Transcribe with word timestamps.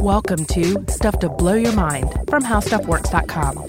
Welcome 0.00 0.44
to 0.46 0.84
Stuff 0.88 1.18
to 1.18 1.28
Blow 1.28 1.54
Your 1.54 1.72
Mind 1.72 2.10
from 2.28 2.42
HowStuffWorks.com. 2.42 3.64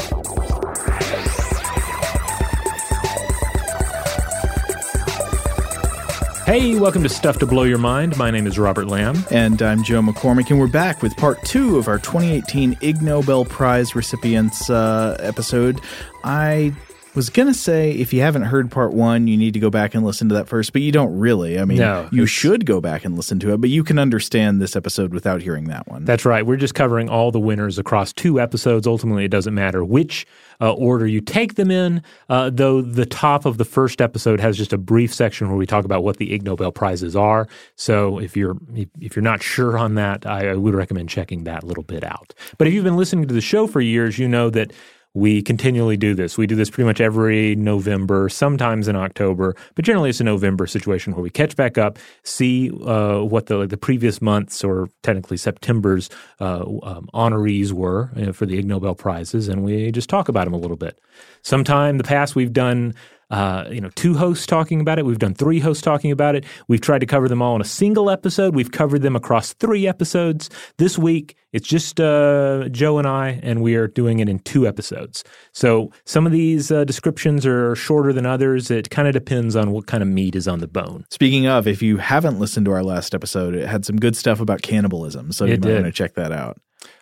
Hey, 6.46 6.80
welcome 6.80 7.04
to 7.04 7.10
Stuff 7.10 7.40
to 7.40 7.46
Blow 7.46 7.64
Your 7.64 7.78
Mind. 7.78 8.18
My 8.18 8.32
name 8.32 8.48
is 8.48 8.58
Robert 8.58 8.88
Lamb. 8.88 9.26
And 9.32 9.62
I'm 9.62 9.84
Joe 9.84 10.02
McCormick, 10.02 10.52
and 10.52 10.60
we're 10.60 10.68
back 10.68 11.02
with 11.02 11.18
part 11.18 11.42
two 11.44 11.78
of 11.78 11.88
our 11.88 11.98
2018 11.98 12.78
Ig 12.82 13.02
Nobel 13.02 13.44
Prize 13.44 13.96
recipients 13.96 14.70
uh, 14.70 15.18
episode. 15.20 15.82
I 16.24 16.74
was 17.16 17.30
gonna 17.30 17.54
say 17.54 17.92
if 17.92 18.14
you 18.14 18.22
haven't 18.22 18.44
heard 18.44 18.70
part 18.70 18.94
one, 18.94 19.28
you 19.28 19.38
need 19.38 19.54
to 19.54 19.60
go 19.60 19.70
back 19.70 19.96
and 19.96 20.06
listen 20.06 20.30
to 20.30 20.36
that 20.36 20.48
first, 20.48 20.74
but 20.74 20.82
you 20.82 20.92
don't 20.92 21.18
really. 21.18 21.60
I 21.60 21.66
mean, 21.66 21.78
No, 21.78 22.10
you 22.12 22.26
should 22.26 22.66
go 22.66 22.82
back 22.82 23.06
and 23.06 23.16
listen 23.16 23.40
to 23.40 23.54
it, 23.54 23.62
but 23.62 23.70
you 23.70 23.84
can 23.84 23.98
understand 23.98 24.62
this 24.62 24.76
episode 24.76 25.14
without 25.14 25.42
hearing 25.42 25.66
that 25.66 25.88
one. 25.88 26.06
That's 26.06 26.26
right. 26.26 26.46
We're 26.46 26.58
just 26.58 26.76
covering 26.76 27.10
all 27.10 27.32
the 27.32 27.40
winners 27.40 27.80
across 27.80 28.14
two 28.14 28.40
episodes. 28.40 28.86
Ultimately, 28.86 29.26
it 29.26 29.32
doesn't 29.32 29.54
matter 29.54 29.84
which 29.84 30.28
uh, 30.62 30.74
order 30.74 31.08
you 31.08 31.22
take 31.22 31.56
them 31.56 31.72
in, 31.72 32.02
uh, 32.30 32.50
though 32.50 32.82
the 32.82 33.06
top 33.06 33.46
of 33.46 33.58
the 33.58 33.66
first 33.66 34.02
episode 34.02 34.40
has 34.40 34.58
just 34.58 34.74
a 34.74 34.78
brief 34.78 35.14
section 35.14 35.48
where 35.48 35.58
we 35.58 35.66
talk 35.66 35.86
about 35.86 36.04
what 36.04 36.18
the 36.18 36.34
Ig 36.34 36.44
Nobel 36.44 36.72
Prizes 36.72 37.16
are. 37.16 37.48
So 37.76 38.20
if 38.20 38.38
you're 38.38 38.58
if, 38.74 38.90
if 39.00 39.16
you're 39.16 39.24
not 39.24 39.42
sure 39.44 39.78
on 39.78 39.96
that, 39.96 40.26
I, 40.26 40.50
I 40.50 40.56
would 40.56 40.74
recommend 40.76 41.10
checking 41.10 41.44
that 41.46 41.64
little 41.64 41.84
bit 41.84 42.04
out. 42.04 42.34
But 42.58 42.68
if 42.68 42.74
you've 42.74 42.84
been 42.84 42.98
listening 42.98 43.28
to 43.28 43.34
the 43.34 43.42
show 43.42 43.68
for 43.68 43.82
years, 43.82 44.18
you 44.20 44.28
know 44.28 44.50
that 44.50 44.72
we 45.16 45.42
continually 45.42 45.96
do 45.96 46.14
this. 46.14 46.38
We 46.38 46.46
do 46.46 46.56
this 46.56 46.70
pretty 46.70 46.86
much 46.86 47.00
every 47.00 47.56
November, 47.56 48.28
sometimes 48.28 48.90
in 48.90 48.98
October, 48.98 49.56
but 49.74 49.86
generally 49.86 50.10
it's 50.10 50.20
a 50.20 50.26
November 50.26 50.68
situation 50.68 51.14
where 51.14 51.24
we 51.24 51.30
catch 51.30 51.56
back 51.56 51.78
up, 51.78 51.98
see 52.24 52.70
uh, 52.86 53.22
what 53.22 53.46
the 53.48 53.56
like 53.56 53.70
the 53.70 53.78
previous 53.78 54.22
months 54.22 54.62
or 54.62 54.90
technically 55.04 55.38
September's 55.38 56.10
uh, 56.42 56.66
um, 56.84 57.10
honorees 57.14 57.72
were 57.72 58.12
you 58.18 58.26
know, 58.26 58.34
for 58.34 58.46
the 58.46 58.60
Ig 58.60 58.66
Nobel 58.66 58.94
prizes, 58.94 59.48
and 59.48 59.64
we 59.64 59.90
just 59.90 60.10
talk 60.10 60.28
about 60.28 60.44
them 60.44 60.54
a 60.54 60.58
little 60.58 60.78
bit. 60.78 61.00
Sometime 61.42 61.92
in 61.92 61.98
the 61.98 62.04
past, 62.04 62.36
we've 62.36 62.54
done. 62.54 62.94
Uh, 63.32 63.66
you 63.72 63.82
know, 63.82 63.90
two 63.96 64.14
hosts 64.14 64.46
talking 64.46 64.80
about 64.82 65.00
it. 65.00 65.06
We've 65.06 65.18
done 65.20 65.34
three 65.34 65.60
hosts 65.60 65.82
talking 65.82 66.12
about 66.12 66.36
it. 66.36 66.46
We've 66.68 66.82
tried 66.82 67.00
to 67.00 67.06
cover 67.08 67.28
them 67.28 67.42
all 67.42 67.56
in 67.56 67.62
a 67.62 67.66
single 67.66 68.10
episode. 68.10 68.54
We've 68.56 68.72
covered 68.72 69.02
them 69.02 69.16
across 69.16 69.54
three 69.54 69.88
episodes. 69.88 70.50
This 70.78 70.98
week, 70.98 71.36
it's 71.52 71.68
just 71.68 72.00
uh, 72.00 72.70
Joe 72.70 73.00
and 73.00 73.08
I, 73.08 73.40
and 73.42 73.62
we 73.64 73.76
are 73.76 73.88
doing 73.88 74.20
it 74.20 74.30
in 74.30 74.40
two 74.40 74.68
episodes. 74.68 75.24
So 75.54 75.92
some 76.06 76.26
of 76.26 76.32
these 76.32 76.72
uh, 76.72 76.84
descriptions 76.84 77.46
are 77.46 77.76
shorter 77.76 78.14
than 78.14 78.26
others. 78.26 78.70
It 78.70 78.90
kind 78.90 79.08
of 79.08 79.14
depends 79.14 79.56
on 79.56 79.72
what 79.72 79.88
kind 79.88 80.04
of 80.04 80.10
meat 80.10 80.36
is 80.36 80.48
on 80.48 80.60
the 80.60 80.68
bone. 80.68 81.06
Speaking 81.10 81.48
of, 81.48 81.68
if 81.68 81.82
you 81.82 81.98
haven't 81.98 82.40
listened 82.40 82.66
to 82.68 82.74
our 82.74 82.84
last 82.84 83.16
episode, 83.16 83.56
it 83.56 83.68
had 83.68 83.86
some 83.86 83.96
good 83.96 84.16
stuff 84.16 84.40
about 84.40 84.62
cannibalism, 84.62 85.32
so 85.32 85.46
you 85.46 85.54
It 85.54 85.62
might 85.62 85.68
did. 85.70 85.82
want 85.82 85.86
to 85.86 85.92
check 85.98 86.14
that 86.16 86.32
out. 86.32 86.58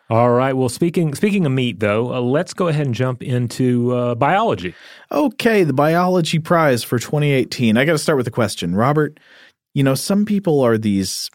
All 0.10 0.32
right. 0.32 0.54
Well, 0.54 0.70
speaking 0.70 1.16
speaking 1.16 1.46
of 1.46 1.52
meat, 1.52 1.80
though, 1.80 2.14
uh, 2.14 2.22
let's 2.22 2.54
go 2.54 2.68
ahead 2.68 2.86
and 2.86 2.96
jump 2.96 3.24
into 3.24 3.96
uh, 3.96 4.16
biology. 4.16 4.76
Okay, 5.12 5.64
the 5.64 5.74
biology 5.74 6.40
prize 6.40 6.84
for 6.84 7.00
2018. 7.00 7.78
I 7.78 7.86
got 7.86 7.94
to 7.94 7.98
start 7.98 8.18
with 8.18 8.28
a 8.28 8.32
question. 8.32 8.76
Robert, 8.76 9.20
you 9.74 9.84
know, 9.84 9.96
some 9.96 10.26
people 10.26 10.62
are 10.62 10.78
these 10.78 11.30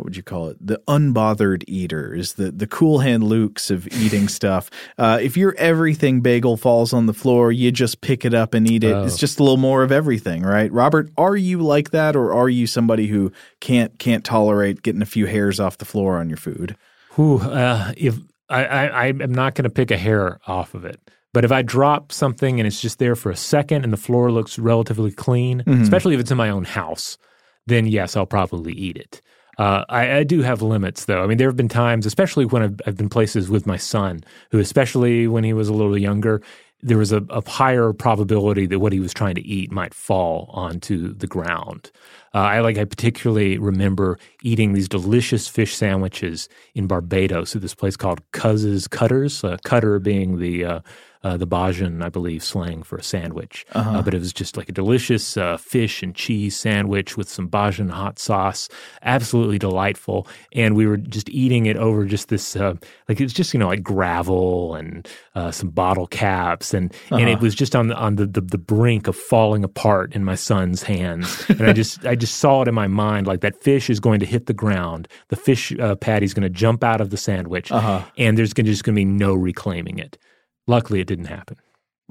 what 0.00 0.06
would 0.06 0.16
you 0.16 0.22
call 0.22 0.48
it? 0.48 0.56
The 0.66 0.80
unbothered 0.88 1.62
eaters, 1.68 2.32
the 2.34 2.50
the 2.50 2.66
cool 2.66 3.00
hand 3.00 3.22
Lukes 3.22 3.70
of 3.70 3.86
eating 3.88 4.28
stuff. 4.40 4.70
Uh, 4.96 5.18
if 5.20 5.36
your 5.36 5.54
everything 5.58 6.22
bagel 6.22 6.56
falls 6.56 6.94
on 6.94 7.04
the 7.04 7.12
floor, 7.12 7.52
you 7.52 7.70
just 7.70 8.00
pick 8.00 8.24
it 8.24 8.32
up 8.32 8.54
and 8.54 8.68
eat 8.68 8.82
it. 8.82 8.94
Oh. 8.94 9.04
It's 9.04 9.18
just 9.18 9.38
a 9.38 9.42
little 9.42 9.58
more 9.58 9.82
of 9.82 9.92
everything, 9.92 10.42
right? 10.42 10.72
Robert, 10.72 11.10
are 11.18 11.36
you 11.36 11.60
like 11.60 11.90
that, 11.90 12.16
or 12.16 12.32
are 12.32 12.48
you 12.48 12.66
somebody 12.66 13.08
who 13.08 13.30
can't 13.60 13.98
can't 13.98 14.24
tolerate 14.24 14.82
getting 14.82 15.02
a 15.02 15.06
few 15.06 15.26
hairs 15.26 15.60
off 15.60 15.76
the 15.76 15.84
floor 15.84 16.18
on 16.18 16.30
your 16.30 16.38
food? 16.38 16.76
Whew, 17.20 17.38
uh, 17.38 17.92
if 17.98 18.16
I, 18.48 18.64
I, 18.64 18.86
I 18.86 19.06
am 19.08 19.32
not 19.32 19.54
going 19.54 19.64
to 19.64 19.70
pick 19.70 19.90
a 19.90 19.98
hair 19.98 20.40
off 20.46 20.74
of 20.74 20.86
it. 20.86 20.98
But 21.34 21.44
if 21.44 21.52
I 21.52 21.60
drop 21.62 22.12
something 22.12 22.58
and 22.58 22.66
it's 22.66 22.80
just 22.80 22.98
there 22.98 23.14
for 23.14 23.30
a 23.30 23.36
second 23.36 23.84
and 23.84 23.92
the 23.92 23.98
floor 23.98 24.32
looks 24.32 24.58
relatively 24.58 25.12
clean, 25.12 25.62
especially 25.82 26.14
if 26.14 26.20
it's 26.20 26.30
in 26.30 26.36
my 26.38 26.48
own 26.48 26.64
house, 26.64 27.18
then 27.66 27.86
yes, 27.86 28.16
I'll 28.16 28.26
probably 28.26 28.72
eat 28.72 28.96
it. 28.96 29.20
Uh, 29.58 29.84
I, 29.90 30.16
I 30.16 30.24
do 30.24 30.40
have 30.40 30.62
limits, 30.62 31.04
though. 31.04 31.22
I 31.22 31.26
mean, 31.26 31.36
there 31.36 31.48
have 31.48 31.56
been 31.56 31.68
times, 31.68 32.06
especially 32.06 32.46
when 32.46 32.62
I've, 32.62 32.80
I've 32.86 32.96
been 32.96 33.10
places 33.10 33.50
with 33.50 33.66
my 33.66 33.76
son, 33.76 34.24
who, 34.50 34.58
especially 34.58 35.28
when 35.28 35.44
he 35.44 35.52
was 35.52 35.68
a 35.68 35.74
little 35.74 35.98
younger, 35.98 36.40
there 36.82 36.98
was 36.98 37.12
a, 37.12 37.22
a 37.28 37.48
higher 37.48 37.92
probability 37.92 38.66
that 38.66 38.78
what 38.78 38.92
he 38.92 39.00
was 39.00 39.12
trying 39.12 39.34
to 39.34 39.46
eat 39.46 39.70
might 39.70 39.92
fall 39.92 40.48
onto 40.52 41.12
the 41.12 41.26
ground. 41.26 41.90
Uh, 42.34 42.38
I 42.38 42.60
like. 42.60 42.78
I 42.78 42.84
particularly 42.84 43.58
remember 43.58 44.18
eating 44.42 44.72
these 44.72 44.88
delicious 44.88 45.48
fish 45.48 45.74
sandwiches 45.74 46.48
in 46.74 46.86
Barbados 46.86 47.56
at 47.56 47.62
this 47.62 47.74
place 47.74 47.96
called 47.96 48.20
Cuz's 48.32 48.86
Cutters. 48.86 49.42
Uh, 49.42 49.56
cutter 49.64 49.98
being 49.98 50.38
the 50.38 50.64
uh, 50.64 50.80
uh, 51.22 51.36
the 51.36 51.46
Bajan, 51.46 52.02
I 52.02 52.08
believe, 52.08 52.42
slang 52.42 52.82
for 52.82 52.96
a 52.96 53.02
sandwich. 53.02 53.66
Uh, 53.72 54.00
but 54.00 54.14
it 54.14 54.20
was 54.20 54.32
just 54.32 54.56
like 54.56 54.70
a 54.70 54.72
delicious 54.72 55.36
uh, 55.36 55.58
fish 55.58 56.02
and 56.02 56.14
cheese 56.14 56.56
sandwich 56.56 57.16
with 57.16 57.28
some 57.28 57.48
Bajan 57.48 57.90
hot 57.90 58.18
sauce. 58.18 58.68
Absolutely 59.02 59.58
delightful. 59.58 60.26
And 60.54 60.74
we 60.74 60.86
were 60.86 60.96
just 60.96 61.28
eating 61.28 61.66
it 61.66 61.76
over 61.76 62.06
just 62.06 62.28
this, 62.28 62.56
uh, 62.56 62.74
like 63.08 63.20
it's 63.20 63.34
just 63.34 63.52
you 63.52 63.60
know 63.60 63.68
like 63.68 63.82
gravel 63.82 64.74
and 64.74 65.06
uh, 65.34 65.50
some 65.50 65.68
bottle 65.68 66.06
caps, 66.06 66.72
and 66.72 66.94
and 67.10 67.28
it 67.28 67.40
was 67.40 67.54
just 67.54 67.76
on 67.76 67.88
the 67.88 67.96
on 67.96 68.16
the, 68.16 68.26
the 68.26 68.40
the 68.40 68.58
brink 68.58 69.06
of 69.06 69.16
falling 69.16 69.62
apart 69.62 70.14
in 70.14 70.24
my 70.24 70.34
son's 70.34 70.82
hands. 70.82 71.44
and 71.48 71.62
I 71.62 71.72
just 71.72 72.06
I 72.06 72.14
just 72.20 72.36
saw 72.36 72.62
it 72.62 72.68
in 72.68 72.74
my 72.74 72.86
mind 72.86 73.26
like 73.26 73.40
that 73.40 73.62
fish 73.62 73.90
is 73.90 73.98
going 74.00 74.20
to 74.20 74.26
hit 74.26 74.46
the 74.46 74.54
ground. 74.54 75.08
The 75.28 75.36
fish 75.36 75.72
uh, 75.78 75.96
is 76.00 76.34
going 76.34 76.42
to 76.42 76.50
jump 76.50 76.84
out 76.84 77.00
of 77.00 77.10
the 77.10 77.16
sandwich, 77.16 77.70
and 77.72 78.38
there's 78.38 78.52
gonna, 78.52 78.68
just 78.68 78.84
going 78.84 78.94
to 78.94 79.00
be 79.00 79.04
no 79.04 79.34
reclaiming 79.34 79.98
it. 79.98 80.18
Luckily, 80.66 81.00
it 81.00 81.06
didn't 81.06 81.24
happen. 81.26 81.56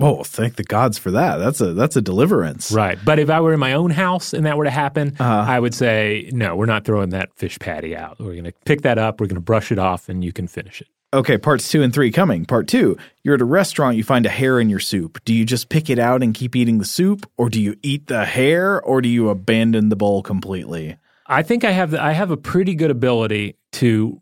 Oh, 0.01 0.23
thank 0.23 0.55
the 0.55 0.63
gods 0.63 0.97
for 0.97 1.11
that. 1.11 1.37
That's 1.37 1.59
a 1.59 1.73
that's 1.73 1.97
a 1.97 2.01
deliverance. 2.01 2.71
Right. 2.71 2.97
But 3.03 3.19
if 3.19 3.29
I 3.29 3.41
were 3.41 3.53
in 3.53 3.59
my 3.59 3.73
own 3.73 3.91
house 3.91 4.33
and 4.33 4.45
that 4.45 4.57
were 4.57 4.63
to 4.63 4.69
happen, 4.69 5.15
Uh-huh. 5.19 5.45
I 5.45 5.59
would 5.59 5.73
say, 5.73 6.29
no, 6.33 6.55
we're 6.55 6.67
not 6.67 6.85
throwing 6.85 7.09
that 7.09 7.33
fish 7.35 7.59
patty 7.59 7.95
out. 7.97 8.17
We're 8.17 8.31
going 8.31 8.45
to 8.45 8.53
pick 8.65 8.81
that 8.83 8.97
up, 8.97 9.19
we're 9.19 9.27
going 9.27 9.35
to 9.35 9.41
brush 9.41 9.71
it 9.73 9.79
off, 9.79 10.07
and 10.07 10.23
you 10.23 10.31
can 10.31 10.47
finish 10.47 10.79
it. 10.81 10.87
Okay, 11.11 11.39
parts 11.39 11.69
two 11.69 11.81
and 11.81 11.91
three 11.91 12.11
coming. 12.11 12.45
Part 12.45 12.67
two, 12.67 12.95
you're 13.23 13.33
at 13.35 13.41
a 13.41 13.45
restaurant, 13.45 13.97
you 13.97 14.03
find 14.03 14.25
a 14.27 14.29
hair 14.29 14.59
in 14.59 14.69
your 14.69 14.79
soup. 14.79 15.19
Do 15.25 15.33
you 15.33 15.43
just 15.43 15.69
pick 15.69 15.89
it 15.89 15.97
out 15.97 16.21
and 16.21 16.35
keep 16.35 16.55
eating 16.55 16.77
the 16.77 16.85
soup, 16.85 17.25
or 17.35 17.49
do 17.49 17.59
you 17.59 17.75
eat 17.81 18.05
the 18.07 18.25
hair, 18.25 18.79
or 18.81 19.01
do 19.01 19.09
you 19.09 19.29
abandon 19.29 19.89
the 19.89 19.95
bowl 19.95 20.21
completely? 20.21 20.97
I 21.25 21.41
think 21.41 21.63
I 21.63 21.71
have 21.71 21.91
the, 21.91 22.01
I 22.03 22.11
have 22.11 22.29
a 22.29 22.37
pretty 22.37 22.75
good 22.75 22.91
ability 22.91 23.55
to 23.73 24.21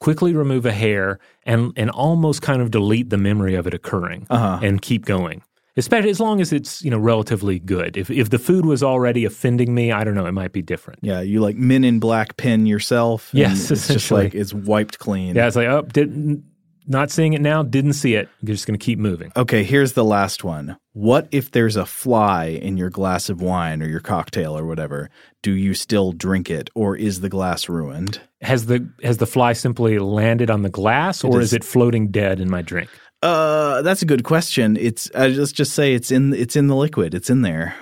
quickly 0.00 0.34
remove 0.34 0.64
a 0.66 0.72
hair 0.72 1.18
and 1.44 1.72
and 1.76 1.90
almost 1.90 2.40
kind 2.42 2.60
of 2.62 2.70
delete 2.70 3.08
the 3.10 3.16
memory 3.18 3.54
of 3.54 3.66
it 3.66 3.72
occurring 3.74 4.26
Uh-huh. 4.30 4.60
and 4.62 4.80
keep 4.82 5.04
going. 5.06 5.42
Especially 5.78 6.10
as 6.10 6.20
long 6.20 6.40
as 6.42 6.52
it's 6.52 6.82
you 6.84 6.90
know 6.90 6.98
relatively 6.98 7.58
good. 7.58 7.96
If 7.96 8.10
if 8.10 8.28
the 8.30 8.38
food 8.38 8.66
was 8.66 8.82
already 8.82 9.24
offending 9.24 9.74
me, 9.74 9.92
I 9.92 10.04
don't 10.04 10.14
know, 10.14 10.26
it 10.26 10.32
might 10.32 10.52
be 10.52 10.60
different. 10.60 10.98
Yeah, 11.02 11.20
you 11.22 11.40
like 11.40 11.56
Men 11.56 11.84
in 11.84 12.00
Black 12.00 12.36
pin 12.36 12.66
yourself. 12.66 13.30
Yes, 13.32 13.70
it's 13.70 13.88
just 13.88 14.10
like 14.10 14.34
it's 14.34 14.52
wiped 14.52 14.98
clean. 14.98 15.36
Yeah, 15.36 15.46
it's 15.46 15.56
like 15.56 15.68
oh, 15.68 15.82
didn't 15.82 16.44
not 16.90 17.10
seeing 17.10 17.34
it 17.34 17.42
now, 17.42 17.62
didn't 17.62 17.92
see 17.92 18.14
it. 18.14 18.30
You're 18.40 18.54
just 18.54 18.66
going 18.66 18.78
to 18.78 18.82
keep 18.82 18.98
moving. 18.98 19.30
Okay, 19.36 19.62
here's 19.62 19.92
the 19.92 20.04
last 20.04 20.42
one. 20.42 20.78
What 20.94 21.28
if 21.30 21.50
there's 21.50 21.76
a 21.76 21.84
fly 21.84 22.46
in 22.46 22.78
your 22.78 22.88
glass 22.88 23.28
of 23.28 23.42
wine 23.42 23.82
or 23.82 23.86
your 23.88 24.00
cocktail 24.00 24.56
or 24.56 24.64
whatever? 24.64 25.10
Do 25.42 25.52
you 25.52 25.74
still 25.74 26.12
drink 26.12 26.50
it, 26.50 26.70
or 26.74 26.96
is 26.96 27.20
the 27.20 27.28
glass 27.28 27.68
ruined? 27.68 28.20
Has 28.40 28.66
the 28.66 28.88
has 29.02 29.18
the 29.18 29.26
fly 29.26 29.52
simply 29.52 29.98
landed 29.98 30.50
on 30.50 30.62
the 30.62 30.70
glass, 30.70 31.22
or 31.22 31.40
is- 31.40 31.48
is 31.48 31.52
it 31.52 31.62
floating 31.64 32.08
dead 32.10 32.40
in 32.40 32.48
my 32.50 32.62
drink? 32.62 32.88
Uh, 33.22 33.82
that's 33.82 34.02
a 34.02 34.06
good 34.06 34.24
question. 34.24 34.76
It's 34.76 35.10
uh, 35.14 35.28
let's 35.34 35.52
just 35.52 35.72
say 35.72 35.94
it's 35.94 36.10
in 36.10 36.32
it's 36.34 36.56
in 36.56 36.68
the 36.68 36.76
liquid. 36.76 37.14
It's 37.14 37.30
in 37.30 37.42
there. 37.42 37.74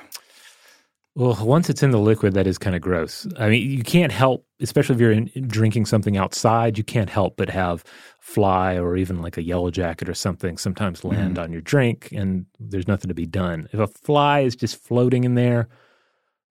Well, 1.15 1.35
once 1.47 1.71
it's 1.71 1.83
in 1.83 1.93
the 1.93 1.99
liquid, 1.99 2.35
that 2.35 2.47
is 2.47 2.59
kind 2.59 2.77
of 2.77 2.83
gross. 2.83 3.27
I 3.39 3.49
mean, 3.49 3.71
you 3.71 3.83
can't 3.83 4.13
help, 4.13 4.47
especially 4.61 4.97
if 4.97 5.01
you're 5.01 5.13
in, 5.13 5.31
drinking 5.47 5.87
something 5.87 6.19
outside, 6.19 6.77
you 6.77 6.85
can't 6.85 7.09
help 7.09 7.39
but 7.39 7.49
have 7.49 7.85
fly 8.21 8.79
or 8.79 8.99
even 8.99 9.23
like 9.23 9.39
a 9.39 9.43
yellow 9.43 9.71
jacket 9.71 10.11
or 10.11 10.15
something 10.15 10.59
sometimes 10.59 11.05
land 11.05 11.39
on 11.39 11.53
your 11.53 11.63
drink, 11.63 12.11
and 12.13 12.45
there's 12.61 12.87
nothing 12.87 13.09
to 13.09 13.15
be 13.15 13.25
done. 13.25 13.67
If 13.73 13.81
a 13.81 13.87
fly 13.87 14.41
is 14.41 14.55
just 14.55 14.77
floating 14.77 15.25
in 15.25 15.37
there, 15.37 15.69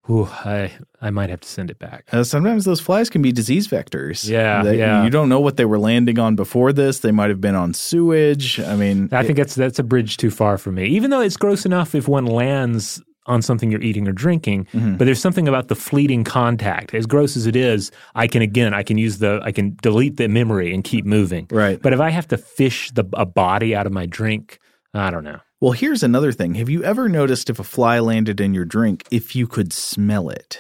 whew, 0.06 0.28
I 0.32 0.72
I 1.02 1.10
might 1.10 1.30
have 1.30 1.42
to 1.42 1.48
send 1.48 1.70
it 1.72 1.80
back. 1.80 2.08
Uh, 2.12 2.24
sometimes 2.24 2.66
those 2.66 2.80
flies 2.82 3.10
can 3.10 3.22
be 3.22 3.32
disease 3.32 3.68
vectors. 3.68 4.28
Yeah, 4.28 4.64
They- 4.64 4.78
yeah. 4.80 5.04
You 5.04 5.10
don't 5.10 5.30
know 5.30 5.40
what 5.40 5.58
they 5.58 5.66
were 5.66 5.80
landing 5.80 6.18
on 6.20 6.36
before 6.36 6.74
this. 6.74 7.00
They 7.00 7.12
might 7.12 7.30
have 7.30 7.42
been 7.42 7.56
on 7.56 7.74
sewage. 7.74 8.60
I 8.60 8.76
mean, 8.76 9.10
I 9.12 9.24
think 9.24 9.38
that's 9.38 9.56
that's 9.56 9.80
a 9.80 9.84
bridge 9.84 10.18
too 10.18 10.32
far 10.32 10.58
for 10.58 10.72
me. 10.72 10.86
Even 10.88 11.10
though 11.12 11.22
it's 11.22 11.38
gross 11.38 11.66
enough 11.66 11.96
if 11.96 12.08
one 12.08 12.26
lands 12.26 13.02
on 13.28 13.42
something 13.42 13.72
you're 13.72 13.82
eating 13.82 14.08
or 14.08 14.12
drinking, 14.12 14.66
Mm-hmm. 14.72 14.98
but 14.98 15.06
there's 15.06 15.20
something 15.20 15.48
about 15.48 15.68
the 15.68 15.76
fleeting 15.76 16.24
contact. 16.24 16.94
As 16.94 17.08
gross 17.08 17.36
as 17.36 17.48
it 17.48 17.56
is, 17.56 17.90
I 18.14 18.28
can 18.28 18.44
again, 18.44 18.72
I 18.76 18.84
can 18.84 19.00
use 19.00 19.18
the, 19.18 19.42
I 19.44 19.52
can 19.52 19.76
delete 19.82 20.18
the 20.18 20.28
memory 20.28 20.72
and 20.74 20.84
keep 20.84 21.06
moving. 21.06 21.48
Right. 21.50 21.82
But 21.82 21.92
if 21.94 22.00
I 22.00 22.12
have 22.12 22.28
to 22.28 22.38
fish 22.38 22.92
the 22.92 23.04
a 23.14 23.26
body 23.26 23.76
out 23.76 23.88
of 23.88 23.94
my 23.94 24.06
drink, 24.06 24.60
I 24.94 25.10
don't 25.10 25.24
know. 25.24 25.40
Well, 25.62 25.72
here's 25.72 26.04
another 26.04 26.32
thing. 26.32 26.56
Have 26.56 26.70
you 26.70 26.84
ever 26.84 27.08
noticed 27.08 27.50
if 27.50 27.60
a 27.60 27.64
fly 27.64 28.00
landed 28.00 28.42
in 28.42 28.54
your 28.54 28.66
drink, 28.66 29.04
if 29.12 29.36
you 29.36 29.48
could 29.48 29.72
smell 29.72 30.30
it? 30.30 30.60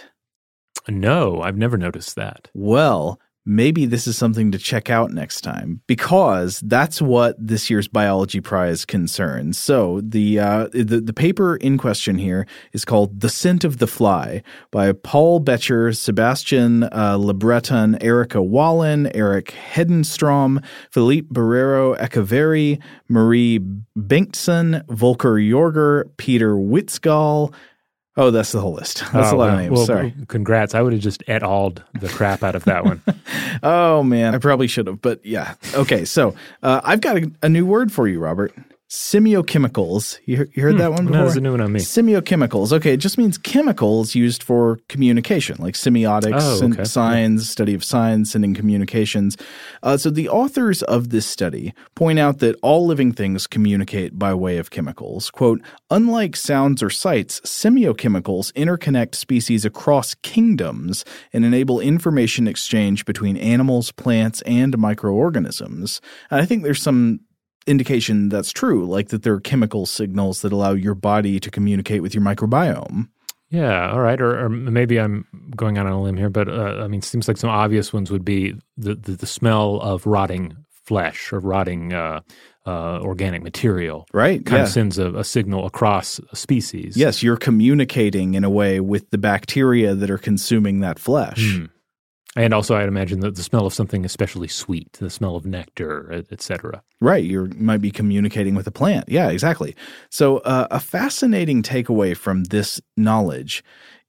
No, 0.87 1.41
I've 1.41 1.57
never 1.57 1.77
noticed 1.77 2.15
that. 2.15 2.49
Well, 2.53 3.19
maybe 3.45 3.85
this 3.85 4.07
is 4.07 4.17
something 4.17 4.51
to 4.51 4.57
check 4.57 4.89
out 4.89 5.11
next 5.11 5.41
time 5.41 5.81
because 5.87 6.59
that's 6.61 7.01
what 7.01 7.35
this 7.39 7.69
year's 7.69 7.87
biology 7.87 8.41
prize 8.41 8.85
concerns. 8.85 9.57
So 9.57 10.01
the 10.01 10.39
uh, 10.39 10.67
the, 10.71 11.01
the 11.01 11.13
paper 11.13 11.55
in 11.57 11.77
question 11.77 12.17
here 12.17 12.47
is 12.73 12.85
called 12.85 13.21
"The 13.21 13.29
Scent 13.29 13.63
of 13.63 13.77
the 13.77 13.87
Fly" 13.87 14.41
by 14.71 14.91
Paul 14.91 15.39
Becher, 15.39 15.93
Sebastian 15.93 16.83
uh, 16.83 17.17
Lebreton, 17.17 18.03
Erika 18.03 18.41
Wallin, 18.41 19.15
Erik 19.15 19.53
Hedenström, 19.73 20.63
Philippe 20.91 21.27
Borrero 21.27 21.97
Echeverry, 21.97 22.81
Marie 23.07 23.59
Bengtsson, 23.97 24.85
Volker 24.89 25.35
Jorger, 25.35 26.09
Peter 26.17 26.55
Witzgall. 26.55 27.53
Oh, 28.17 28.31
that's 28.31 28.51
the 28.53 28.61
whole 28.61 28.73
list. 28.73 28.99
That's 29.13 29.33
Oh, 29.33 29.35
a 29.35 29.37
lot 29.37 29.49
of 29.49 29.59
names. 29.59 29.71
Well, 29.71 29.85
Sorry. 29.85 30.13
Congrats. 30.29 30.73
I 30.73 30.81
would 30.81 30.93
have 30.93 31.01
just 31.01 31.21
et 31.27 31.43
al'd 31.43 31.83
the 31.99 32.07
crap 32.07 32.43
out 32.43 32.55
of 32.55 32.63
that 32.65 32.85
one. 32.85 33.01
Oh 33.63 34.03
man, 34.03 34.35
I 34.35 34.37
probably 34.37 34.67
should 34.67 34.85
have, 34.87 35.01
but 35.01 35.25
yeah. 35.25 35.55
Okay, 35.73 36.03
so 36.05 36.35
uh, 36.61 36.81
I've 36.83 36.99
got 37.01 37.17
a, 37.17 37.31
a 37.43 37.49
new 37.49 37.65
word 37.65 37.91
for 37.91 38.05
you, 38.07 38.19
Robert. 38.19 38.53
Semiochemicals. 38.95 40.19
You, 40.25 40.47
you 40.53 40.63
heard 40.63 40.77
that 40.77 40.93
one 40.93 41.05
before? 41.05 41.21
no, 41.21 41.27
it's 41.27 41.35
a 41.35 41.41
new 41.41 41.51
one 41.51 41.59
on 41.59 41.73
me. 41.73 41.81
Semiochemicals. 41.81 42.71
Okay, 42.71 42.93
it 42.93 42.97
just 42.97 43.17
means 43.17 43.37
chemicals 43.37 44.15
used 44.15 44.41
for 44.41 44.79
communication, 44.87 45.57
like 45.59 45.73
semiotics, 45.73 46.39
Oh, 46.41 46.63
and 46.63 46.73
okay. 46.73 46.85
signs, 46.85 47.49
study 47.49 47.73
of 47.73 47.83
signs, 47.83 48.35
and 48.35 48.45
in 48.45 48.55
communications. 48.55 49.35
Uh, 49.83 49.97
so 49.97 50.09
the 50.09 50.29
authors 50.29 50.81
of 50.83 51.09
this 51.09 51.25
study 51.25 51.73
point 51.95 52.19
out 52.19 52.39
that 52.39 52.55
all 52.61 52.85
living 52.85 53.11
things 53.11 53.47
communicate 53.47 54.17
by 54.17 54.33
way 54.33 54.57
of 54.57 54.71
chemicals. 54.71 55.29
Quote, 55.29 55.61
unlike 55.89 56.37
sounds 56.37 56.81
or 56.81 56.89
sights, 56.89 57.41
semiochemicals 57.41 58.53
interconnect 58.53 59.15
species 59.15 59.65
across 59.65 60.15
kingdoms 60.23 61.03
and 61.33 61.43
enable 61.43 61.81
information 61.81 62.47
exchange 62.47 63.03
between 63.03 63.35
animals, 63.35 63.91
plants, 63.91 64.41
and 64.43 64.77
microorganisms. 64.77 65.99
And 66.31 66.39
I 66.39 66.45
think 66.45 66.63
there's 66.63 66.81
some 66.81 67.19
indication 67.67 68.29
that's 68.29 68.51
true, 68.51 68.85
like 68.85 69.09
that 69.09 69.23
there 69.23 69.33
are 69.33 69.39
chemical 69.39 69.85
signals 69.85 70.41
that 70.41 70.51
allow 70.51 70.71
your 70.71 70.95
body 70.95 71.39
to 71.39 71.51
communicate 71.51 72.01
with 72.01 72.13
your 72.13 72.23
microbiome. 72.23 73.09
Yeah, 73.49 73.91
all 73.91 74.01
right. 74.01 74.19
Or, 74.19 74.45
or 74.45 74.49
maybe 74.49 74.99
I'm 74.99 75.25
going 75.55 75.77
out 75.77 75.85
on 75.85 75.93
a 75.93 76.01
limb 76.01 76.17
here, 76.17 76.29
but 76.29 76.49
uh, 76.49 76.81
I 76.83 76.87
mean, 76.87 76.99
it 76.99 77.03
seems 77.03 77.27
like 77.27 77.37
some 77.37 77.49
obvious 77.49 77.93
ones 77.93 78.11
would 78.11 78.25
be 78.25 78.55
the, 78.75 78.95
the, 78.95 79.11
the 79.13 79.27
smell 79.27 79.79
of 79.81 80.05
rotting 80.05 80.55
flesh 80.85 81.31
or 81.31 81.39
rotting 81.39 81.93
uh, 81.93 82.21
uh, 82.65 82.99
organic 83.01 83.43
material. 83.43 84.07
Right? 84.13 84.43
Kind 84.45 84.59
yeah. 84.59 84.63
of 84.63 84.69
sends 84.69 84.97
a, 84.97 85.13
a 85.15 85.23
signal 85.23 85.65
across 85.65 86.19
a 86.31 86.35
species. 86.35 86.97
Yes, 86.97 87.21
you're 87.23 87.37
communicating 87.37 88.33
in 88.33 88.43
a 88.43 88.49
way 88.49 88.79
with 88.79 89.09
the 89.11 89.17
bacteria 89.17 89.95
that 89.95 90.09
are 90.09 90.17
consuming 90.17 90.79
that 90.79 90.99
flesh. 90.99 91.55
Hmm. 91.55 91.65
And 92.37 92.53
also, 92.53 92.75
I'd 92.75 92.89
imagine 92.89 93.21
that 93.21 93.35
the 93.35 93.43
smell 93.43 93.65
of 93.65 93.73
something 93.73 94.03
especially 94.03 94.49
sweet, 94.49 94.91
the 94.93 95.09
smell 95.09 95.37
of 95.37 95.45
nectar, 95.45 96.11
et, 96.11 96.25
et 96.31 96.41
cetera. 96.41 96.83
Right. 96.99 97.23
You 97.23 97.49
might 97.55 97.81
be 97.81 97.91
communicating 97.91 98.55
with 98.55 98.67
a 98.67 98.71
plant. 98.71 99.07
Yeah, 99.07 99.29
exactly. 99.29 99.73
So, 100.09 100.39
uh, 100.39 100.67
a 100.69 100.81
fascinating 100.81 101.63
takeaway 101.63 102.15
from 102.15 102.43
this 102.45 102.81
knowledge 102.97 103.63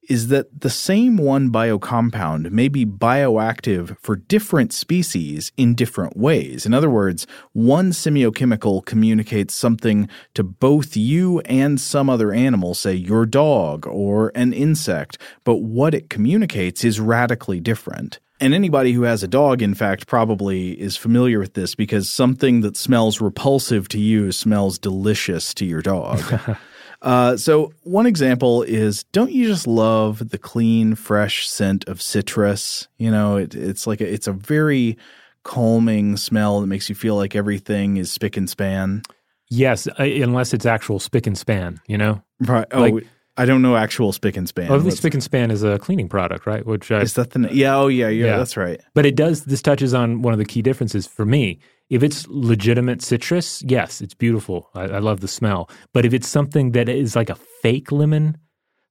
is 0.07 0.29
that 0.29 0.61
the 0.61 0.69
same 0.69 1.17
one 1.17 1.51
biocompound 1.51 2.51
may 2.51 2.67
be 2.67 2.85
bioactive 2.85 3.97
for 3.99 4.15
different 4.15 4.73
species 4.73 5.51
in 5.57 5.75
different 5.75 6.17
ways. 6.17 6.65
In 6.65 6.73
other 6.73 6.89
words, 6.89 7.27
one 7.53 7.91
semiochemical 7.91 8.85
communicates 8.85 9.55
something 9.55 10.09
to 10.33 10.43
both 10.43 10.95
you 10.95 11.39
and 11.41 11.79
some 11.79 12.09
other 12.09 12.31
animal, 12.31 12.73
say 12.73 12.93
your 12.93 13.25
dog 13.25 13.85
or 13.87 14.31
an 14.35 14.53
insect, 14.53 15.17
but 15.43 15.57
what 15.57 15.93
it 15.93 16.09
communicates 16.09 16.83
is 16.83 16.99
radically 16.99 17.59
different. 17.59 18.19
And 18.39 18.53
anybody 18.53 18.93
who 18.93 19.01
has 19.01 19.23
a 19.23 19.27
dog, 19.27 19.63
in 19.63 19.73
fact, 19.73 20.05
probably 20.05 20.79
is 20.79 20.95
familiar 20.95 21.39
with 21.39 21.55
this 21.55 21.73
because 21.73 22.07
something 22.07 22.61
that 22.61 22.77
smells 22.77 23.19
repulsive 23.19 23.89
to 23.89 23.99
you 23.99 24.31
smells 24.31 24.77
delicious 24.77 25.55
to 25.55 25.65
your 25.65 25.81
dog. 25.81 26.21
uh, 27.01 27.37
so, 27.37 27.71
one 27.83 28.05
example 28.05 28.63
is 28.63 29.03
don't 29.11 29.31
you 29.31 29.47
just 29.47 29.67
love 29.67 30.29
the 30.29 30.37
clean, 30.37 30.95
fresh 30.95 31.47
scent 31.47 31.87
of 31.87 32.01
citrus? 32.01 32.87
You 32.97 33.11
know, 33.11 33.37
it, 33.37 33.55
it's 33.55 33.85
like 33.85 34.01
a, 34.01 34.11
it's 34.11 34.27
a 34.27 34.33
very 34.33 34.97
calming 35.43 36.17
smell 36.17 36.59
that 36.61 36.67
makes 36.67 36.89
you 36.89 36.95
feel 36.95 37.15
like 37.15 37.35
everything 37.35 37.97
is 37.97 38.11
spick 38.11 38.35
and 38.35 38.49
span. 38.49 39.03
Yes, 39.49 39.87
unless 39.97 40.53
it's 40.53 40.65
actual 40.65 40.99
spick 40.99 41.25
and 41.25 41.37
span, 41.37 41.79
you 41.87 41.97
know? 41.97 42.21
Right. 42.39 42.67
Oh, 42.71 42.81
Like- 42.81 43.07
I 43.39 43.45
don't 43.45 43.61
know 43.61 43.75
actual 43.75 44.11
spick 44.11 44.35
and 44.35 44.49
span. 44.49 44.67
Well, 44.67 44.79
at 44.79 44.83
least 44.83 44.97
spick 44.97 45.13
and 45.13 45.21
span 45.21 45.51
is 45.51 45.61
a 45.61 45.77
cleaning 45.77 46.09
product, 46.09 46.47
right? 46.47 46.65
Which 46.65 46.91
I, 46.91 47.01
is 47.01 47.13
that 47.13 47.29
the 47.29 47.47
yeah? 47.51 47.77
Oh, 47.77 47.87
yeah, 47.87 48.07
yeah, 48.07 48.25
Yeah. 48.25 48.37
That's 48.37 48.57
right. 48.57 48.81
But 48.95 49.05
it 49.05 49.15
does, 49.15 49.45
this 49.45 49.61
touches 49.61 49.93
on 49.93 50.23
one 50.23 50.33
of 50.33 50.39
the 50.39 50.45
key 50.45 50.63
differences 50.63 51.05
for 51.05 51.23
me. 51.23 51.59
If 51.89 52.03
it's 52.03 52.27
legitimate 52.27 53.01
citrus, 53.01 53.63
yes, 53.65 54.01
it's 54.01 54.13
beautiful. 54.13 54.69
I, 54.75 54.83
I 54.83 54.99
love 54.99 55.21
the 55.21 55.27
smell. 55.27 55.69
But 55.93 56.05
if 56.05 56.13
it's 56.13 56.27
something 56.27 56.71
that 56.73 56.89
is 56.89 57.15
like 57.15 57.29
a 57.29 57.35
fake 57.61 57.91
lemon 57.91 58.37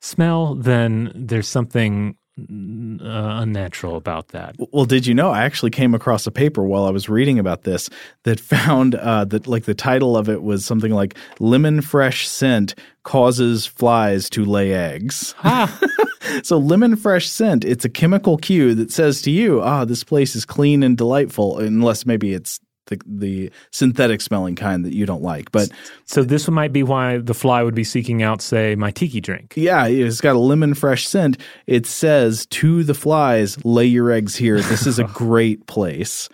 smell, 0.00 0.54
then 0.54 1.12
there's 1.14 1.48
something 1.48 2.16
mm, 2.38 3.02
uh, 3.02 3.42
unnatural 3.42 3.96
about 3.96 4.28
that. 4.28 4.56
Well, 4.72 4.86
did 4.86 5.06
you 5.06 5.14
know 5.14 5.30
I 5.30 5.44
actually 5.44 5.70
came 5.70 5.94
across 5.94 6.26
a 6.26 6.30
paper 6.30 6.64
while 6.64 6.84
I 6.84 6.90
was 6.90 7.08
reading 7.08 7.38
about 7.38 7.64
this 7.64 7.90
that 8.22 8.40
found 8.40 8.94
uh, 8.94 9.26
that 9.26 9.46
like 9.46 9.64
the 9.64 9.74
title 9.74 10.16
of 10.16 10.30
it 10.30 10.42
was 10.42 10.64
something 10.64 10.92
like 10.92 11.16
"Lemon 11.38 11.82
Fresh 11.82 12.28
Scent 12.28 12.74
Causes 13.02 13.66
Flies 13.66 14.30
to 14.30 14.44
Lay 14.44 14.72
Eggs." 14.72 15.34
so, 16.42 16.58
lemon 16.58 16.96
fresh 16.96 17.28
scent 17.28 17.64
it's 17.64 17.84
a 17.84 17.88
chemical 17.88 18.36
cue 18.36 18.74
that 18.74 18.90
says 18.90 19.22
to 19.22 19.30
you, 19.30 19.60
"Ah, 19.60 19.84
this 19.84 20.04
place 20.04 20.34
is 20.34 20.44
clean 20.44 20.82
and 20.82 20.96
delightful," 20.96 21.58
unless 21.58 22.06
maybe 22.06 22.32
it's 22.32 22.60
the, 22.86 23.00
the 23.06 23.50
synthetic 23.70 24.20
smelling 24.20 24.54
kind 24.56 24.84
that 24.84 24.94
you 24.94 25.06
don't 25.06 25.22
like. 25.22 25.50
But 25.52 25.70
So 26.04 26.22
this 26.22 26.48
might 26.48 26.72
be 26.72 26.82
why 26.82 27.18
the 27.18 27.34
fly 27.34 27.62
would 27.62 27.74
be 27.74 27.84
seeking 27.84 28.22
out, 28.22 28.40
say, 28.42 28.74
my 28.74 28.90
tiki 28.90 29.20
drink. 29.20 29.54
yeah, 29.56 29.86
it's 29.86 30.20
got 30.20 30.36
a 30.36 30.38
lemon 30.38 30.74
fresh 30.74 31.06
scent. 31.06 31.38
It 31.66 31.86
says 31.86 32.46
to 32.46 32.82
the 32.84 32.94
flies, 32.94 33.64
lay 33.64 33.86
your 33.86 34.10
eggs 34.10 34.36
here. 34.36 34.60
This 34.60 34.86
is 34.86 34.98
a 34.98 35.04
great 35.12 35.66
place. 35.66 36.28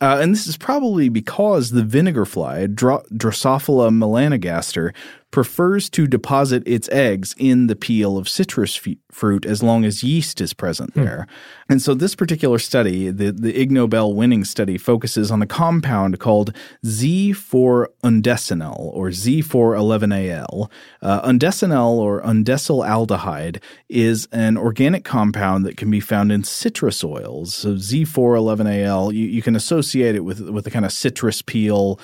Uh, 0.00 0.18
and 0.20 0.32
this 0.34 0.48
is 0.48 0.56
probably 0.56 1.08
because 1.08 1.70
the 1.70 1.84
vinegar 1.84 2.24
fly, 2.24 2.66
Dro- 2.66 3.04
Drosophila 3.14 3.90
melanogaster, 3.90 4.92
prefers 5.32 5.90
to 5.90 6.06
deposit 6.06 6.62
its 6.66 6.88
eggs 6.90 7.34
in 7.38 7.66
the 7.66 7.74
peel 7.74 8.16
of 8.18 8.28
citrus 8.28 8.78
f- 8.86 8.94
fruit 9.10 9.44
as 9.44 9.62
long 9.62 9.84
as 9.84 10.04
yeast 10.04 10.40
is 10.40 10.52
present 10.52 10.94
there. 10.94 11.26
And 11.68 11.80
so 11.80 11.94
this 11.94 12.14
particular 12.14 12.58
study, 12.58 13.10
the, 13.10 13.32
the 13.32 13.58
Ig 13.58 13.72
Nobel 13.72 14.12
winning 14.14 14.44
study, 14.44 14.76
focuses 14.76 15.30
on 15.30 15.40
a 15.40 15.46
compound 15.46 16.20
called 16.20 16.54
Z4-undecenal 16.84 18.78
or 18.78 19.08
Z411AL. 19.08 20.70
Uh, 21.00 21.28
undecenal 21.28 21.94
or 21.94 22.20
undecyl 22.22 22.86
aldehyde 22.86 23.60
is 23.88 24.28
an 24.32 24.58
organic 24.58 25.04
compound 25.04 25.64
that 25.64 25.78
can 25.78 25.90
be 25.90 26.00
found 26.00 26.30
in 26.30 26.44
citrus 26.44 27.02
oils. 27.02 27.54
So 27.54 27.74
Z411AL, 27.74 29.14
you, 29.14 29.26
you 29.26 29.40
can 29.40 29.56
associate 29.56 30.14
it 30.14 30.20
with, 30.20 30.40
with 30.40 30.66
a 30.66 30.70
kind 30.70 30.84
of 30.84 30.92
citrus 30.92 31.40
peel 31.40 31.98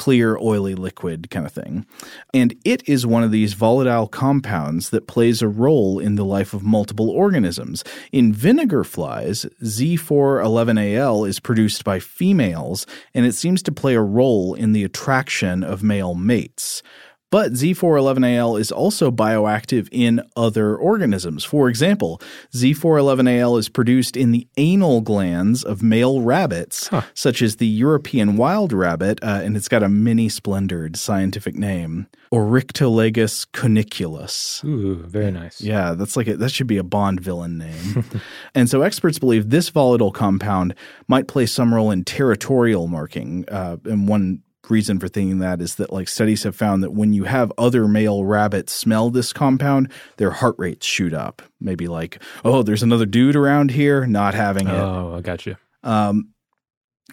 clear, 0.00 0.38
oily 0.38 0.74
liquid 0.74 1.28
kind 1.28 1.44
of 1.44 1.52
thing. 1.52 1.84
And 2.32 2.56
it 2.64 2.88
is 2.88 3.06
one 3.06 3.22
of 3.22 3.32
these 3.32 3.52
volatile 3.52 4.08
compounds 4.08 4.88
that 4.88 5.06
plays 5.06 5.42
a 5.42 5.46
role 5.46 5.98
in 5.98 6.14
the 6.14 6.24
life 6.24 6.54
of 6.54 6.62
multiple 6.62 7.10
organisms. 7.10 7.84
In 8.10 8.32
vinegar 8.32 8.82
flies, 8.82 9.44
Z411AL 9.62 11.28
is 11.28 11.38
produced 11.38 11.84
by 11.84 11.98
females, 11.98 12.86
and 13.12 13.26
it 13.26 13.34
seems 13.34 13.62
to 13.64 13.72
play 13.72 13.94
a 13.94 14.00
role 14.00 14.54
in 14.54 14.72
the 14.72 14.84
attraction 14.84 15.62
of 15.62 15.82
male 15.82 16.14
mates. 16.14 16.82
But 17.30 17.52
Z411AL 17.52 18.58
is 18.58 18.72
also 18.72 19.10
bioactive 19.12 19.88
in 19.92 20.20
other 20.34 20.76
organisms. 20.76 21.44
For 21.44 21.68
example, 21.68 22.20
Z411AL 22.52 23.58
is 23.58 23.68
produced 23.68 24.16
in 24.16 24.32
the 24.32 24.48
anal 24.56 25.00
glands 25.00 25.62
of 25.62 25.82
male 25.82 26.22
rabbits, 26.22 26.90
such 27.14 27.40
as 27.40 27.56
the 27.56 27.68
European 27.68 28.36
wild 28.36 28.72
rabbit, 28.72 29.22
uh, 29.22 29.40
and 29.44 29.56
it's 29.56 29.68
got 29.68 29.84
a 29.84 29.88
mini 29.88 30.28
splendored 30.28 30.96
scientific 30.96 31.54
name, 31.54 32.08
Oryctolagus 32.32 33.46
cuniculus. 33.52 34.64
Ooh, 34.64 34.96
very 35.06 35.30
nice. 35.30 35.60
Yeah, 35.60 35.94
that's 35.94 36.16
like 36.16 36.28
a, 36.28 36.36
that 36.36 36.50
should 36.50 36.66
be 36.66 36.78
a 36.78 36.84
Bond 36.84 37.20
villain 37.20 37.58
name. 37.58 38.04
and 38.54 38.68
so 38.68 38.82
experts 38.82 39.18
believe 39.18 39.50
this 39.50 39.68
volatile 39.68 40.12
compound 40.12 40.74
might 41.08 41.28
play 41.28 41.46
some 41.46 41.74
role 41.74 41.90
in 41.90 42.04
territorial 42.04 42.86
marking. 42.86 43.44
Uh, 43.48 43.76
and 43.84 44.08
one 44.08 44.42
reason 44.70 44.98
for 44.98 45.08
thinking 45.08 45.38
that 45.38 45.60
is 45.60 45.76
that 45.76 45.92
like 45.92 46.08
studies 46.08 46.42
have 46.44 46.56
found 46.56 46.82
that 46.82 46.92
when 46.92 47.12
you 47.12 47.24
have 47.24 47.52
other 47.58 47.88
male 47.88 48.24
rabbits 48.24 48.72
smell 48.72 49.10
this 49.10 49.32
compound, 49.32 49.90
their 50.16 50.30
heart 50.30 50.54
rates 50.58 50.86
shoot 50.86 51.12
up. 51.12 51.42
Maybe 51.60 51.88
like, 51.88 52.22
oh, 52.44 52.62
there's 52.62 52.82
another 52.82 53.06
dude 53.06 53.36
around 53.36 53.70
here, 53.70 54.06
not 54.06 54.34
having 54.34 54.68
it. 54.68 54.72
Oh, 54.72 55.14
I 55.16 55.20
got 55.20 55.46
you. 55.46 55.56
Um, 55.82 56.30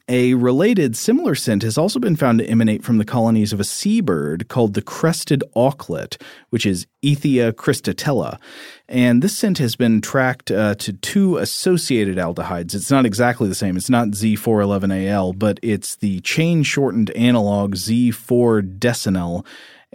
A 0.10 0.36
related 0.36 0.96
similar 0.96 1.36
scent 1.36 1.64
has 1.64 1.78
also 1.78 2.00
been 2.00 2.16
found 2.16 2.40
to 2.40 2.46
emanate 2.46 2.82
from 2.82 2.98
the 2.98 3.04
colonies 3.04 3.52
of 3.52 3.60
a 3.60 3.66
seabird 3.66 4.48
called 4.48 4.74
the 4.74 4.82
crested 4.82 5.44
auklet, 5.54 6.16
which 6.50 6.66
is 6.66 6.88
Aethia 7.04 7.52
cristatella. 7.52 8.40
And 8.88 9.22
this 9.22 9.38
scent 9.38 9.58
has 9.58 9.76
been 9.76 10.00
tracked 10.00 10.50
uh, 10.50 10.76
to 10.76 10.94
two 10.94 11.36
associated 11.36 12.16
aldehydes. 12.16 12.74
It's 12.74 12.90
not 12.90 13.06
exactly 13.06 13.50
the 13.50 13.56
same. 13.56 13.76
It's 13.76 13.90
not 13.90 14.10
Z411AL, 14.10 15.38
but 15.38 15.60
it's 15.62 15.98
the 15.98 16.22
chain 16.22 16.64
shortened 16.64 17.10
analog 17.10 17.76
Z4 17.76 18.80
decenal 18.80 19.46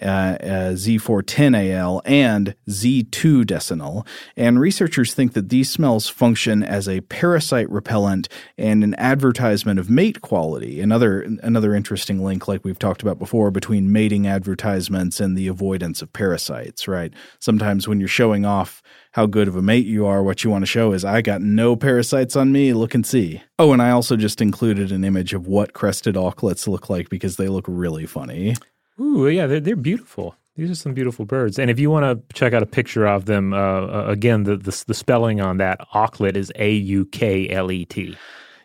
uh, 0.03 0.37
uh, 0.41 0.73
Z410AL 0.73 2.03
and 2.05 2.55
Z2 2.69 3.45
decenal. 3.45 4.07
And 4.37 4.61
researchers 4.61 5.15
think 5.15 5.33
that 5.35 5.49
these 5.49 5.71
smells 5.71 6.09
function 6.09 6.63
as 6.63 6.89
a 6.89 7.01
parasite 7.03 7.71
repellent 7.71 8.29
and 8.59 8.85
an 8.85 8.95
advertisement 8.97 9.79
of 9.79 9.91
mate 9.91 10.21
quality. 10.21 10.81
Another 10.81 11.23
another 11.43 11.75
interesting 11.75 12.23
link, 12.23 12.49
like 12.49 12.65
we've 12.65 12.79
talked 12.79 13.03
about 13.03 13.19
before, 13.19 13.51
between 13.51 13.93
mating 13.93 14.27
advertisements 14.27 15.21
and 15.21 15.37
the 15.37 15.49
avoidance 15.49 16.03
of 16.03 16.13
parasites. 16.13 16.89
Right? 16.89 17.13
Sometimes 17.39 17.87
when 17.89 18.01
you're 18.01 18.09
showing 18.09 18.45
off 18.45 18.83
how 19.13 19.27
good 19.27 19.47
of 19.47 19.57
a 19.57 19.63
mate 19.63 19.87
you 19.87 20.07
are, 20.07 20.23
what 20.23 20.43
you 20.43 20.51
want 20.51 20.63
to 20.63 20.67
show 20.67 20.93
is 20.93 21.05
I 21.05 21.21
got 21.21 21.43
no 21.43 21.77
parasites 21.77 22.35
on 22.35 22.51
me. 22.51 22.73
Look 22.73 22.95
and 22.95 23.07
see. 23.07 23.43
Oh, 23.59 23.73
and 23.73 23.83
I 23.83 23.91
also 23.91 24.17
just 24.17 24.41
included 24.41 24.91
an 24.91 25.05
image 25.05 25.35
of 25.35 25.47
what 25.47 25.75
crested 25.75 26.15
auklets 26.15 26.67
look 26.67 26.89
like 26.89 27.09
because 27.11 27.37
they 27.37 27.49
look 27.49 27.67
really 27.69 28.07
funny. 28.07 28.57
Ooh, 29.01 29.29
yeah, 29.29 29.47
they're, 29.47 29.61
they're 29.61 29.77
beautiful. 29.77 30.37
These 30.57 30.71
are 30.71 30.75
some 30.75 30.93
beautiful 30.93 31.25
birds. 31.25 31.59
And 31.59 31.71
if 31.71 31.79
you 31.79 31.91
want 31.91 32.05
to 32.05 32.35
check 32.35 32.53
out 32.53 32.63
a 32.63 32.67
picture 32.67 33.07
of 33.07 33.25
them, 33.25 33.55
uh, 33.55 33.57
uh, 33.57 34.05
again, 34.09 34.43
the, 34.43 34.57
the, 34.57 34.85
the 34.87 34.95
spelling 34.95 35.41
on 35.41 35.57
that 35.57 35.81
auklet 35.95 36.37
is 36.37 36.53
A 36.57 36.73
U 36.73 37.07
K 37.07 37.49
L 37.49 37.73
E 37.73 37.87
T. 37.87 38.17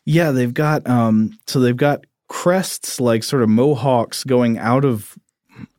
Yeah, 0.03 0.31
they've 0.31 0.53
got 0.53 0.87
um, 0.87 1.37
so 1.47 1.59
they've 1.59 1.77
got 1.77 2.05
crests 2.27 2.99
like 2.99 3.23
sort 3.23 3.41
of 3.41 3.49
mohawks 3.49 4.25
going 4.25 4.57
out 4.57 4.83
of 4.83 5.17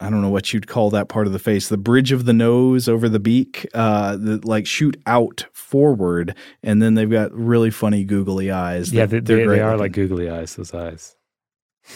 I 0.01 0.11
don't 0.11 0.23
know 0.23 0.31
what 0.31 0.53
you'd 0.53 0.67
call 0.67 0.91
that 0.91 1.09
part 1.09 1.27
of 1.27 1.33
the 1.33 1.39
face, 1.39 1.69
the 1.69 1.77
bridge 1.77 2.11
of 2.11 2.25
the 2.25 2.33
nose 2.33 2.89
over 2.89 3.09
the 3.09 3.21
beak, 3.21 3.67
uh, 3.75 4.17
that 4.17 4.45
like 4.45 4.67
shoot 4.67 5.01
out 5.07 5.47
forward, 5.53 6.35
and 6.63 6.83
then 6.83 6.95
they've 6.95 7.11
got 7.11 7.33
really 7.33 7.71
funny 7.71 8.05
googly 8.05 8.51
eyes. 8.51 8.93
Yeah, 8.93 9.07
they, 9.07 9.21
they, 9.21 9.45
they 9.45 9.61
are 9.61 9.77
like 9.77 9.93
googly 9.93 10.29
eyes. 10.29 10.57
Those 10.57 10.75
eyes. 10.75 11.17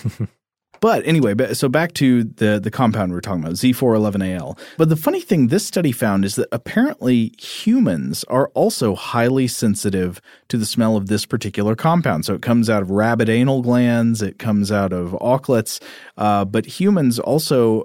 But 0.83 1.07
anyway, 1.07 1.55
so 1.55 1.69
back 1.69 1.95
to 1.95 2.25
the, 2.25 2.59
the 2.59 2.71
compound 2.71 3.13
we're 3.13 3.21
talking 3.21 3.45
about, 3.45 3.55
Z411AL. 3.55 4.59
But 4.77 4.89
the 4.89 4.97
funny 4.97 5.21
thing 5.21 5.47
this 5.47 5.65
study 5.65 5.93
found 5.93 6.25
is 6.25 6.35
that 6.35 6.49
apparently 6.51 7.33
humans 7.39 8.25
are 8.25 8.49
also 8.55 8.97
highly 8.97 9.47
sensitive 9.47 10.21
to 10.49 10.59
the 10.59 10.67
smell 10.67 10.97
of 10.97 11.07
this 11.07 11.25
particular 11.25 11.77
compound. 11.77 12.25
So 12.25 12.35
it 12.35 12.43
comes 12.43 12.69
out 12.69 12.83
of 12.83 12.91
rabbit 12.91 13.29
anal 13.29 13.63
glands, 13.63 14.23
it 14.23 14.41
comes 14.41 14.73
out 14.73 14.93
of 14.93 15.13
auklets, 15.13 15.81
uh, 16.17 16.45
but 16.45 16.67
humans 16.67 17.21
also 17.21 17.85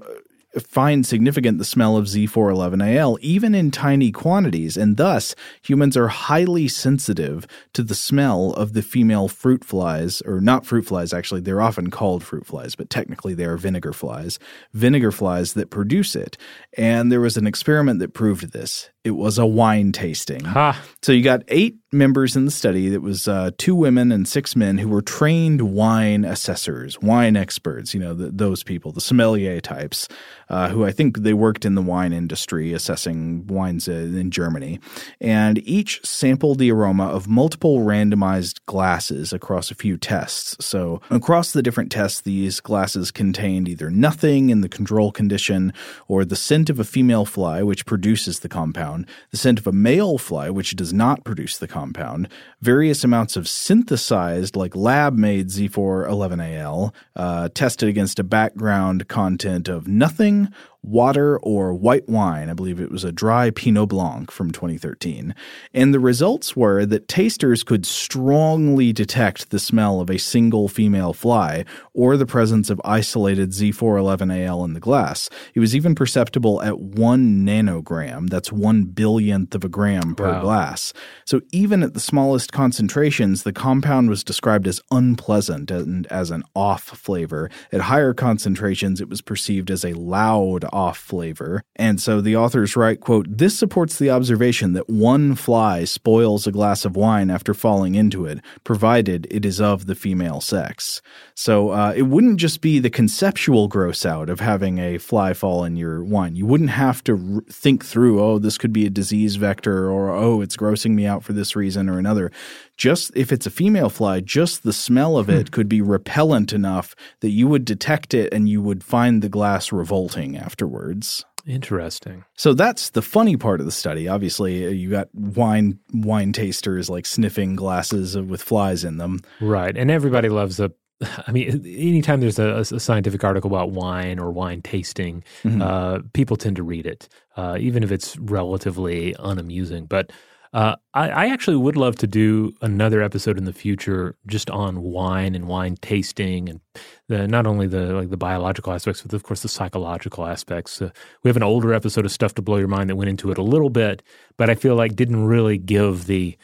find 0.60 1.06
significant 1.06 1.58
the 1.58 1.66
smell 1.66 1.98
of 1.98 2.06
Z411AL 2.06 3.20
even 3.22 3.56
in 3.56 3.72
tiny 3.72 4.12
quantities, 4.12 4.78
and 4.78 4.98
thus 4.98 5.36
humans 5.62 5.98
are 5.98 6.08
highly 6.08 6.68
sensitive 6.68 7.48
to 7.74 7.84
the 7.84 7.96
smell 7.96 8.54
of 8.54 8.74
the 8.74 8.82
female 8.82 9.28
fruit 9.28 9.64
flies, 9.64 10.22
or 10.22 10.42
not 10.42 10.66
fruit 10.66 10.86
flies 10.86 11.14
actually, 11.14 11.42
they're 11.42 11.62
often 11.62 11.90
called 11.90 12.24
fruit 12.24 12.46
flies, 12.46 12.76
but 12.76 12.90
technically 12.90 13.34
they 13.34 13.46
are 13.46 13.58
vinegar 13.58 13.94
flies, 13.94 14.40
vinegar 14.74 15.12
flies 15.12 15.54
that 15.54 15.70
produce 15.70 16.16
it. 16.16 16.38
And 16.78 17.12
there 17.12 17.22
was 17.22 17.38
an 17.38 17.48
experiment 17.48 18.00
that 18.00 18.14
proved 18.14 18.54
this. 18.54 18.90
It 19.08 19.16
was 19.16 19.38
a 19.38 19.46
wine 19.46 19.94
tasting. 19.94 20.44
Ha. 20.44 20.84
So 21.02 21.14
you 21.14 21.24
got 21.24 21.44
eight 21.48 21.78
members 21.94 22.36
in 22.36 22.44
the 22.44 22.52
study. 22.52 22.94
It 22.94 23.02
was 23.02 23.26
uh, 23.26 23.52
two 23.58 23.74
women 23.74 24.12
and 24.12 24.28
six 24.28 24.54
men 24.54 24.78
who 24.78 24.90
were 24.90 25.02
trained 25.02 25.62
wine 25.62 26.26
assessors, 26.26 27.00
wine 27.00 27.38
experts. 27.38 27.94
You 27.94 28.02
know 28.02 28.14
the, 28.14 28.30
those 28.30 28.64
people, 28.64 28.92
the 28.92 29.00
sommelier 29.00 29.62
types, 29.62 30.10
uh, 30.50 30.68
who 30.68 30.86
I 30.86 30.92
think 30.92 31.20
they 31.20 31.34
worked 31.34 31.64
in 31.64 31.76
the 31.76 31.82
wine 31.82 32.12
industry 32.12 32.74
assessing 32.74 33.48
wines 33.48 33.88
uh, 33.88 33.94
in 33.94 34.30
Germany. 34.30 34.80
And 35.22 35.60
each 35.60 36.06
sampled 36.06 36.60
the 36.60 36.72
aroma 36.72 37.08
of 37.08 37.30
multiple 37.30 37.80
randomized 37.80 38.60
glasses 38.66 39.32
across 39.32 39.72
a 39.72 39.76
few 39.76 39.98
tests. 39.98 40.58
So 40.60 41.00
across 41.10 41.54
the 41.54 41.64
different 41.64 41.92
tests, 41.92 42.20
these 42.20 42.60
glasses 42.60 43.12
contained 43.12 43.70
either 43.70 43.90
nothing 43.90 44.50
in 44.50 44.60
the 44.60 44.70
control 44.70 45.14
condition 45.14 45.72
or 46.10 46.26
the 46.26 46.36
scent 46.36 46.70
of 46.70 46.80
a 46.80 46.84
female 46.84 47.24
fly, 47.24 47.64
which 47.64 47.86
produces 47.86 48.40
the 48.40 48.50
compound 48.50 48.97
compound, 48.98 49.18
the 49.32 49.38
scent 49.38 49.60
of 49.60 49.68
a 49.68 49.72
male 49.72 50.18
fly, 50.18 50.50
which 50.50 50.76
does 50.76 50.94
not 50.94 51.24
produce 51.24 51.58
the 51.58 51.68
compound, 51.68 52.28
various 52.62 53.04
amounts 53.04 53.36
of 53.36 53.48
synthesized, 53.48 54.56
like 54.56 54.76
lab 54.76 55.16
made 55.16 55.50
Z411AL, 55.50 56.94
uh, 57.16 57.50
tested 57.54 57.90
against 57.90 58.20
a 58.20 58.24
background 58.24 59.08
content 59.08 59.68
of 59.68 59.88
nothing 59.88 60.50
water 60.88 61.38
or 61.40 61.74
white 61.74 62.08
wine. 62.08 62.50
I 62.50 62.54
believe 62.54 62.80
it 62.80 62.92
was 62.92 63.04
a 63.04 63.12
dry 63.12 63.52
Pinot 63.52 63.90
Blanc 63.90 64.32
from 64.32 64.52
2013. 64.52 65.36
And 65.74 65.94
the 65.94 66.00
results 66.00 66.56
were 66.56 66.86
that 66.86 67.08
tasters 67.08 67.64
could 67.64 67.86
strongly 67.86 68.94
detect 68.94 69.50
the 69.50 69.60
smell 69.60 70.00
of 70.00 70.10
a 70.10 70.18
single 70.18 70.68
female 70.68 71.14
fly 71.14 71.66
or 71.94 72.16
the 72.16 72.26
presence 72.26 72.70
of 72.70 72.82
isolated 72.86 73.52
Z411AL 73.52 74.64
in 74.64 74.74
the 74.74 74.80
glass. 74.80 75.30
It 75.54 75.60
was 75.60 75.76
even 75.76 75.96
perceptible 75.96 76.62
at 76.62 76.80
one 76.80 77.46
nanogram. 77.46 78.30
That's 78.30 78.52
one 78.52 78.86
billionth 78.86 79.54
of 79.56 79.64
a 79.64 79.70
gram 79.70 80.16
per 80.16 80.32
wow. 80.32 80.42
glass. 80.42 80.94
So 81.26 81.42
even 81.52 81.84
at 81.84 81.94
the 81.94 82.00
smallest 82.00 82.52
concentrations, 82.54 83.44
the 83.44 83.54
compound 83.54 84.10
was 84.10 84.24
described 84.24 84.68
as 84.68 84.82
unpleasant 84.92 85.70
and 85.72 86.08
as 86.08 86.32
an 86.32 86.44
off 86.56 86.84
flavor. 86.84 87.50
At 87.72 87.82
higher 87.82 88.14
concentrations, 88.14 89.02
it 89.02 89.10
was 89.10 89.22
perceived 89.22 89.70
as 89.70 89.84
a 89.84 89.94
loud 89.94 90.64
off 90.78 91.00
flavor. 91.00 91.64
And 91.76 92.00
so 92.00 92.22
the 92.22 92.36
authors 92.36 92.76
write, 92.76 93.00
quote, 93.00 93.26
this 93.28 93.58
supports 93.58 93.98
the 93.98 94.12
observation 94.12 94.74
that 94.74 94.88
one 94.88 95.34
fly 95.34 95.86
spoils 95.86 96.46
a 96.46 96.52
glass 96.52 96.86
of 96.86 96.96
wine 96.96 97.32
after 97.32 97.56
falling 97.56 97.96
into 97.96 98.28
it, 98.28 98.42
provided 98.64 99.26
it 99.32 99.44
is 99.44 99.60
of 99.60 99.88
the 99.88 99.96
female 99.96 100.40
sex. 100.40 101.02
So 101.34 101.72
uh, 101.72 101.94
it 101.96 102.04
wouldn't 102.04 102.40
just 102.40 102.62
be 102.62 102.78
the 102.78 102.92
conceptual 102.92 103.68
gross 103.68 104.06
out 104.06 104.30
of 104.30 104.40
having 104.40 104.78
a 104.78 105.00
fly 105.00 105.34
fall 105.34 105.64
in 105.64 105.78
your 105.78 106.04
wine. 106.04 106.36
You 106.36 106.46
wouldn't 106.46 106.70
have 106.70 107.04
to 107.06 107.14
r- 107.14 107.44
think 107.50 107.84
through, 107.84 108.22
oh, 108.22 108.38
this 108.38 108.60
could 108.60 108.72
be 108.72 108.86
a 108.86 108.92
disease 108.92 109.36
vector, 109.36 109.90
or 109.90 110.12
oh, 110.12 110.42
it's 110.42 110.58
grossing 110.58 110.92
me 110.92 111.08
out 111.08 111.24
for 111.24 111.34
this 111.34 111.56
reason 111.56 111.90
or 111.90 111.98
another 111.98 112.32
just 112.78 113.12
if 113.16 113.32
it's 113.32 113.46
a 113.46 113.52
female 113.52 113.90
fly, 113.90 114.20
just 114.20 114.64
the 114.64 114.74
smell 114.74 115.18
of 115.18 115.30
it 115.30 115.50
hmm. 115.50 115.52
could 115.52 115.68
be 115.68 115.82
repellent 115.82 116.54
enough 116.54 116.96
that 117.22 117.32
you 117.32 117.48
would 117.48 117.66
detect 117.66 118.14
it 118.14 118.34
and 118.34 118.48
you 118.48 118.62
would 118.62 118.84
find 118.84 119.22
the 119.22 119.30
glass 119.30 119.72
revolting 119.72 120.38
afterwards. 120.38 121.26
Interesting. 121.46 122.26
So 122.36 122.54
that's 122.54 122.90
the 122.90 123.02
funny 123.02 123.38
part 123.38 123.62
of 123.62 123.66
the 123.66 123.72
study. 123.72 124.08
Obviously, 124.08 124.66
uh, 124.66 124.70
you 124.70 124.90
got 124.90 125.08
wine 125.14 125.80
wine 125.94 126.34
tasters 126.34 126.90
like 126.90 127.06
sniffing 127.06 127.56
glasses 127.56 128.18
with 128.18 128.42
flies 128.42 128.84
in 128.84 128.98
them. 128.98 129.22
Right. 129.40 129.76
And 129.76 129.90
everybody 129.90 130.30
loves 130.30 130.60
a 130.60 130.72
I 131.28 131.32
mean, 131.32 131.50
anytime 131.66 132.22
there's 132.22 132.40
a, 132.40 132.56
a, 132.56 132.80
scientific 132.80 133.24
article 133.24 133.52
about 133.52 133.70
wine 133.72 134.20
or 134.20 134.32
wine 134.32 134.62
tasting, 134.62 135.24
mm-hmm. 135.44 135.62
uh, 135.62 136.00
people 136.14 136.38
tend 136.38 136.56
to 136.56 136.64
read 136.64 136.88
it, 136.88 137.08
uh, 137.36 137.58
even 137.60 137.84
if 137.84 137.92
it's 137.92 138.18
relatively 138.18 139.16
unamusing. 139.20 139.86
But 139.86 140.12
uh, 140.54 140.76
I, 140.94 141.10
I, 141.10 141.28
actually 141.28 141.58
would 141.58 141.76
love 141.76 141.96
to 141.98 142.08
do 142.08 142.54
another 142.62 143.02
episode 143.02 143.38
in 143.38 143.44
the 143.44 143.54
future 143.54 144.16
just 144.28 144.50
on 144.50 144.82
wine 144.82 145.36
and 145.36 145.48
wine 145.48 145.76
tasting 145.82 146.50
and 146.50 146.62
the, 147.10 147.28
not 147.28 147.46
only 147.46 147.68
the 147.68 147.94
like 147.94 148.10
the 148.10 148.18
biological 148.18 148.74
aspects, 148.74 149.02
but 149.02 149.14
of 149.14 149.24
course 149.24 149.42
the 149.42 149.50
psychological 149.50 150.26
aspects. 150.26 150.82
Uh, 150.82 150.90
we 151.24 151.30
have 151.30 151.38
an 151.38 151.44
older 151.44 151.74
episode 151.74 152.06
of 152.06 152.12
Stuff 152.12 152.36
to 152.36 152.42
Blow 152.42 152.58
Your 152.58 152.68
Mind 152.68 152.90
that 152.90 152.96
went 152.96 153.10
into 153.10 153.32
it 153.32 153.38
a 153.38 153.44
little 153.44 153.70
bit, 153.70 154.04
but 154.38 154.50
I 154.50 154.56
feel 154.56 154.76
like 154.76 154.96
didn't 154.96 155.26
really 155.26 155.58
give 155.58 156.06
the 156.06 156.38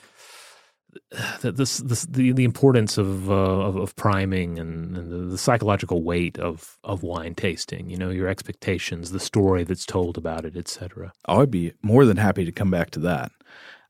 the 1.41 1.51
this, 1.51 1.77
this, 1.77 2.03
the 2.03 2.31
the 2.33 2.43
importance 2.43 2.97
of 2.97 3.29
uh, 3.29 3.33
of, 3.33 3.75
of, 3.75 3.95
priming 3.95 4.59
and, 4.59 4.97
and 4.97 5.11
the, 5.11 5.17
the, 5.17 5.37
psychological 5.37 6.03
weight 6.03 6.37
of 6.39 6.77
of 6.83 7.03
wine 7.03 7.35
tasting. 7.35 7.89
You 7.89 7.97
know, 7.97 8.09
your 8.09 8.27
expectations, 8.27 9.11
the 9.11 9.19
story 9.19 9.63
that's 9.63 9.85
told 9.85 10.17
about 10.17 10.45
it, 10.45 10.55
etc. 10.55 11.13
I'd 11.25 11.51
be 11.51 11.73
more 11.81 12.05
than 12.05 12.17
happy 12.17 12.45
to 12.45 12.51
come 12.51 12.71
back 12.71 12.91
to 12.91 12.99
that. 13.01 13.31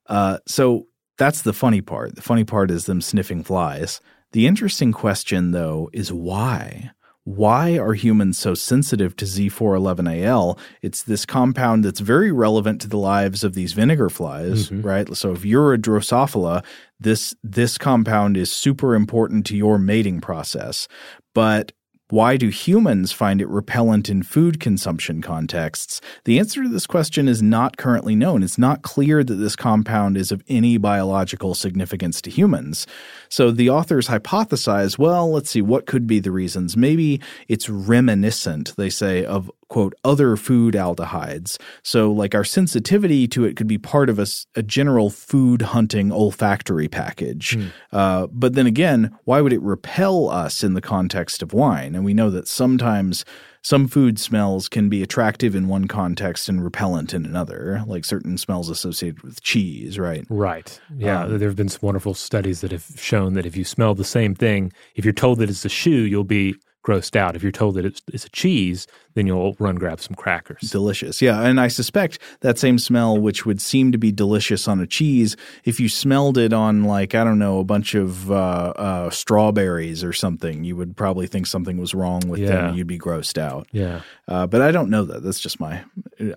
Uh, 0.08 0.40
so 0.48 0.88
that's 1.18 1.42
the 1.44 1.54
funny 1.54 1.82
part. 1.82 2.16
The 2.16 2.22
funny 2.22 2.44
part 2.44 2.72
is 2.72 2.86
them 2.86 3.02
sniffing 3.02 3.44
flies. 3.44 4.02
The 4.32 4.48
interesting 4.48 4.92
question, 4.92 5.52
though, 5.52 5.90
is 5.94 6.12
why? 6.12 6.92
Why 7.26 7.78
are 7.78 7.94
humans 7.94 8.38
so 8.38 8.54
sensitive 8.54 9.16
to 9.16 9.26
Z411AL? 9.26 10.60
It's 10.82 11.04
this 11.04 11.26
compound 11.26 11.86
that's 11.86 12.02
very 12.02 12.32
relevant 12.32 12.82
to 12.82 12.90
the 12.90 12.98
lives 12.98 13.46
of 13.46 13.54
these 13.54 13.72
vinegar 13.72 14.10
flies, 14.10 14.70
mm-hmm. 14.70 14.82
right? 14.82 15.16
So 15.16 15.32
if 15.32 15.46
you're 15.46 15.74
a 15.74 15.78
Drosophila, 15.78 16.66
this 17.00 17.34
this 17.42 17.78
compound 17.78 18.36
is 18.36 18.52
super 18.52 18.94
important 18.94 19.46
to 19.48 19.56
your 19.56 19.80
mating 19.80 20.20
process. 20.20 20.90
But 21.34 21.72
Why 22.14 22.38
do 22.38 22.50
humans 22.50 23.12
find 23.12 23.42
it 23.42 23.48
repellent 23.48 24.08
in 24.08 24.22
food 24.22 24.60
consumption 24.60 25.20
contexts? 25.20 26.00
The 26.26 26.38
answer 26.38 26.62
to 26.62 26.70
this 26.70 26.86
question 26.86 27.28
is 27.28 27.42
not 27.42 27.78
currently 27.78 28.16
known. 28.16 28.44
It's 28.44 28.60
not 28.60 28.84
clear 28.84 29.24
that 29.24 29.34
this 29.34 29.56
compound 29.56 30.16
is 30.16 30.32
of 30.32 30.44
any 30.48 30.78
biological 30.78 31.56
significance 31.56 32.22
to 32.22 32.30
humans. 32.30 32.86
So 33.34 33.50
the 33.50 33.72
authors 33.72 34.10
hypothesize 34.10 35.00
well, 35.00 35.32
let's 35.32 35.50
see, 35.50 35.64
what 35.64 35.88
could 35.88 36.06
be 36.06 36.20
the 36.20 36.30
reasons? 36.30 36.78
Maybe 36.78 37.20
it's 37.48 37.68
reminiscent, 37.68 38.76
they 38.78 38.92
say, 38.92 39.26
of 39.26 39.50
quote, 39.70 39.96
other 40.04 40.36
food 40.36 40.76
aldehydes. 40.76 41.60
So, 41.82 42.12
like 42.12 42.36
our 42.36 42.44
sensitivity 42.44 43.28
to 43.30 43.44
it 43.44 43.56
could 43.56 43.66
be 43.66 43.80
part 43.80 44.12
of 44.12 44.20
a, 44.20 44.28
a 44.54 44.62
general 44.62 45.10
food 45.10 45.64
hunting 45.64 46.12
olfactory 46.12 46.88
package. 46.88 47.58
Mm. 47.58 47.72
Uh, 47.92 48.28
but 48.28 48.54
then 48.54 48.68
again, 48.68 49.18
why 49.24 49.42
would 49.42 49.52
it 49.52 49.64
repel 49.64 50.30
us 50.30 50.64
in 50.64 50.76
the 50.76 50.82
context 50.82 51.42
of 51.42 51.54
wine? 51.54 51.96
And 51.96 52.06
we 52.06 52.14
know 52.14 52.30
that 52.30 52.48
sometimes 52.48 53.26
some 53.64 53.88
food 53.88 54.20
smells 54.20 54.68
can 54.68 54.90
be 54.90 55.02
attractive 55.02 55.56
in 55.56 55.70
one 55.70 55.88
context 55.88 56.50
and 56.50 56.64
repellent 56.64 57.14
in 57.14 57.26
another, 57.26 57.82
like 57.88 58.04
certain 58.04 58.38
smells 58.38 58.70
associated 58.70 59.24
with 59.24 59.42
cheese, 59.42 59.98
right? 59.98 60.26
Right. 60.30 60.80
Yeah. 60.98 61.24
Um, 61.24 61.40
there 61.40 61.48
have 61.48 61.56
been 61.56 61.70
some 61.70 61.80
wonderful 61.82 62.14
studies 62.14 62.60
that 62.60 62.72
have 62.74 62.86
shown 62.98 63.34
that 63.34 63.46
if 63.46 63.56
you 63.56 63.64
smell 63.64 63.96
the 63.96 64.04
same 64.04 64.36
thing, 64.36 64.74
if 64.96 65.06
you're 65.06 65.14
told 65.14 65.40
that 65.40 65.50
it's 65.50 65.64
a 65.64 65.70
shoe, 65.70 65.92
you'll 65.92 66.26
be 66.26 66.56
grossed 66.84 67.16
out. 67.16 67.36
If 67.36 67.44
you're 67.44 67.52
told 67.52 67.76
that 67.76 67.86
it's, 67.86 68.02
it's, 68.12 68.26
a 68.26 68.30
cheese, 68.30 68.88
then 69.14 69.26
you'll 69.26 69.56
run 69.58 69.76
grab 69.76 70.02
some 70.02 70.16
crackers. 70.16 70.70
Delicious. 70.70 71.22
Yeah. 71.22 71.42
And 71.42 71.60
I 71.60 71.70
suspect 71.70 72.20
that 72.42 72.60
same 72.60 72.78
smell, 72.78 73.18
which 73.18 73.46
would 73.46 73.62
seem 73.62 73.92
to 73.94 73.98
be 73.98 74.12
delicious 74.12 74.68
on 74.68 74.80
a 74.80 74.88
cheese, 74.88 75.38
if 75.64 75.80
you 75.80 75.88
smelled 75.88 76.38
it 76.38 76.52
on, 76.52 76.84
like, 76.84 77.16
I 77.16 77.24
don't 77.24 77.40
know, 77.40 77.60
a 77.60 77.64
bunch 77.64 77.96
of 77.96 78.30
uh, 78.30 78.74
uh, 78.76 79.10
strawberries 79.10 80.04
or 80.04 80.14
something, 80.14 80.64
you 80.64 80.76
would 80.76 80.98
probably 80.98 81.28
think 81.28 81.48
something 81.48 81.78
was 81.78 81.94
wrong 81.94 82.22
with 82.28 82.42
yeah. 82.42 82.48
them. 82.48 82.76
You'd 82.76 82.88
be 82.88 83.00
grossed 83.00 83.38
out. 83.38 83.68
Yeah. 83.72 84.02
Uh, 84.28 84.46
but 84.48 84.62
I 84.62 84.72
don't 84.72 84.90
know 84.90 85.06
that. 85.06 85.24
That's 85.24 85.40
just 85.40 85.60
my, 85.60 85.84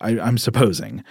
I, 0.01 0.21
I'm 0.21 0.39
supposing. 0.39 1.03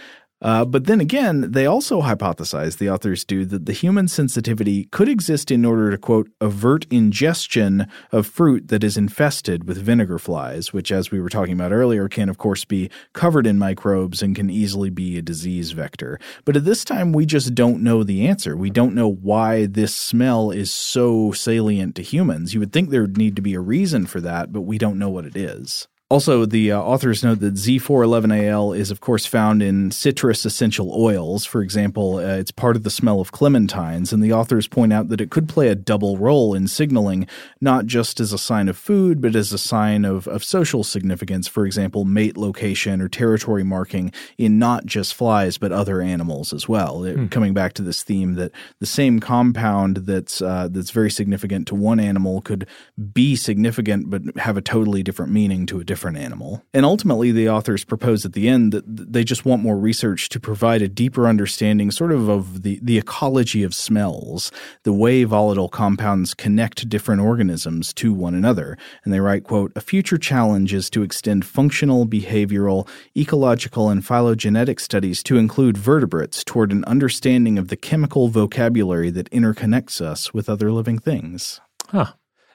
Uh, 0.46 0.64
but 0.64 0.86
then 0.86 1.02
again, 1.02 1.50
they 1.54 1.66
also 1.66 2.04
hypothesize, 2.04 2.78
the 2.78 2.88
authors 2.88 3.26
do, 3.26 3.46
that 3.46 3.66
the 3.66 3.74
human 3.74 4.08
sensitivity 4.08 4.84
could 4.92 5.10
exist 5.10 5.50
in 5.50 5.66
order 5.66 5.90
to, 5.90 5.98
quote, 5.98 6.30
avert 6.40 6.86
ingestion 6.92 7.88
of 8.12 8.28
fruit 8.28 8.68
that 8.68 8.84
is 8.84 8.96
infested 8.96 9.68
with 9.68 9.82
vinegar 9.82 10.20
flies, 10.20 10.72
which, 10.72 10.92
as 10.92 11.10
we 11.10 11.20
were 11.20 11.30
talking 11.30 11.56
about 11.56 11.72
earlier, 11.72 12.08
can, 12.08 12.30
of 12.30 12.38
course, 12.38 12.64
be 12.64 12.92
covered 13.14 13.48
in 13.48 13.58
microbes 13.58 14.22
and 14.22 14.36
can 14.36 14.52
easily 14.52 14.92
be 14.92 15.18
a 15.18 15.24
disease 15.24 15.72
vector. 15.72 16.20
But 16.46 16.56
at 16.56 16.64
this 16.64 16.86
time, 16.86 17.12
we 17.12 17.26
just 17.26 17.56
don't 17.56 17.82
know 17.82 18.04
the 18.04 18.28
answer. 18.28 18.56
We 18.56 18.70
don't 18.70 18.94
know 18.94 19.10
why 19.10 19.66
this 19.66 19.96
smell 19.96 20.52
is 20.52 20.72
so 20.72 21.32
salient 21.32 21.96
to 21.96 22.04
humans. 22.04 22.54
You 22.54 22.60
would 22.60 22.72
think 22.72 22.92
there 22.92 23.02
would 23.02 23.18
need 23.18 23.36
to 23.38 23.42
be 23.42 23.56
a 23.56 23.60
reason 23.60 24.06
for 24.06 24.22
that, 24.22 24.54
but 24.54 24.62
we 24.62 24.78
don't 24.78 25.00
know 25.00 25.10
what 25.10 25.26
it 25.26 25.36
is. 25.36 25.88
Also, 26.08 26.46
the 26.46 26.72
uh, 26.72 26.80
authors 26.80 27.24
note 27.24 27.40
that 27.40 27.56
Z411AL 27.56 28.78
is, 28.78 28.92
of 28.92 29.02
course, 29.02 29.26
found 29.26 29.64
in 29.64 29.90
citrus 29.90 30.46
essential 30.46 30.94
oils. 30.94 31.46
For 31.46 31.64
example, 31.64 32.18
uh, 32.18 32.36
it's 32.36 32.52
part 32.52 32.76
of 32.76 32.84
the 32.84 32.92
smell 32.92 33.20
of 33.20 33.32
clementines, 33.32 34.14
and 34.14 34.22
the 34.22 34.32
authors 34.32 34.68
point 34.68 34.94
out 34.94 35.10
that 35.10 35.20
it 35.20 35.32
could 35.32 35.50
play 35.50 35.68
a 35.68 35.74
double 35.74 36.20
role 36.20 36.54
in 36.54 36.68
signaling, 36.68 37.26
not 37.60 37.88
just 37.88 38.20
as 38.20 38.32
a 38.32 38.38
sign 38.38 38.70
of 38.70 38.78
food, 38.78 39.20
but 39.20 39.36
as 39.36 39.52
a 39.52 39.58
sign 39.58 40.06
of, 40.06 40.28
of 40.28 40.44
social 40.44 40.84
significance. 40.84 41.48
For 41.48 41.66
example, 41.66 42.06
mate 42.06 42.38
location 42.38 43.02
or 43.02 43.10
territory 43.10 43.64
marking 43.64 44.12
in 44.38 44.60
not 44.60 44.86
just 44.86 45.16
flies, 45.16 45.58
but 45.58 45.72
other 45.72 46.04
animals 46.04 46.54
as 46.54 46.70
well. 46.70 47.04
It, 47.04 47.16
hmm. 47.16 47.26
Coming 47.30 47.56
back 47.56 47.74
to 47.74 47.82
this 47.82 48.04
theme 48.04 48.36
that 48.36 48.52
the 48.80 48.86
same 48.86 49.20
compound 49.20 49.98
that's 49.98 50.40
uh, 50.40 50.68
that's 50.70 50.92
very 50.92 51.10
significant 51.10 51.68
to 51.70 51.76
one 51.76 52.00
animal 52.00 52.42
could 52.42 52.68
be 53.12 53.36
significant, 53.36 54.12
but 54.12 54.22
have 54.38 54.56
a 54.56 54.62
totally 54.62 55.02
different 55.02 55.32
meaning 55.32 55.66
to 55.66 55.80
a 55.80 55.84
different 55.84 55.95
different 55.96 56.18
animal. 56.18 56.62
And 56.74 56.86
ultimately, 56.86 57.32
the 57.32 57.48
authors 57.50 57.86
propose 57.86 58.26
at 58.26 58.34
the 58.34 58.50
end 58.50 58.74
that 58.74 59.14
they 59.14 59.24
just 59.24 59.46
want 59.46 59.64
more 59.64 59.78
research 59.78 60.28
to 60.28 60.42
provide 60.42 60.82
a 60.82 60.90
deeper 60.90 61.26
understanding, 61.26 61.90
sort 61.90 62.12
of, 62.12 62.28
of 62.28 62.64
the, 62.64 62.82
the 62.84 62.98
ecology 62.98 63.64
of 63.64 63.74
smells, 63.74 64.52
the 64.84 64.92
way 64.92 65.24
volatile 65.24 65.70
compounds 65.70 66.34
connect 66.34 66.90
different 66.90 67.22
organisms 67.22 67.94
to 67.94 68.14
one 68.14 68.36
another. 68.36 68.78
And 69.06 69.14
they 69.14 69.22
write, 69.22 69.46
quote, 69.46 69.72
a 69.74 69.80
future 69.80 70.18
challenge 70.18 70.74
is 70.74 70.90
to 70.90 71.02
extend 71.02 71.46
functional, 71.46 72.06
behavioral, 72.06 72.90
ecological, 73.16 73.88
and 73.88 74.06
phylogenetic 74.06 74.82
studies 74.82 75.24
to 75.24 75.38
include 75.38 75.78
vertebrates 75.78 76.44
toward 76.44 76.74
an 76.74 76.84
understanding 76.84 77.58
of 77.58 77.70
the 77.70 77.78
chemical 77.78 78.28
vocabulary 78.28 79.12
that 79.12 79.32
interconnects 79.32 80.02
us 80.02 80.34
with 80.34 80.50
other 80.50 80.74
living 80.74 81.00
things. 81.00 81.62
Huh. 81.88 82.12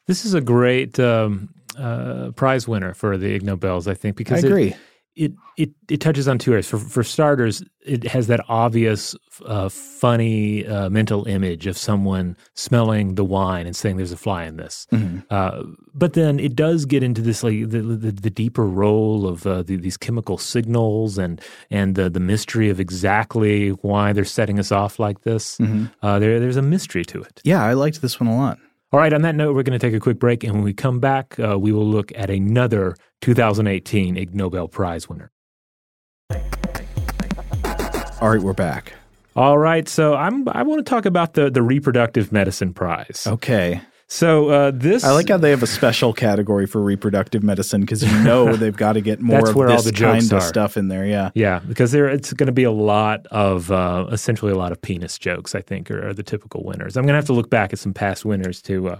This 0.06 0.24
is 0.24 0.34
a 0.34 0.40
great 0.40 0.98
um, 0.98 1.54
uh, 1.78 2.30
prize 2.32 2.66
winner 2.68 2.94
for 2.94 3.16
the 3.16 3.34
Ig 3.34 3.42
Nobels, 3.42 3.86
I 3.88 3.94
think, 3.94 4.16
because 4.16 4.44
I 4.44 4.48
agree. 4.48 4.68
It, 4.68 4.76
it, 5.16 5.32
it, 5.58 5.70
it 5.88 6.00
touches 6.00 6.28
on 6.28 6.38
two 6.38 6.52
areas. 6.52 6.68
For, 6.68 6.78
for 6.78 7.02
starters, 7.02 7.62
it 7.84 8.06
has 8.06 8.28
that 8.28 8.40
obvious, 8.48 9.14
uh, 9.44 9.68
funny 9.68 10.64
uh, 10.66 10.88
mental 10.88 11.26
image 11.26 11.66
of 11.66 11.76
someone 11.76 12.36
smelling 12.54 13.16
the 13.16 13.24
wine 13.24 13.66
and 13.66 13.74
saying, 13.74 13.96
"There's 13.96 14.12
a 14.12 14.16
fly 14.16 14.44
in 14.44 14.56
this." 14.56 14.86
Mm-hmm. 14.92 15.18
Uh, 15.28 15.64
but 15.92 16.12
then 16.12 16.38
it 16.38 16.54
does 16.54 16.84
get 16.84 17.02
into 17.02 17.20
this 17.20 17.42
like 17.42 17.68
the, 17.68 17.82
the, 17.82 18.12
the 18.12 18.30
deeper 18.30 18.64
role 18.64 19.26
of 19.26 19.46
uh, 19.46 19.62
the, 19.62 19.76
these 19.76 19.96
chemical 19.96 20.38
signals 20.38 21.18
and 21.18 21.40
and 21.70 21.96
the 21.96 22.08
the 22.08 22.20
mystery 22.20 22.70
of 22.70 22.78
exactly 22.78 23.70
why 23.70 24.12
they're 24.12 24.24
setting 24.24 24.58
us 24.58 24.70
off 24.70 24.98
like 24.98 25.22
this. 25.22 25.58
Mm-hmm. 25.58 25.86
Uh, 26.02 26.18
there, 26.18 26.38
there's 26.38 26.56
a 26.56 26.62
mystery 26.62 27.04
to 27.06 27.20
it. 27.20 27.40
Yeah, 27.44 27.64
I 27.64 27.72
liked 27.72 28.00
this 28.00 28.20
one 28.20 28.28
a 28.28 28.36
lot. 28.36 28.58
All 28.92 28.98
right, 28.98 29.12
on 29.12 29.22
that 29.22 29.36
note, 29.36 29.54
we're 29.54 29.62
going 29.62 29.78
to 29.78 29.86
take 29.86 29.94
a 29.94 30.00
quick 30.00 30.18
break. 30.18 30.42
And 30.42 30.52
when 30.54 30.64
we 30.64 30.74
come 30.74 30.98
back, 30.98 31.38
uh, 31.38 31.56
we 31.56 31.70
will 31.70 31.86
look 31.86 32.10
at 32.16 32.28
another 32.28 32.96
2018 33.20 34.16
Ig 34.16 34.34
Nobel 34.34 34.66
Prize 34.66 35.08
winner. 35.08 35.30
All 38.20 38.30
right, 38.30 38.42
we're 38.42 38.52
back. 38.52 38.94
All 39.36 39.58
right, 39.58 39.88
so 39.88 40.14
I'm 40.14 40.48
I 40.48 40.64
want 40.64 40.84
to 40.84 40.90
talk 40.90 41.06
about 41.06 41.34
the 41.34 41.50
the 41.50 41.62
reproductive 41.62 42.32
medicine 42.32 42.74
prize. 42.74 43.28
Okay. 43.28 43.80
So 44.12 44.48
uh, 44.48 44.72
this, 44.74 45.04
I 45.04 45.12
like 45.12 45.28
how 45.28 45.36
they 45.36 45.50
have 45.50 45.62
a 45.62 45.68
special 45.68 46.12
category 46.12 46.66
for 46.66 46.82
reproductive 46.82 47.44
medicine 47.44 47.82
because 47.82 48.02
you 48.02 48.24
know 48.24 48.56
they've 48.56 48.76
got 48.76 48.94
to 48.94 49.00
get 49.00 49.20
more 49.20 49.38
of 49.38 49.84
this 49.84 49.92
kind 49.92 50.32
of 50.32 50.42
stuff 50.42 50.76
in 50.76 50.88
there. 50.88 51.06
Yeah, 51.06 51.30
yeah, 51.34 51.60
because 51.60 51.92
there 51.92 52.08
it's 52.08 52.32
going 52.32 52.48
to 52.48 52.52
be 52.52 52.64
a 52.64 52.72
lot 52.72 53.24
of 53.28 53.70
uh, 53.70 54.08
essentially 54.10 54.50
a 54.50 54.56
lot 54.56 54.72
of 54.72 54.82
penis 54.82 55.16
jokes. 55.16 55.54
I 55.54 55.60
think 55.60 55.92
are, 55.92 56.08
are 56.08 56.12
the 56.12 56.24
typical 56.24 56.64
winners. 56.64 56.96
I'm 56.96 57.04
going 57.04 57.12
to 57.12 57.18
have 57.18 57.26
to 57.26 57.32
look 57.32 57.50
back 57.50 57.72
at 57.72 57.78
some 57.78 57.94
past 57.94 58.24
winners 58.24 58.60
to 58.62 58.88
uh, 58.88 58.98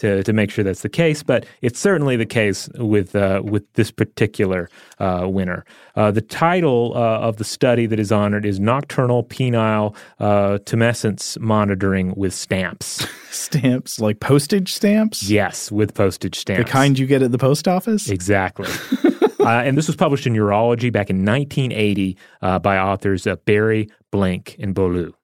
to 0.00 0.22
to 0.22 0.32
make 0.32 0.50
sure 0.50 0.64
that's 0.64 0.82
the 0.82 0.88
case, 0.88 1.22
but 1.22 1.46
it's 1.62 1.78
certainly 1.78 2.16
the 2.16 2.26
case 2.26 2.68
with 2.76 3.14
uh, 3.14 3.42
with 3.44 3.70
this 3.74 3.90
particular 3.90 4.68
uh, 4.98 5.26
winner. 5.28 5.64
Uh, 5.94 6.10
the 6.10 6.20
title 6.20 6.92
uh, 6.94 7.18
of 7.20 7.36
the 7.36 7.44
study 7.44 7.86
that 7.86 8.00
is 8.00 8.10
honored 8.10 8.44
is 8.44 8.58
Nocturnal 8.58 9.24
Penile 9.24 9.94
uh, 10.18 10.58
Tumescence 10.64 11.38
Monitoring 11.38 12.14
with 12.16 12.34
Stamps. 12.34 13.06
stamps 13.30 14.00
like 14.00 14.20
postage 14.20 14.72
stamps? 14.72 15.30
Yes, 15.30 15.70
with 15.70 15.94
postage 15.94 16.36
stamps. 16.36 16.64
The 16.64 16.70
kind 16.70 16.98
you 16.98 17.06
get 17.06 17.22
at 17.22 17.30
the 17.30 17.38
post 17.38 17.68
office? 17.68 18.10
Exactly. 18.10 18.68
Uh, 19.40 19.62
and 19.64 19.78
this 19.78 19.86
was 19.86 19.96
published 19.96 20.26
in 20.26 20.34
Urology 20.34 20.92
back 20.92 21.08
in 21.08 21.24
1980 21.24 22.14
by 22.60 22.76
authors 22.76 23.26
Barry, 23.46 23.88
Blank, 24.10 24.56
and 24.58 24.74
Boileau. 24.74 25.14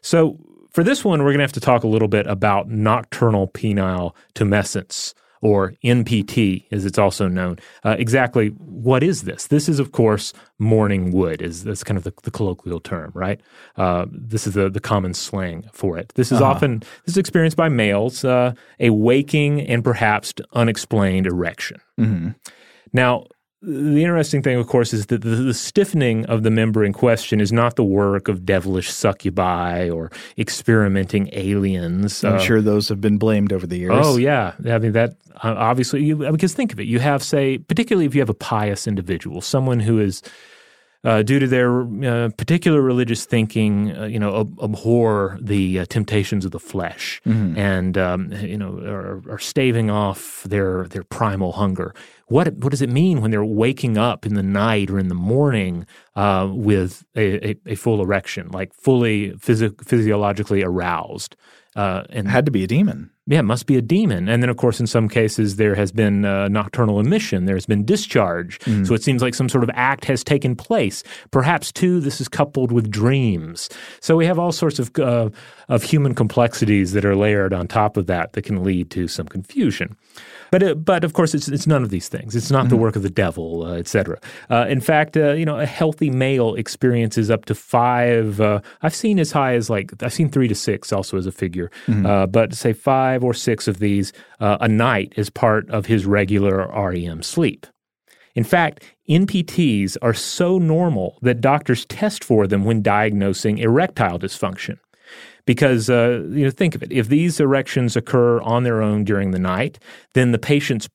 So 0.00 0.38
for 0.72 0.84
this 0.84 1.04
one, 1.04 1.20
we're 1.20 1.30
going 1.30 1.38
to 1.38 1.44
have 1.44 1.52
to 1.52 1.60
talk 1.60 1.84
a 1.84 1.88
little 1.88 2.08
bit 2.08 2.26
about 2.26 2.68
nocturnal 2.68 3.48
penile 3.48 4.14
tumescence, 4.34 5.14
or 5.42 5.72
NPT, 5.82 6.66
as 6.70 6.84
it's 6.84 6.98
also 6.98 7.26
known. 7.26 7.58
Uh, 7.84 7.96
exactly 7.98 8.48
what 8.48 9.02
is 9.02 9.22
this? 9.22 9.46
This 9.46 9.68
is, 9.68 9.78
of 9.78 9.92
course, 9.92 10.32
morning 10.58 11.12
wood. 11.12 11.40
Is 11.40 11.64
that's 11.64 11.82
kind 11.82 11.96
of 11.96 12.04
the, 12.04 12.12
the 12.22 12.30
colloquial 12.30 12.80
term, 12.80 13.10
right? 13.14 13.40
Uh, 13.76 14.06
this 14.10 14.46
is 14.46 14.54
the 14.54 14.68
the 14.68 14.80
common 14.80 15.14
slang 15.14 15.64
for 15.72 15.98
it. 15.98 16.12
This 16.14 16.30
is 16.30 16.40
uh-huh. 16.40 16.50
often 16.50 16.80
this 16.80 17.14
is 17.14 17.16
experienced 17.16 17.56
by 17.56 17.68
males, 17.68 18.24
uh, 18.24 18.52
a 18.78 18.90
waking 18.90 19.62
and 19.62 19.82
perhaps 19.82 20.34
unexplained 20.52 21.26
erection. 21.26 21.80
Mm-hmm. 21.98 22.30
Now, 22.92 23.26
the 23.62 24.02
interesting 24.02 24.42
thing, 24.42 24.58
of 24.58 24.66
course, 24.66 24.94
is 24.94 25.06
that 25.06 25.20
the, 25.20 25.28
the, 25.28 25.54
stiffening 25.54 26.24
of 26.26 26.44
the 26.44 26.50
member 26.50 26.82
in 26.82 26.94
question 26.94 27.40
is 27.40 27.52
not 27.52 27.76
the 27.76 27.84
work 27.84 28.28
of 28.28 28.46
devilish 28.46 28.90
succubi 28.90 29.90
or 29.90 30.10
experimenting 30.38 31.28
aliens. 31.32 32.24
I'm 32.24 32.36
uh, 32.36 32.38
sure 32.38 32.62
those 32.62 32.88
have 32.88 33.02
been 33.02 33.18
blamed 33.18 33.52
over 33.52 33.66
the 33.66 33.76
years. 33.76 33.92
Oh 33.94 34.16
yeah, 34.16 34.54
I 34.66 34.78
mean 34.78 34.92
that 34.92 35.16
uh, 35.42 35.54
obviously. 35.58 36.02
You, 36.02 36.16
because 36.16 36.54
think 36.54 36.72
of 36.72 36.80
it, 36.80 36.86
you 36.86 37.00
have 37.00 37.22
say, 37.22 37.58
particularly 37.58 38.06
if 38.06 38.14
you 38.14 38.22
have 38.22 38.30
a 38.30 38.34
pious 38.34 38.86
individual, 38.86 39.42
someone 39.42 39.80
who 39.80 40.00
is 40.00 40.22
uh, 41.02 41.22
due 41.22 41.38
to 41.38 41.46
their 41.46 41.82
uh, 42.04 42.28
particular 42.36 42.82
religious 42.82 43.24
thinking, 43.24 43.96
uh, 43.96 44.04
you 44.04 44.18
know, 44.18 44.40
ab- 44.40 44.58
abhor 44.62 45.38
the 45.40 45.80
uh, 45.80 45.84
temptations 45.86 46.44
of 46.44 46.50
the 46.50 46.60
flesh, 46.60 47.22
mm-hmm. 47.26 47.56
and 47.58 47.96
um, 47.96 48.32
you 48.32 48.58
know, 48.58 48.78
are, 48.80 49.22
are, 49.30 49.38
staving 49.38 49.90
off 49.90 50.42
their 50.44 50.86
their 50.88 51.04
primal 51.04 51.52
hunger. 51.52 51.94
What 52.26 52.52
what 52.56 52.70
does 52.70 52.82
it 52.82 52.90
mean 52.90 53.22
when 53.22 53.30
they're 53.30 53.44
waking 53.44 53.96
up 53.96 54.26
in 54.26 54.34
the 54.34 54.42
night 54.42 54.90
or 54.90 54.98
in 54.98 55.08
the 55.08 55.14
morning 55.14 55.86
uh, 56.16 56.48
with 56.52 57.04
a, 57.16 57.50
a, 57.50 57.56
a, 57.66 57.74
full 57.76 58.02
erection, 58.02 58.50
like 58.50 58.74
fully 58.74 59.30
physio- 59.38 59.74
physiologically 59.82 60.62
aroused? 60.62 61.34
Uh, 61.76 62.04
and 62.10 62.28
Had 62.28 62.44
to 62.46 62.50
be 62.50 62.64
a 62.64 62.66
demon. 62.66 63.10
Yeah, 63.30 63.38
it 63.38 63.44
must 63.44 63.66
be 63.66 63.76
a 63.76 63.80
demon. 63.80 64.28
And 64.28 64.42
then, 64.42 64.50
of 64.50 64.56
course, 64.56 64.80
in 64.80 64.88
some 64.88 65.08
cases, 65.08 65.54
there 65.54 65.76
has 65.76 65.92
been 65.92 66.24
uh, 66.24 66.48
nocturnal 66.48 66.98
emission. 66.98 67.44
There's 67.44 67.64
been 67.64 67.84
discharge. 67.84 68.58
So 68.84 68.92
it 68.92 69.04
seems 69.04 69.22
like 69.22 69.36
some 69.36 69.48
sort 69.48 69.62
of 69.62 69.70
act 69.74 70.04
has 70.06 70.24
taken 70.24 70.56
place. 70.56 71.04
Perhaps, 71.30 71.70
too, 71.70 72.00
this 72.00 72.20
is 72.20 72.26
coupled 72.26 72.72
with 72.72 72.90
dreams. 72.90 73.68
So 74.00 74.16
we 74.16 74.26
have 74.26 74.40
all 74.40 74.50
sorts 74.50 74.80
of 74.80 74.90
uh, 74.98 75.30
of 75.68 75.84
human 75.84 76.16
complexities 76.16 76.90
that 76.92 77.04
are 77.04 77.14
layered 77.14 77.54
on 77.54 77.68
top 77.68 77.96
of 77.96 78.06
that 78.06 78.32
that 78.32 78.42
can 78.42 78.64
lead 78.64 78.90
to 78.90 79.06
some 79.06 79.28
confusion. 79.28 79.96
But 80.50 80.62
uh, 80.62 80.74
but 80.74 81.04
of 81.04 81.12
course, 81.12 81.32
it's 81.32 81.48
it's 81.48 81.66
none 81.66 81.84
of 81.84 81.90
these 81.90 82.08
things. 82.08 82.34
It's 82.34 82.50
not 82.50 82.68
the 82.68 82.76
work 82.76 82.96
of 82.96 83.02
the 83.02 83.10
devil, 83.10 83.64
uh, 83.64 83.74
etc. 83.74 84.18
Uh, 84.50 84.66
in 84.68 84.80
fact, 84.80 85.16
uh, 85.16 85.32
you 85.32 85.44
know, 85.44 85.58
a 85.58 85.66
healthy 85.66 86.10
male 86.10 86.56
experiences 86.56 87.30
up 87.30 87.44
to 87.44 87.54
five. 87.54 88.40
Uh, 88.40 88.60
I've 88.82 88.94
seen 88.94 89.20
as 89.20 89.30
high 89.30 89.54
as 89.54 89.70
like 89.70 89.92
I've 90.02 90.12
seen 90.12 90.28
three 90.28 90.48
to 90.48 90.54
six 90.54 90.92
also 90.92 91.16
as 91.16 91.26
a 91.26 91.32
figure, 91.32 91.70
uh, 92.04 92.26
but 92.26 92.52
say 92.54 92.72
five 92.72 93.19
or 93.24 93.34
six 93.34 93.68
of 93.68 93.78
these 93.78 94.12
uh, 94.40 94.58
a 94.60 94.68
night 94.68 95.12
is 95.16 95.30
part 95.30 95.68
of 95.70 95.86
his 95.86 96.06
regular 96.06 96.68
REM 96.68 97.22
sleep. 97.22 97.66
In 98.34 98.44
fact, 98.44 98.84
NPTs 99.08 99.96
are 100.02 100.14
so 100.14 100.58
normal 100.58 101.18
that 101.22 101.40
doctors 101.40 101.84
test 101.86 102.22
for 102.22 102.46
them 102.46 102.64
when 102.64 102.82
diagnosing 102.82 103.58
erectile 103.58 104.18
dysfunction. 104.18 104.78
Because, 105.46 105.90
uh, 105.90 106.22
you 106.30 106.44
know, 106.44 106.50
think 106.50 106.74
of 106.74 106.82
it. 106.82 106.92
If 106.92 107.08
these 107.08 107.40
erections 107.40 107.96
occur 107.96 108.40
on 108.42 108.62
their 108.62 108.82
own 108.82 109.04
during 109.04 109.32
the 109.32 109.38
night, 109.38 109.80
then 110.14 110.30
the 110.30 110.38
patient's 110.38 110.88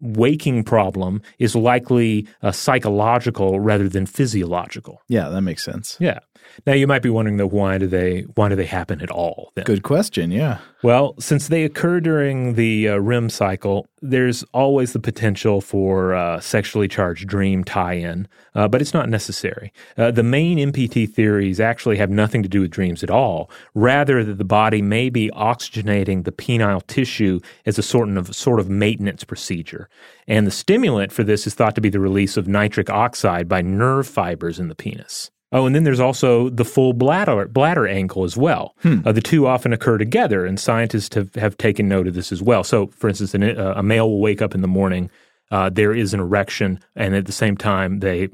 waking 0.00 0.64
problem 0.64 1.22
is 1.38 1.54
likely 1.54 2.26
uh, 2.42 2.50
psychological 2.50 3.60
rather 3.60 3.88
than 3.88 4.06
physiological. 4.06 5.00
Yeah, 5.08 5.28
that 5.28 5.42
makes 5.42 5.62
sense. 5.62 5.96
Yeah. 6.00 6.18
Now 6.66 6.74
you 6.74 6.86
might 6.86 7.02
be 7.02 7.10
wondering 7.10 7.36
though 7.36 7.48
why 7.48 7.78
do 7.78 7.86
they 7.86 8.22
why 8.34 8.48
do 8.48 8.56
they 8.56 8.66
happen 8.66 9.00
at 9.00 9.10
all? 9.10 9.52
Then? 9.54 9.64
Good 9.64 9.82
question. 9.82 10.30
Yeah. 10.30 10.58
Well, 10.82 11.14
since 11.18 11.48
they 11.48 11.64
occur 11.64 12.00
during 12.00 12.54
the 12.54 12.88
uh, 12.88 12.96
REM 12.98 13.28
cycle, 13.28 13.86
there's 14.00 14.42
always 14.54 14.94
the 14.94 14.98
potential 14.98 15.60
for 15.60 16.14
uh, 16.14 16.40
sexually 16.40 16.88
charged 16.88 17.28
dream 17.28 17.64
tie 17.64 17.94
in, 17.94 18.26
uh, 18.54 18.66
but 18.66 18.80
it's 18.80 18.94
not 18.94 19.10
necessary. 19.10 19.72
Uh, 19.98 20.10
the 20.10 20.22
main 20.22 20.56
NPT 20.56 21.08
theories 21.08 21.60
actually 21.60 21.98
have 21.98 22.08
nothing 22.08 22.42
to 22.42 22.48
do 22.48 22.62
with 22.62 22.70
dreams 22.70 23.02
at 23.02 23.10
all. 23.10 23.50
Rather, 23.74 24.24
that 24.24 24.38
the 24.38 24.44
body 24.44 24.80
may 24.80 25.10
be 25.10 25.30
oxygenating 25.34 26.24
the 26.24 26.32
penile 26.32 26.86
tissue 26.86 27.40
as 27.66 27.78
a 27.78 27.82
sort 27.82 28.08
of, 28.08 28.34
sort 28.34 28.58
of 28.58 28.70
maintenance 28.70 29.22
procedure. 29.22 29.88
And 30.26 30.46
the 30.46 30.50
stimulant 30.50 31.12
for 31.12 31.24
this 31.24 31.46
is 31.46 31.54
thought 31.54 31.74
to 31.74 31.82
be 31.82 31.90
the 31.90 32.00
release 32.00 32.38
of 32.38 32.48
nitric 32.48 32.88
oxide 32.88 33.48
by 33.48 33.60
nerve 33.60 34.06
fibers 34.06 34.58
in 34.58 34.68
the 34.68 34.74
penis. 34.74 35.30
Oh, 35.52 35.66
and 35.66 35.74
then 35.74 35.82
there's 35.84 36.00
also 36.00 36.48
the 36.48 36.64
full 36.64 36.92
bladder 36.92 37.46
bladder 37.48 37.86
angle 37.86 38.24
as 38.24 38.36
well. 38.36 38.76
Uh, 39.04 39.12
the 39.12 39.20
two 39.20 39.46
often 39.46 39.72
occur 39.72 39.98
together, 39.98 40.46
and 40.46 40.60
scientists 40.60 41.14
have, 41.14 41.34
have 41.34 41.56
taken 41.58 41.88
note 41.88 42.06
of 42.06 42.14
this 42.14 42.30
as 42.30 42.40
well. 42.40 42.62
So, 42.62 42.86
for 42.88 43.08
instance, 43.08 43.34
an, 43.34 43.42
uh, 43.42 43.74
a 43.76 43.82
male 43.82 44.08
will 44.08 44.20
wake 44.20 44.42
up 44.42 44.54
in 44.54 44.62
the 44.62 44.68
morning, 44.68 45.10
uh, 45.50 45.68
there 45.68 45.92
is 45.92 46.14
an 46.14 46.20
erection, 46.20 46.78
and 46.94 47.14
at 47.16 47.26
the 47.26 47.32
same 47.32 47.56
time, 47.56 47.98
they 48.00 48.28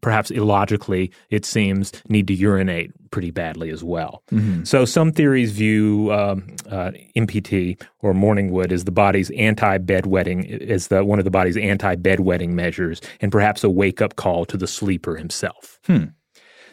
perhaps 0.00 0.30
illogically, 0.30 1.10
it 1.30 1.44
seems, 1.44 1.92
need 2.08 2.28
to 2.28 2.34
urinate 2.34 2.90
pretty 3.10 3.30
badly 3.30 3.70
as 3.70 3.82
well. 3.82 4.22
So, 4.64 4.84
some 4.84 5.12
theories 5.12 5.50
view 5.52 6.12
um, 6.12 6.44
uh, 6.70 6.92
NPT 7.16 7.80
or 8.00 8.14
morning 8.14 8.50
wood 8.52 8.72
as 8.72 8.84
the 8.84 8.92
body's 8.92 9.30
anti 9.30 9.78
bedwetting, 9.78 10.70
as 10.70 10.88
the 10.88 11.04
one 11.04 11.18
of 11.18 11.24
the 11.24 11.30
body's 11.30 11.56
anti 11.56 11.96
bedwetting 11.96 12.50
measures, 12.50 13.00
and 13.20 13.32
perhaps 13.32 13.64
a 13.64 13.70
wake 13.70 14.00
up 14.00 14.16
call 14.16 14.44
to 14.44 14.56
the 14.56 14.66
sleeper 14.66 15.16
himself. 15.16 15.80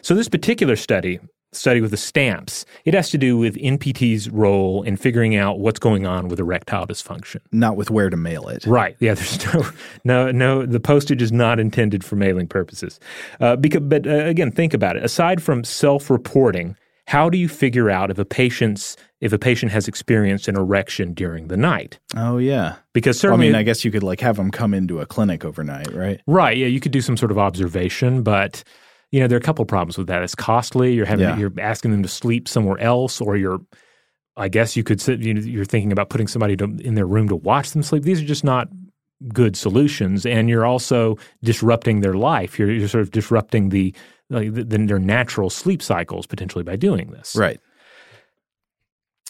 So 0.02 0.14
this 0.14 0.28
particular 0.28 0.76
study, 0.76 1.20
study 1.52 1.80
with 1.80 1.90
the 1.90 1.96
stamps, 1.96 2.64
it 2.84 2.94
has 2.94 3.10
to 3.10 3.18
do 3.18 3.36
with 3.36 3.56
NPT's 3.56 4.30
role 4.30 4.82
in 4.82 4.96
figuring 4.96 5.36
out 5.36 5.58
what's 5.58 5.80
going 5.80 6.06
on 6.06 6.28
with 6.28 6.38
erectile 6.38 6.86
dysfunction. 6.86 7.40
Not 7.52 7.76
with 7.76 7.90
where 7.90 8.10
to 8.10 8.16
mail 8.16 8.48
it. 8.48 8.64
Right. 8.66 8.96
Yeah. 9.00 9.14
There's 9.14 9.54
no, 9.54 9.64
no, 10.04 10.30
no. 10.30 10.66
The 10.66 10.80
postage 10.80 11.22
is 11.22 11.32
not 11.32 11.58
intended 11.58 12.04
for 12.04 12.16
mailing 12.16 12.46
purposes. 12.46 13.00
Uh, 13.40 13.56
because, 13.56 13.82
but 13.82 14.06
uh, 14.06 14.26
again, 14.26 14.50
think 14.50 14.74
about 14.74 14.96
it. 14.96 15.04
Aside 15.04 15.42
from 15.42 15.64
self-reporting, 15.64 16.76
how 17.10 17.28
do 17.28 17.36
you 17.36 17.48
figure 17.48 17.90
out 17.90 18.10
if 18.12 18.18
a 18.18 18.24
patient's 18.24 18.96
if 19.20 19.32
a 19.32 19.38
patient 19.38 19.72
has 19.72 19.88
experienced 19.88 20.46
an 20.46 20.56
erection 20.56 21.12
during 21.12 21.48
the 21.48 21.56
night? 21.56 21.98
Oh 22.16 22.38
yeah. 22.38 22.76
Because 22.92 23.18
certainly. 23.18 23.48
I 23.48 23.50
mean, 23.50 23.56
I 23.56 23.64
guess 23.64 23.84
you 23.84 23.90
could 23.90 24.04
like 24.04 24.20
have 24.20 24.36
them 24.36 24.52
come 24.52 24.72
into 24.72 25.00
a 25.00 25.06
clinic 25.06 25.44
overnight, 25.44 25.92
right? 25.92 26.20
Right. 26.28 26.56
Yeah, 26.56 26.68
you 26.68 26.78
could 26.78 26.92
do 26.92 27.00
some 27.00 27.16
sort 27.16 27.32
of 27.32 27.38
observation, 27.38 28.22
but 28.22 28.62
you 29.10 29.20
know 29.20 29.26
there 29.26 29.36
are 29.36 29.40
a 29.40 29.42
couple 29.44 29.62
of 29.62 29.68
problems 29.68 29.98
with 29.98 30.06
that. 30.08 30.22
It's 30.22 30.34
costly. 30.34 30.94
You're 30.94 31.06
having 31.06 31.26
Yeah. 31.28 31.36
you're 31.38 31.52
asking 31.60 31.90
them 31.90 32.02
to 32.02 32.08
sleep 32.08 32.48
somewhere 32.48 32.78
else, 32.78 33.20
or 33.20 33.36
you're. 33.36 33.60
I 34.36 34.48
guess 34.48 34.76
you 34.76 34.84
could 34.84 35.00
sit. 35.00 35.20
You 35.20 35.34
know, 35.34 35.40
you're 35.40 35.64
thinking 35.64 35.92
about 35.92 36.08
putting 36.08 36.28
somebody 36.28 36.56
to, 36.56 36.64
in 36.64 36.94
their 36.94 37.06
room 37.06 37.28
to 37.28 37.36
watch 37.36 37.72
them 37.72 37.82
sleep. 37.82 38.04
These 38.04 38.22
are 38.22 38.26
just 38.26 38.44
not 38.44 38.68
good 39.34 39.56
solutions, 39.56 40.24
and 40.24 40.48
you're 40.48 40.64
also 40.64 41.18
disrupting 41.42 42.00
their 42.00 42.14
life. 42.14 42.58
You're, 42.58 42.70
you're 42.70 42.88
sort 42.88 43.02
of 43.02 43.10
disrupting 43.10 43.68
the 43.70 43.94
like 44.30 44.54
the, 44.54 44.64
their 44.64 44.98
natural 45.00 45.50
sleep 45.50 45.82
cycles 45.82 46.26
potentially 46.26 46.62
by 46.64 46.76
doing 46.76 47.10
this. 47.10 47.34
Right. 47.36 47.60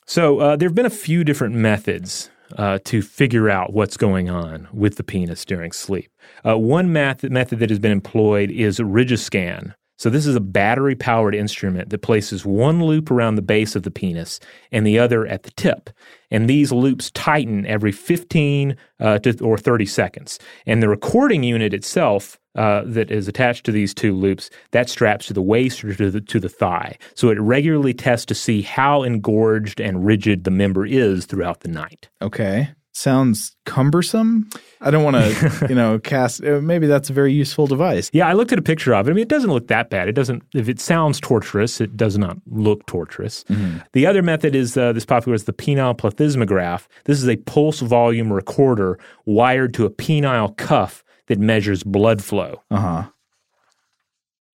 So 0.07 0.39
uh, 0.41 0.57
there 0.57 0.69
have 0.69 0.75
been 0.75 0.87
a 0.87 0.91
few 0.91 1.25
different 1.25 1.55
methods 1.55 2.31
uh, 2.57 2.79
to 2.85 3.01
figure 3.01 3.49
out 3.49 3.73
what's 3.73 3.97
going 3.97 4.29
on 4.29 4.69
with 4.73 4.97
the 4.97 5.05
penis 5.05 5.45
during 5.45 5.73
sleep. 5.73 6.10
Uh, 6.47 6.59
one 6.59 6.93
method, 6.93 7.33
method 7.33 7.59
that 7.59 7.71
has 7.71 7.79
been 7.79 7.93
employed 7.93 8.51
is 8.51 8.79
Rigiscan. 8.79 9.75
So 10.01 10.09
this 10.09 10.27
is 10.27 10.35
a 10.35 10.41
battery-powered 10.41 11.35
instrument 11.35 11.91
that 11.91 11.99
places 11.99 12.47
one 12.47 12.83
loop 12.83 13.11
around 13.11 13.35
the 13.35 13.43
base 13.43 13.77
of 13.77 13.83
the 13.83 13.91
penis 13.91 14.41
and 14.73 14.87
the 14.87 14.99
other 14.99 15.27
at 15.27 15.43
the 15.43 15.51
tip. 15.51 15.91
And 16.31 16.49
these 16.49 16.73
loops 16.73 17.11
tighten 17.11 17.67
every 17.67 17.93
15 17.93 18.79
uh, 18.99 19.19
to, 19.19 19.45
or 19.45 19.59
30 19.59 19.85
seconds. 19.85 20.39
And 20.65 20.83
the 20.83 20.89
recording 20.89 21.43
unit 21.43 21.75
itself 21.75 22.39
uh, 22.55 22.83
that 22.87 23.11
is 23.11 23.29
attached 23.29 23.67
to 23.67 23.73
these 23.73 23.93
two 23.93 24.15
loops 24.15 24.49
that 24.71 24.89
straps 24.89 25.27
to 25.27 25.35
the 25.35 25.43
waist 25.43 25.85
or 25.85 25.95
to 25.95 26.11
the, 26.11 26.23
to 26.23 26.41
the 26.41 26.49
thigh. 26.49 26.97
So 27.15 27.29
it 27.29 27.39
regularly 27.39 27.93
tests 27.93 28.25
to 28.27 28.35
see 28.35 28.63
how 28.63 29.03
engorged 29.03 29.83
and 29.83 30.07
rigid 30.07 30.45
the 30.45 30.51
member 30.51 30.87
is 30.87 31.27
throughout 31.27 31.61
the 31.61 31.69
night. 31.69 32.09
Okay. 32.23 32.71
Sounds 32.93 33.57
cumbersome. 33.67 34.51
I 34.81 34.91
don't 34.91 35.05
want 35.05 35.17
to, 35.17 35.67
you 35.69 35.75
know, 35.75 35.99
cast. 35.99 36.45
Uh, 36.45 36.61
maybe 36.61 36.87
that's 36.87 37.09
a 37.09 37.13
very 37.13 37.33
useful 37.33 37.67
device. 37.67 38.11
Yeah, 38.13 38.27
I 38.27 38.33
looked 38.33 38.53
at 38.53 38.59
a 38.59 38.63
picture 38.63 38.95
of 38.95 39.07
it. 39.07 39.13
I 39.13 39.15
mean, 39.15 39.23
it 39.23 39.29
doesn't 39.29 39.51
look 39.51 39.69
that 39.69 39.91
bad. 39.91 40.09
It 40.09 40.13
doesn't. 40.13 40.43
If 40.55 40.69
it 40.69 40.81
sounds 40.81 41.21
torturous, 41.21 41.81
it 41.81 41.97
does 41.97 42.19
not 42.19 42.39
look 42.47 42.85
torturous. 42.87 43.45
The 43.93 44.07
other 44.07 44.23
method 44.23 44.55
is 44.57 44.77
uh, 44.77 44.93
this 44.93 45.07
popular 45.07 45.35
is 45.35 45.45
the 45.45 45.53
penile 45.53 45.97
plethysmograph. 45.97 46.87
This 47.05 47.23
is 47.23 47.29
a 47.29 47.37
pulse 47.37 47.81
volume 47.81 48.33
recorder 48.33 48.99
wired 49.25 49.73
to 49.75 49.85
a 49.85 49.91
penile 49.91 50.57
cuff 50.57 51.05
that 51.29 51.39
measures 51.39 51.85
blood 51.85 52.23
flow. 52.25 52.63
Uh 52.71 52.81
huh. 52.81 53.09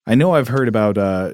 I 0.08 0.16
know 0.16 0.36
I've 0.36 0.50
heard 0.50 0.68
about 0.68 0.98
uh, 0.98 1.34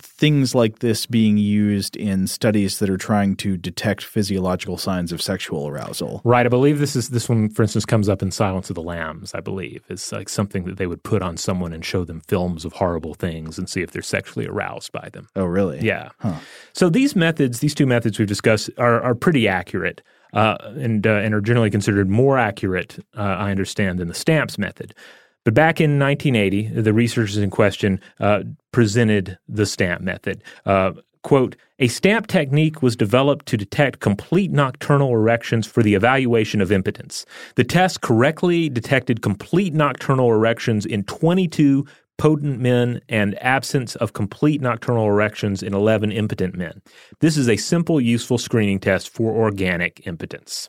things 0.00 0.54
like 0.54 0.80
this 0.80 1.06
being 1.06 1.38
used 1.38 1.96
in 1.96 2.26
studies 2.26 2.78
that 2.78 2.90
are 2.90 2.96
trying 2.96 3.36
to 3.36 3.56
detect 3.56 4.04
physiological 4.04 4.76
signs 4.76 5.12
of 5.12 5.22
sexual 5.22 5.68
arousal. 5.68 6.20
Right. 6.24 6.46
I 6.46 6.48
believe 6.48 6.78
this 6.78 6.96
is 6.96 7.10
this 7.10 7.28
one, 7.28 7.48
for 7.48 7.62
instance, 7.62 7.84
comes 7.84 8.08
up 8.08 8.22
in 8.22 8.30
Silence 8.30 8.70
of 8.70 8.74
the 8.74 8.82
Lambs. 8.82 9.34
I 9.34 9.40
believe 9.40 9.84
it's 9.88 10.12
like 10.12 10.28
something 10.28 10.64
that 10.64 10.76
they 10.76 10.86
would 10.86 11.02
put 11.02 11.22
on 11.22 11.36
someone 11.36 11.72
and 11.72 11.84
show 11.84 12.04
them 12.04 12.20
films 12.20 12.64
of 12.64 12.74
horrible 12.74 13.14
things 13.14 13.58
and 13.58 13.68
see 13.68 13.82
if 13.82 13.90
they're 13.90 14.02
sexually 14.02 14.46
aroused 14.46 14.92
by 14.92 15.08
them. 15.12 15.28
Oh, 15.36 15.44
really? 15.44 15.80
Yeah. 15.80 16.10
Huh. 16.18 16.36
So 16.72 16.88
these 16.88 17.16
methods, 17.16 17.60
these 17.60 17.74
two 17.74 17.86
methods 17.86 18.18
we've 18.18 18.28
discussed, 18.28 18.70
are 18.78 19.00
are 19.00 19.14
pretty 19.14 19.48
accurate. 19.48 20.02
Uh, 20.32 20.56
and 20.76 21.08
uh, 21.08 21.14
and 21.14 21.34
are 21.34 21.40
generally 21.40 21.70
considered 21.70 22.08
more 22.08 22.38
accurate, 22.38 23.04
uh, 23.18 23.20
I 23.20 23.50
understand, 23.50 23.98
than 23.98 24.06
the 24.06 24.14
stamps 24.14 24.58
method. 24.58 24.94
But 25.44 25.54
back 25.54 25.80
in 25.80 25.98
1980, 25.98 26.80
the 26.80 26.92
researchers 26.92 27.38
in 27.38 27.50
question 27.50 28.00
uh, 28.18 28.42
presented 28.72 29.38
the 29.48 29.66
stamp 29.66 30.02
method. 30.02 30.42
Uh, 30.66 30.92
quote, 31.22 31.56
a 31.78 31.88
stamp 31.88 32.26
technique 32.26 32.82
was 32.82 32.94
developed 32.94 33.46
to 33.46 33.56
detect 33.56 34.00
complete 34.00 34.50
nocturnal 34.50 35.12
erections 35.12 35.66
for 35.66 35.82
the 35.82 35.94
evaluation 35.94 36.60
of 36.60 36.70
impotence. 36.70 37.24
The 37.56 37.64
test 37.64 38.02
correctly 38.02 38.68
detected 38.68 39.22
complete 39.22 39.72
nocturnal 39.72 40.30
erections 40.30 40.84
in 40.84 41.04
22 41.04 41.86
potent 42.18 42.60
men 42.60 43.00
and 43.08 43.42
absence 43.42 43.96
of 43.96 44.12
complete 44.12 44.60
nocturnal 44.60 45.06
erections 45.06 45.62
in 45.62 45.72
11 45.72 46.12
impotent 46.12 46.54
men. 46.54 46.82
This 47.20 47.38
is 47.38 47.48
a 47.48 47.56
simple, 47.56 47.98
useful 47.98 48.36
screening 48.36 48.78
test 48.78 49.08
for 49.08 49.32
organic 49.34 50.06
impotence. 50.06 50.68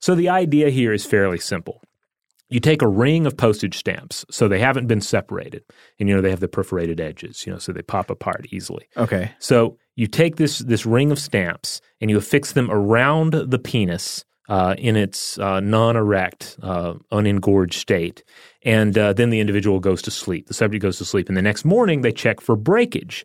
So 0.00 0.14
the 0.14 0.30
idea 0.30 0.70
here 0.70 0.94
is 0.94 1.04
fairly 1.04 1.38
simple. 1.38 1.82
You 2.50 2.60
take 2.60 2.80
a 2.80 2.88
ring 2.88 3.26
of 3.26 3.36
postage 3.36 3.76
stamps, 3.76 4.24
so 4.30 4.48
they 4.48 4.58
haven't 4.58 4.86
been 4.86 5.02
separated, 5.02 5.64
and 5.98 6.08
you 6.08 6.14
know 6.14 6.22
they 6.22 6.30
have 6.30 6.40
the 6.40 6.48
perforated 6.48 7.00
edges, 7.00 7.46
you 7.46 7.52
know, 7.52 7.58
so 7.58 7.72
they 7.72 7.82
pop 7.82 8.08
apart 8.10 8.46
easily. 8.50 8.88
Okay. 8.96 9.32
So 9.38 9.76
you 9.96 10.06
take 10.06 10.36
this 10.36 10.60
this 10.60 10.86
ring 10.86 11.12
of 11.12 11.18
stamps 11.18 11.80
and 12.00 12.10
you 12.10 12.16
affix 12.16 12.52
them 12.52 12.70
around 12.70 13.32
the 13.32 13.58
penis 13.58 14.24
uh, 14.48 14.74
in 14.78 14.96
its 14.96 15.38
uh, 15.38 15.60
non-erect, 15.60 16.56
uh, 16.62 16.94
unengorged 17.12 17.74
state, 17.74 18.24
and 18.62 18.96
uh, 18.96 19.12
then 19.12 19.28
the 19.30 19.40
individual 19.40 19.78
goes 19.78 20.00
to 20.02 20.10
sleep. 20.10 20.46
The 20.46 20.54
subject 20.54 20.80
goes 20.80 20.98
to 20.98 21.04
sleep, 21.04 21.28
and 21.28 21.36
the 21.36 21.42
next 21.42 21.64
morning 21.64 22.00
they 22.00 22.12
check 22.12 22.40
for 22.40 22.56
breakage. 22.56 23.24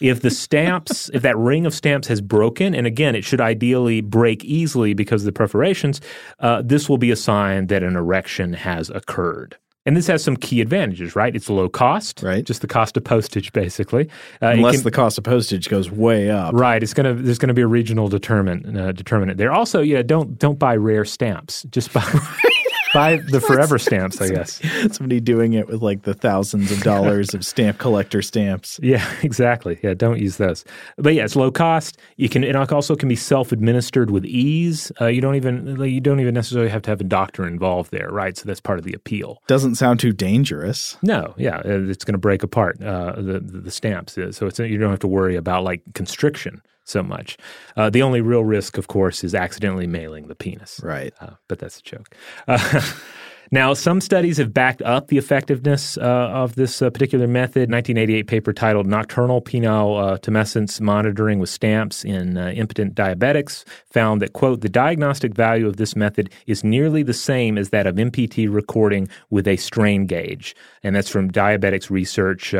If 0.00 0.20
the 0.20 0.30
stamps, 0.30 1.08
if 1.14 1.22
that 1.22 1.36
ring 1.36 1.66
of 1.66 1.74
stamps 1.74 2.08
has 2.08 2.20
broken, 2.20 2.74
and 2.74 2.86
again, 2.86 3.14
it 3.14 3.24
should 3.24 3.40
ideally 3.40 4.00
break 4.00 4.44
easily 4.44 4.94
because 4.94 5.22
of 5.22 5.26
the 5.26 5.32
perforations, 5.32 6.00
uh, 6.40 6.62
this 6.64 6.88
will 6.88 6.98
be 6.98 7.10
a 7.10 7.16
sign 7.16 7.66
that 7.68 7.82
an 7.82 7.96
erection 7.96 8.52
has 8.54 8.90
occurred. 8.90 9.56
And 9.86 9.96
this 9.96 10.06
has 10.08 10.22
some 10.22 10.36
key 10.36 10.60
advantages, 10.60 11.16
right? 11.16 11.34
It's 11.34 11.48
low 11.48 11.68
cost, 11.70 12.22
Right. 12.22 12.44
Just 12.44 12.60
the 12.60 12.66
cost 12.66 12.98
of 12.98 13.04
postage, 13.04 13.50
basically. 13.54 14.08
Uh, 14.42 14.48
Unless 14.48 14.76
can- 14.76 14.84
the 14.84 14.90
cost 14.90 15.16
of 15.16 15.24
postage 15.24 15.70
goes 15.70 15.90
way 15.90 16.30
up. 16.30 16.52
Right, 16.54 16.82
it's 16.82 16.92
gonna 16.92 17.14
there's 17.14 17.38
gonna 17.38 17.54
be 17.54 17.62
a 17.62 17.66
regional 17.66 18.08
determinant 18.08 18.76
uh, 18.76 18.92
determinant 18.92 19.38
there. 19.38 19.50
Also, 19.50 19.80
yeah, 19.80 20.02
don't 20.02 20.38
don't 20.38 20.58
buy 20.58 20.76
rare 20.76 21.06
stamps. 21.06 21.62
Just 21.70 21.94
buy 21.94 22.02
buy 22.94 23.16
the 23.16 23.40
forever 23.40 23.78
stamps, 23.78 24.20
I 24.20 24.28
guess. 24.28 24.60
Somebody 24.92 25.20
doing 25.20 25.52
it 25.52 25.68
with 25.68 25.82
like 25.82 26.02
the 26.02 26.14
thousands 26.14 26.70
of 26.72 26.82
dollars 26.82 27.34
of 27.34 27.44
stamp 27.44 27.78
collector 27.78 28.22
stamps. 28.22 28.78
Yeah, 28.90 29.08
exactly. 29.22 29.78
Yeah, 29.84 29.94
don't 29.94 30.18
use 30.18 30.38
those. 30.38 30.64
But 30.96 31.14
yeah, 31.14 31.24
it's 31.24 31.36
low 31.36 31.52
cost. 31.52 31.96
You 32.16 32.28
can 32.28 32.42
it 32.42 32.56
also 32.56 32.96
can 32.96 33.08
be 33.08 33.14
self 33.14 33.52
administered 33.52 34.10
with 34.10 34.24
ease. 34.24 34.90
Uh, 35.00 35.06
you 35.06 35.20
don't 35.20 35.36
even 35.36 35.76
like, 35.76 35.92
you 35.92 36.00
don't 36.00 36.18
even 36.18 36.34
necessarily 36.34 36.70
have 36.70 36.82
to 36.82 36.90
have 36.90 37.00
a 37.00 37.04
doctor 37.04 37.46
involved 37.46 37.92
there, 37.92 38.08
right? 38.10 38.36
So 38.36 38.46
that's 38.46 38.60
part 38.60 38.80
of 38.80 38.84
the 38.84 38.94
appeal. 38.94 39.42
Doesn't 39.46 39.76
sound 39.76 40.00
too 40.00 40.12
dangerous. 40.12 40.96
No, 41.02 41.34
yeah, 41.36 41.60
it's 41.64 42.04
going 42.04 42.14
to 42.14 42.18
break 42.18 42.42
apart 42.42 42.82
uh, 42.82 43.12
the, 43.16 43.38
the 43.38 43.60
the 43.60 43.70
stamps, 43.70 44.14
so 44.14 44.46
it's 44.46 44.58
you 44.58 44.78
don't 44.78 44.90
have 44.90 45.00
to 45.00 45.08
worry 45.08 45.36
about 45.36 45.62
like 45.62 45.82
constriction 45.94 46.62
so 46.90 47.02
much. 47.02 47.38
Uh, 47.76 47.88
the 47.88 48.02
only 48.02 48.20
real 48.20 48.44
risk, 48.44 48.76
of 48.76 48.88
course, 48.88 49.24
is 49.24 49.34
accidentally 49.34 49.86
mailing 49.86 50.26
the 50.26 50.34
penis. 50.34 50.80
Right. 50.82 51.14
Uh, 51.20 51.30
but 51.48 51.58
that's 51.58 51.78
a 51.78 51.82
joke. 51.82 52.14
Uh, 52.48 52.82
now, 53.52 53.72
some 53.74 54.00
studies 54.00 54.36
have 54.38 54.52
backed 54.52 54.82
up 54.82 55.06
the 55.06 55.16
effectiveness 55.16 55.96
uh, 55.96 56.00
of 56.02 56.56
this 56.56 56.82
uh, 56.82 56.90
particular 56.90 57.26
method. 57.26 57.70
1988 57.70 58.26
paper 58.26 58.52
titled 58.52 58.86
"Nocturnal 58.86 59.40
Penile 59.40 60.02
uh, 60.02 60.18
Tumescence 60.18 60.80
Monitoring 60.80 61.38
with 61.38 61.48
Stamps 61.48 62.04
in 62.04 62.36
Impotent 62.36 62.94
Diabetics" 62.94 63.64
found 63.86 64.20
that 64.20 64.32
quote 64.32 64.60
the 64.60 64.68
diagnostic 64.68 65.34
value 65.34 65.66
of 65.66 65.76
this 65.76 65.94
method 65.94 66.30
is 66.46 66.64
nearly 66.64 67.02
the 67.02 67.14
same 67.14 67.56
as 67.56 67.70
that 67.70 67.86
of 67.86 67.94
NPT 67.94 68.52
recording 68.52 69.08
with 69.30 69.46
a 69.46 69.56
strain 69.56 70.06
gauge, 70.06 70.56
and 70.82 70.94
that's 70.94 71.08
from 71.08 71.30
Diabetics 71.30 71.88
Research 71.88 72.54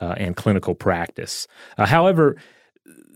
and 0.00 0.36
Clinical 0.36 0.74
Practice. 0.74 1.46
However 1.76 2.36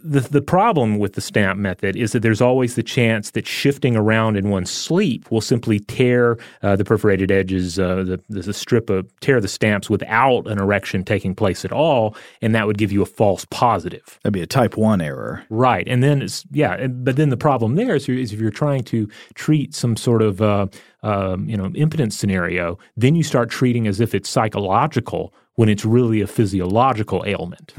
the 0.03 0.21
the 0.21 0.43
problem 0.43 0.99
with 0.99 1.15
the 1.15 1.21
stamp 1.21 1.59
method 1.59 1.97
is 1.97 2.13
that 2.13 2.21
there's 2.21 2.41
always 2.41 2.75
the 2.75 2.83
chance 2.83 3.31
that 3.33 3.47
shifting 3.47 3.97
around 3.97 4.37
in 4.37 4.51
one's 4.51 4.71
sleep 4.71 5.31
will 5.31 5.41
simply 5.41 5.81
tear 5.81 6.39
uh, 6.63 6.77
the 6.77 6.85
perforated 6.85 7.31
edges, 7.31 7.79
uh, 7.79 8.05
the, 8.05 8.21
the 8.29 8.53
strip 8.53 8.91
of 8.91 9.09
tear 9.21 9.41
the 9.41 9.49
stamps 9.49 9.91
without 9.91 10.47
an 10.47 10.59
erection 10.59 11.05
taking 11.05 11.35
place 11.35 11.65
at 11.65 11.73
all, 11.73 12.17
and 12.41 12.55
that 12.55 12.67
would 12.67 12.79
give 12.79 12.93
you 12.93 13.03
a 13.03 13.07
false 13.07 13.45
positive. 13.51 14.19
That'd 14.23 14.35
be 14.35 14.43
a 14.43 14.47
type 14.47 14.77
one 14.77 15.01
error. 15.01 15.45
Right, 15.51 15.87
and 15.89 16.03
then 16.03 16.23
it's 16.23 16.45
yeah, 16.51 16.87
but 16.87 17.17
then 17.17 17.31
the 17.31 17.37
problem 17.37 17.75
there 17.75 17.97
is, 17.97 18.09
is 18.09 18.33
if 18.33 18.41
you're 18.41 18.51
trying 18.51 18.85
to 18.85 19.09
treat 19.35 19.75
some 19.75 19.97
sort 19.97 20.23
of 20.23 20.41
uh, 20.41 20.67
um, 21.03 21.49
you 21.49 21.57
know 21.57 21.67
impotence 21.75 22.17
scenario, 22.17 22.79
then 22.97 23.15
you 23.15 23.23
start 23.23 23.51
treating 23.51 23.87
as 23.87 24.01
if 24.01 24.15
it's 24.15 24.29
psychological 24.29 25.35
when 25.57 25.69
it's 25.69 25.85
really 25.85 26.21
a 26.21 26.27
physiological 26.27 27.25
ailment. 27.27 27.73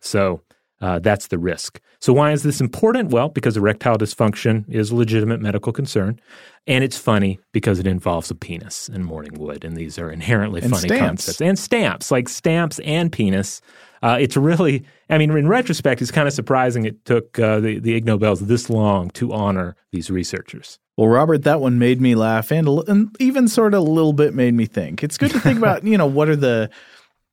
So 0.00 0.42
uh, 0.80 0.98
that's 0.98 1.28
the 1.28 1.38
risk. 1.38 1.80
So 2.00 2.12
why 2.12 2.32
is 2.32 2.42
this 2.42 2.60
important? 2.60 3.10
Well, 3.10 3.28
because 3.28 3.56
erectile 3.56 3.96
dysfunction 3.96 4.68
is 4.68 4.90
a 4.90 4.96
legitimate 4.96 5.40
medical 5.40 5.72
concern, 5.72 6.20
and 6.66 6.84
it's 6.84 6.98
funny 6.98 7.38
because 7.52 7.78
it 7.78 7.86
involves 7.86 8.30
a 8.30 8.34
penis 8.34 8.88
and 8.88 9.04
morning 9.04 9.34
wood, 9.38 9.64
and 9.64 9.76
these 9.76 9.98
are 9.98 10.10
inherently 10.10 10.60
And 10.60 10.70
funny 10.72 10.88
stamps. 10.88 11.26
concepts. 11.26 11.40
And 11.40 11.58
stamps, 11.58 12.10
like 12.10 12.28
stamps 12.28 12.78
and 12.80 13.10
penis. 13.10 13.60
Uh, 14.02 14.18
it's 14.20 14.36
really, 14.36 14.84
I 15.08 15.16
mean, 15.16 15.30
in 15.30 15.48
retrospect, 15.48 16.02
it's 16.02 16.10
kind 16.10 16.28
of 16.28 16.34
surprising 16.34 16.84
it 16.84 17.02
took 17.06 17.38
uh, 17.38 17.60
the, 17.60 17.78
the 17.78 17.94
Ig 17.94 18.04
Nobels 18.04 18.40
this 18.40 18.68
long 18.68 19.08
to 19.10 19.32
honor 19.32 19.76
these 19.92 20.10
researchers. 20.10 20.78
Well, 20.98 21.08
Robert, 21.08 21.42
that 21.44 21.60
one 21.60 21.78
made 21.78 22.00
me 22.02 22.14
laugh 22.14 22.50
and, 22.52 22.68
and 22.86 23.16
even 23.18 23.48
sort 23.48 23.72
of 23.72 23.80
a 23.80 23.90
little 23.90 24.12
bit 24.12 24.34
made 24.34 24.52
me 24.54 24.66
think. 24.66 25.02
It's 25.02 25.16
good 25.16 25.30
to 25.30 25.40
think 25.40 25.56
about, 25.64 25.84
you 25.84 25.96
know, 25.96 26.06
what 26.06 26.28
are 26.28 26.36
the 26.36 26.68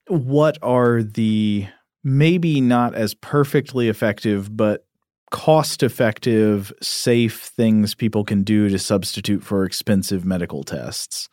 what 0.08 0.58
are 0.62 1.04
the 1.04 1.68
maybe 2.04 2.62
not 2.62 2.96
as 2.96 3.14
perfectly 3.14 3.90
effective 3.90 4.56
but 4.56 4.86
cost 5.32 5.82
effective, 5.82 6.72
safe 6.82 7.44
things 7.44 7.96
people 7.96 8.24
can 8.24 8.44
do 8.44 8.70
to 8.70 8.78
substitute 8.78 9.44
for 9.44 9.64
expensive 9.64 10.26
medical 10.26 10.64
tests. 10.64 11.30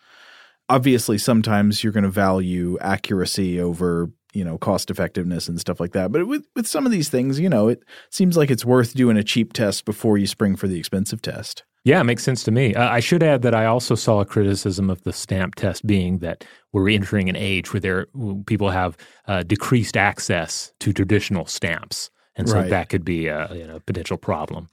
Obviously, 0.70 1.18
sometimes 1.18 1.82
you're 1.82 1.92
going 1.92 2.04
to 2.04 2.10
value 2.10 2.78
accuracy 2.80 3.60
over, 3.60 4.10
you 4.32 4.44
know, 4.44 4.58
cost 4.58 4.90
effectiveness 4.90 5.48
and 5.48 5.58
stuff 5.60 5.80
like 5.80 5.92
that. 5.92 6.12
But 6.12 6.26
with 6.26 6.44
with 6.54 6.66
some 6.66 6.84
of 6.86 6.92
these 6.92 7.08
things, 7.08 7.40
you 7.40 7.48
know, 7.48 7.68
it 7.68 7.82
seems 8.10 8.36
like 8.36 8.50
it's 8.50 8.64
worth 8.64 8.94
doing 8.94 9.16
a 9.16 9.24
cheap 9.24 9.52
test 9.52 9.84
before 9.84 10.18
you 10.18 10.26
spring 10.26 10.56
for 10.56 10.68
the 10.68 10.78
expensive 10.78 11.22
test. 11.22 11.64
Yeah, 11.84 12.00
it 12.00 12.04
makes 12.04 12.22
sense 12.24 12.42
to 12.44 12.50
me. 12.50 12.74
Uh, 12.74 12.90
I 12.90 13.00
should 13.00 13.22
add 13.22 13.40
that 13.42 13.54
I 13.54 13.64
also 13.64 13.94
saw 13.94 14.20
a 14.20 14.26
criticism 14.26 14.90
of 14.90 15.02
the 15.04 15.12
stamp 15.12 15.54
test 15.54 15.86
being 15.86 16.18
that 16.18 16.44
we're 16.72 16.90
entering 16.90 17.30
an 17.30 17.36
age 17.36 17.72
where 17.72 17.80
there 17.80 18.06
people 18.46 18.68
have 18.70 18.96
uh, 19.26 19.42
decreased 19.44 19.96
access 19.96 20.72
to 20.80 20.92
traditional 20.92 21.46
stamps, 21.46 22.10
and 22.36 22.46
so 22.48 22.56
Right. 22.56 22.68
that 22.68 22.90
could 22.90 23.04
be 23.04 23.28
a 23.28 23.48
you 23.54 23.66
know, 23.66 23.78
potential 23.86 24.18
problem. 24.18 24.68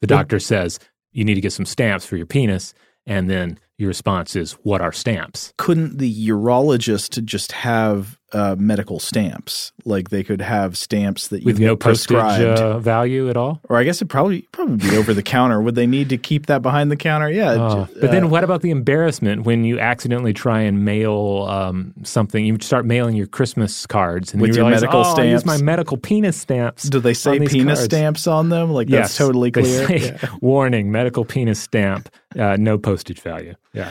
The 0.00 0.06
doctor 0.06 0.38
says 0.38 0.78
you 1.12 1.24
need 1.24 1.34
to 1.34 1.40
get 1.40 1.52
some 1.52 1.66
stamps 1.66 2.06
for 2.06 2.16
your 2.16 2.26
penis, 2.26 2.72
and 3.04 3.28
then 3.28 3.58
your 3.78 3.88
response 3.88 4.36
is, 4.36 4.52
"What 4.62 4.80
are 4.80 4.92
stamps?" 4.92 5.52
couldn't 5.56 5.98
the 5.98 6.28
urologist 6.28 7.24
just 7.24 7.50
have 7.52 8.19
uh, 8.32 8.56
medical 8.58 8.98
stamps? 9.00 9.72
Like 9.84 10.10
they 10.10 10.22
could 10.22 10.40
have 10.40 10.76
stamps 10.76 11.28
that 11.28 11.40
you 11.40 11.46
With 11.46 11.58
no 11.58 11.74
postage 11.76 12.16
prescribed. 12.18 12.60
uh, 12.60 12.78
value 12.78 13.28
at 13.30 13.36
all. 13.36 13.60
or 13.68 13.76
I 13.78 13.84
guess 13.84 14.00
it 14.02 14.06
probably 14.08 14.42
probably 14.52 14.76
be 14.88 14.96
over 14.96 15.14
the 15.14 15.22
counter. 15.22 15.60
Would 15.60 15.74
they 15.74 15.86
need 15.86 16.08
to 16.10 16.18
keep 16.18 16.46
that 16.46 16.62
behind 16.62 16.90
the 16.90 16.96
counter? 16.96 17.30
Yeah. 17.30 17.52
Oh, 17.52 17.84
ju- 17.86 17.94
but 18.00 18.08
uh, 18.10 18.12
then 18.12 18.30
what 18.30 18.44
about 18.44 18.62
the 18.62 18.70
embarrassment 18.70 19.44
when 19.44 19.64
you 19.64 19.78
accidentally 19.80 20.32
try 20.32 20.60
and 20.60 20.84
mail 20.84 21.46
um, 21.48 21.94
something? 22.04 22.44
You 22.44 22.58
start 22.60 22.84
mailing 22.86 23.16
your 23.16 23.26
Christmas 23.26 23.86
cards 23.86 24.32
and 24.32 24.40
With 24.40 24.50
you 24.50 24.56
your 24.56 24.64
realize, 24.66 24.82
medical 24.82 25.00
oh, 25.06 25.14
I 25.20 25.24
used 25.24 25.46
my 25.46 25.56
medical 25.58 25.96
penis 25.96 26.36
stamps. 26.36 26.84
do 26.84 27.00
they 27.00 27.14
say 27.14 27.38
penis 27.40 27.78
cards. 27.78 27.84
stamps 27.84 28.26
on 28.26 28.48
them? 28.50 28.70
Like 28.72 28.88
Yes, 28.88 29.08
that's 29.08 29.16
totally 29.18 29.50
clear. 29.50 29.86
say, 29.86 29.98
Yeah. 30.22 30.28
Warning: 30.40 30.92
medical 30.92 31.24
penis 31.24 31.60
stamp, 31.60 32.08
uh, 32.38 32.56
no 32.58 32.78
postage 32.78 33.20
value. 33.20 33.54
Yeah. 33.72 33.90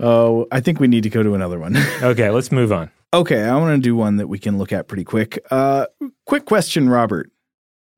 Oh, 0.00 0.46
I 0.50 0.60
think 0.60 0.80
we 0.80 0.88
need 0.88 1.02
to 1.04 1.10
go 1.10 1.22
to 1.22 1.34
another 1.34 1.58
one. 1.58 1.76
Okay, 2.02 2.30
let's 2.30 2.50
move 2.50 2.72
on. 2.72 2.90
Okay, 3.12 3.42
I 3.44 3.56
want 3.56 3.76
to 3.76 3.82
do 3.82 3.94
one 3.96 4.16
that 4.16 4.28
we 4.28 4.38
can 4.38 4.58
look 4.58 4.72
at 4.72 4.88
pretty 4.88 5.04
quick. 5.04 5.38
Uh, 5.50 5.86
quick 6.26 6.44
question, 6.44 6.88
Robert. 6.88 7.30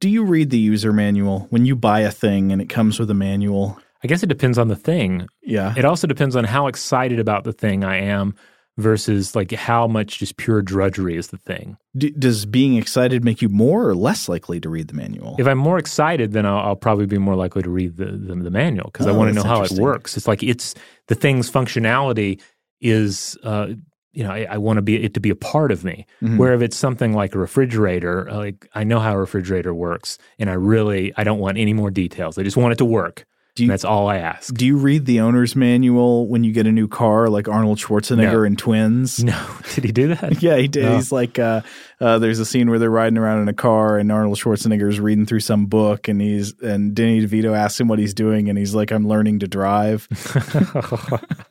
Do 0.01 0.09
you 0.09 0.25
read 0.25 0.51
the 0.51 0.59
user 0.59 0.93
manual 0.93 1.47
when 1.51 1.65
you 1.65 1.77
buy 1.77 2.01
a 2.01 2.11
thing 2.11 2.53
and 2.53 2.61
it 2.61 2.69
comes 2.69 2.99
with 2.99 3.11
a 3.11 3.15
manual? 3.15 3.79
I 4.03 4.07
guess 4.07 4.23
it 4.23 4.29
depends 4.29 4.59
on 4.59 4.69
the 4.69 4.77
thing. 4.77 5.27
Yeah. 5.43 5.73
It 5.77 5.85
also 5.85 6.07
depends 6.07 6.37
on 6.37 6.45
how 6.45 6.67
excited 6.67 7.19
about 7.19 7.45
the 7.45 7.53
thing 7.53 7.85
I 7.85 7.97
am 7.99 8.35
versus 8.77 9.35
like 9.37 9.53
how 9.53 9.87
much 9.87 10.19
just 10.19 10.37
pure 10.37 10.61
drudgery 10.61 11.17
is 11.17 11.29
the 11.29 11.39
thing. 11.39 11.79
D- 11.97 12.11
does 12.19 12.45
being 12.45 12.77
excited 12.77 13.25
make 13.25 13.41
you 13.41 13.49
more 13.49 13.89
or 13.89 13.95
less 13.95 14.29
likely 14.29 14.61
to 14.61 14.69
read 14.69 14.89
the 14.89 14.95
manual? 14.95 15.37
If 15.39 15.47
I'm 15.47 15.59
more 15.59 15.79
excited, 15.79 16.33
then 16.33 16.45
I'll, 16.45 16.59
I'll 16.59 16.77
probably 16.77 17.07
be 17.07 17.17
more 17.19 17.37
likely 17.37 17.63
to 17.63 17.71
read 17.71 17.97
the 17.97 18.07
the, 18.07 18.35
the 18.35 18.51
manual 18.51 18.91
because 18.93 19.07
I 19.07 19.11
Oh, 19.13 19.15
want 19.15 19.29
to 19.31 19.35
know 19.35 19.45
how 19.45 19.63
it 19.63 19.71
works. 19.73 20.17
It's 20.19 20.27
like 20.29 20.43
it's 20.43 20.75
the 21.07 21.15
thing's 21.15 21.51
functionality 21.51 22.41
is. 22.81 23.39
Uh, 23.43 23.69
you 24.15 24.25
know, 24.25 24.31
I, 24.31 24.47
I 24.51 24.59
want 24.59 24.77
to 24.79 24.83
be 24.83 25.03
it 25.03 25.15
to 25.15 25.21
be 25.21 25.31
a 25.31 25.37
part 25.37 25.73
of 25.73 25.85
me. 25.85 26.07
Mhm. 26.23 26.39
Where 26.39 26.55
if 26.55 26.63
it's 26.63 26.77
something 26.77 27.13
like 27.13 27.35
a 27.35 27.39
refrigerator, 27.39 28.29
uh, 28.31 28.37
like 28.37 28.69
I 28.75 28.85
know 28.85 29.01
how 29.01 29.13
a 29.15 29.19
refrigerator 29.19 29.75
works, 29.75 30.19
and 30.39 30.49
I 30.49 30.55
really 30.55 31.13
I 31.17 31.25
don't 31.25 31.39
want 31.41 31.59
any 31.59 31.73
more 31.73 31.91
details. 31.91 32.39
I 32.39 32.43
just 32.43 32.57
want 32.57 32.73
it 32.73 32.79
to 32.79 32.85
work. 32.85 33.25
You- 33.57 33.69
that's 33.69 33.85
all 33.85 34.09
I 34.09 34.17
ask. 34.17 34.53
Do 34.53 34.67
you 34.67 34.77
read 34.77 35.07
the 35.07 35.21
owner's 35.21 35.55
manual 35.55 36.27
when 36.27 36.43
you 36.43 36.51
get 36.53 36.67
a 36.67 36.73
new 36.73 36.89
car, 36.89 37.29
like 37.29 37.49
Arnold 37.49 37.79
Schwarzenegger 37.79 38.33
No. 38.41 38.43
in 38.43 38.57
Twins? 38.57 39.23
No, 39.23 39.41
did 39.75 39.85
he 39.85 39.93
do 39.93 40.09
that? 40.15 40.43
Yeah, 40.43 40.57
he 40.57 40.67
did. 40.67 40.83
No. 40.85 40.97
He's 40.97 41.13
like, 41.13 41.39
uh, 41.39 41.61
uh, 42.05 42.19
there's 42.19 42.39
a 42.39 42.45
scene 42.45 42.69
where 42.69 42.79
they're 42.79 42.91
riding 42.91 43.17
around 43.17 43.41
in 43.41 43.49
a 43.49 43.55
car, 43.55 43.97
and 43.97 44.13
Arnold 44.13 44.37
Schwarzenegger's 44.37 45.01
reading 45.01 45.25
through 45.25 45.41
some 45.41 45.65
book, 45.65 46.07
and 46.07 46.21
he's 46.21 46.53
and 46.61 46.95
Danny 46.95 47.27
DeVito 47.27 47.57
asks 47.57 47.81
him 47.81 47.89
what 47.89 47.99
he's 47.99 48.13
doing, 48.13 48.51
and 48.51 48.59
he's 48.59 48.75
like, 48.75 48.93
"I'm 48.93 49.09
learning 49.09 49.39
to 49.39 49.49
drive." 49.49 50.07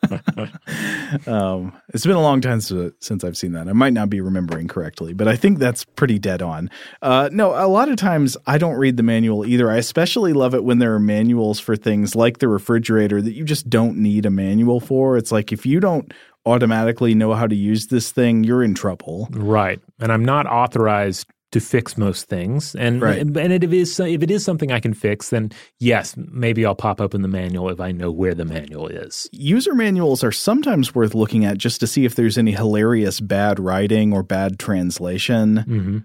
um, 1.28 1.74
it's 1.92 2.06
been 2.06 2.16
a 2.16 2.22
long 2.22 2.39
time 2.39 2.62
since, 2.62 2.94
since 3.00 3.24
I've 3.24 3.36
seen 3.36 3.54
that. 3.54 3.68
I 3.68 3.74
might 3.74 3.94
not 3.94 4.12
be 4.12 4.22
remembering 4.22 4.68
correctly, 4.68 5.13
but 5.13 5.28
I 5.28 5.36
think 5.36 5.58
that's 5.58 5.86
pretty 5.86 6.20
dead 6.20 6.44
on. 6.44 6.70
Uh, 7.02 7.30
no, 7.32 7.56
a 7.56 7.66
lot 7.68 7.89
of 7.89 7.96
times 7.96 8.38
I 8.46 8.60
don't 8.60 8.76
read 8.76 8.98
the 8.98 9.04
manual 9.04 9.48
either. 9.48 9.72
I 9.72 9.78
especially 9.78 10.34
love 10.34 10.54
it 10.54 10.63
when 10.63 10.78
there 10.78 10.94
are 10.94 11.00
manuals 11.00 11.60
for 11.60 11.76
things 11.76 12.16
like 12.16 12.38
the 12.38 12.48
refrigerator 12.48 13.24
that 13.24 13.34
you 13.34 13.44
just 13.44 13.72
don't 13.72 13.98
need 13.98 14.28
a 14.28 14.30
manual 14.30 14.80
for. 14.80 15.18
It's 15.18 15.32
like 15.32 15.52
if 15.52 15.66
you 15.66 15.80
don't 15.80 16.13
automatically 16.46 17.16
know 17.16 17.34
how 17.34 17.48
to 17.48 17.56
use 17.56 17.88
this 17.88 18.12
thing, 18.12 18.44
you're 18.44 18.63
in 18.63 18.74
trouble. 18.74 19.28
Right. 19.32 19.80
And 20.04 20.12
I'm 20.12 20.26
not 20.26 20.46
authorized 20.46 21.28
to 21.54 21.60
fix 21.60 21.98
most 21.98 22.28
things. 22.28 22.76
And 22.76 23.02
Right. 23.02 23.20
and 23.20 23.38
if 23.38 23.63
it 23.63 23.74
is 23.74 24.00
if 24.00 24.22
it 24.24 24.32
is 24.32 24.44
something 24.44 24.72
I 24.72 24.80
can 24.80 24.94
fix, 24.94 25.30
then 25.30 25.52
yes, 25.80 26.16
maybe 26.18 26.66
I'll 26.66 26.76
pop 26.76 27.00
open 27.00 27.22
the 27.22 27.28
manual 27.28 27.70
if 27.70 27.80
I 27.80 27.92
know 27.92 28.12
where 28.12 28.34
the 28.34 28.44
manual 28.44 28.88
is. 28.88 29.30
User 29.32 29.76
manuals 29.76 30.24
are 30.24 30.32
sometimes 30.32 30.96
worth 30.96 31.13
looking 31.13 31.46
at 31.46 31.58
just 31.60 31.80
to 31.82 31.88
see 31.88 32.06
if 32.06 32.16
there's 32.16 32.38
any 32.39 32.52
hilarious 32.52 33.20
bad 33.20 33.60
writing 33.60 34.13
or 34.13 34.24
bad 34.24 34.58
translation. 34.60 35.58
hmm 35.58 35.98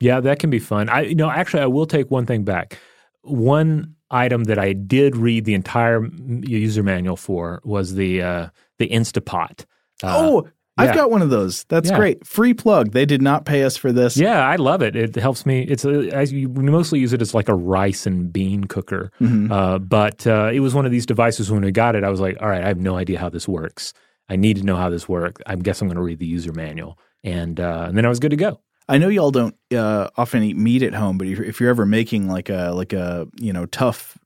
Yeah, 0.00 0.20
that 0.20 0.38
can 0.38 0.50
be 0.50 0.60
fun. 0.60 0.88
I 0.88 1.02
you 1.02 1.14
know 1.16 1.30
actually 1.30 1.62
I 1.62 1.66
will 1.66 1.86
take 1.86 2.10
one 2.10 2.24
thing 2.26 2.44
back. 2.44 2.78
One 3.22 3.96
item 4.10 4.44
that 4.44 4.58
I 4.58 4.72
did 4.72 5.16
read 5.16 5.44
the 5.46 5.54
entire 5.54 6.06
user 6.42 6.82
manual 6.82 7.16
for 7.16 7.60
was 7.64 7.94
the 7.96 8.22
uh, 8.22 8.48
the 8.78 8.88
Instapot. 8.88 9.64
Uh, 10.02 10.14
oh, 10.16 10.48
I've 10.82 10.88
yeah. 10.90 10.94
got 10.94 11.10
one 11.10 11.22
of 11.22 11.30
those. 11.30 11.64
That's 11.64 11.90
yeah. 11.90 11.96
great. 11.96 12.26
Free 12.26 12.54
plug. 12.54 12.92
They 12.92 13.06
did 13.06 13.22
not 13.22 13.44
pay 13.44 13.64
us 13.64 13.76
for 13.76 13.92
this. 13.92 14.16
Yeah, 14.16 14.46
I 14.46 14.56
love 14.56 14.82
it. 14.82 14.96
It 14.96 15.14
helps 15.16 15.46
me. 15.46 15.62
It's 15.62 15.84
a, 15.84 16.08
as 16.10 16.32
you, 16.32 16.48
we 16.48 16.64
mostly 16.64 16.98
use 16.98 17.12
it 17.12 17.22
as 17.22 17.34
like 17.34 17.48
a 17.48 17.54
rice 17.54 18.06
and 18.06 18.32
bean 18.32 18.64
cooker. 18.64 19.10
Mm-hmm. 19.20 19.52
Uh, 19.52 19.78
but 19.78 20.26
uh, 20.26 20.50
it 20.52 20.60
was 20.60 20.74
one 20.74 20.86
of 20.86 20.92
these 20.92 21.06
devices 21.06 21.50
when 21.50 21.62
we 21.62 21.72
got 21.72 21.94
it. 21.94 22.04
I 22.04 22.10
was 22.10 22.20
like, 22.20 22.36
all 22.40 22.48
right, 22.48 22.62
I 22.62 22.68
have 22.68 22.78
no 22.78 22.96
idea 22.96 23.18
how 23.18 23.28
this 23.28 23.46
works. 23.48 23.92
I 24.28 24.36
need 24.36 24.56
to 24.56 24.62
know 24.62 24.76
how 24.76 24.88
this 24.88 25.08
works. 25.08 25.42
I 25.46 25.56
guess 25.56 25.80
I'm 25.80 25.88
going 25.88 25.96
to 25.96 26.02
read 26.02 26.18
the 26.18 26.26
user 26.26 26.52
manual, 26.52 26.98
and 27.22 27.58
uh, 27.60 27.86
and 27.88 27.96
then 27.96 28.06
I 28.06 28.08
was 28.08 28.18
good 28.18 28.30
to 28.30 28.36
go. 28.36 28.60
I 28.88 28.98
know 28.98 29.08
y'all 29.08 29.30
don't 29.30 29.54
uh, 29.74 30.10
often 30.16 30.42
eat 30.42 30.56
meat 30.56 30.82
at 30.82 30.94
home, 30.94 31.18
but 31.18 31.26
if 31.26 31.60
you're 31.60 31.70
ever 31.70 31.86
making 31.86 32.28
like 32.28 32.48
a 32.48 32.72
like 32.74 32.92
a 32.92 33.26
you 33.40 33.52
know 33.52 33.66
tough 33.66 34.18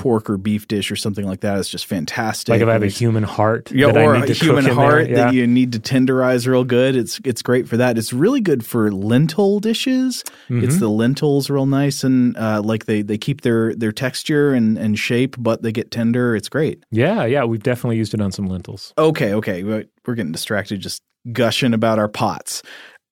pork 0.00 0.30
or 0.30 0.38
beef 0.38 0.66
dish 0.66 0.90
or 0.90 0.96
something 0.96 1.26
like 1.26 1.40
that 1.40 1.58
is 1.58 1.68
just 1.68 1.84
fantastic. 1.84 2.48
Like 2.48 2.62
if 2.62 2.68
I 2.68 2.72
have 2.72 2.82
a 2.82 2.86
human 2.86 3.22
heart, 3.22 3.70
yeah, 3.70 3.88
or 3.88 4.14
a 4.14 4.32
human 4.32 4.64
heart 4.64 5.10
yeah. 5.10 5.16
that 5.16 5.34
you 5.34 5.46
need 5.46 5.74
to 5.74 5.78
tenderize 5.78 6.46
real 6.46 6.64
good. 6.64 6.96
It's 6.96 7.20
it's 7.22 7.42
great 7.42 7.68
for 7.68 7.76
that. 7.76 7.98
It's 7.98 8.10
really 8.10 8.40
good 8.40 8.64
for 8.64 8.90
lentil 8.90 9.60
dishes. 9.60 10.24
Mm-hmm. 10.48 10.64
It's 10.64 10.78
the 10.78 10.88
lentils 10.88 11.50
real 11.50 11.66
nice 11.66 12.02
and 12.02 12.34
uh, 12.38 12.62
like 12.62 12.86
they 12.86 13.02
they 13.02 13.18
keep 13.18 13.42
their 13.42 13.74
their 13.74 13.92
texture 13.92 14.54
and 14.54 14.78
and 14.78 14.98
shape, 14.98 15.36
but 15.38 15.60
they 15.60 15.70
get 15.70 15.90
tender. 15.90 16.34
It's 16.34 16.48
great. 16.48 16.82
Yeah, 16.90 17.26
yeah, 17.26 17.44
we've 17.44 17.62
definitely 17.62 17.98
used 17.98 18.14
it 18.14 18.22
on 18.22 18.32
some 18.32 18.46
lentils. 18.46 18.94
Okay, 18.96 19.34
okay, 19.34 19.62
we're 19.62 19.84
getting 20.14 20.32
distracted 20.32 20.80
just 20.80 21.02
gushing 21.30 21.74
about 21.74 21.98
our 21.98 22.08
pots. 22.08 22.62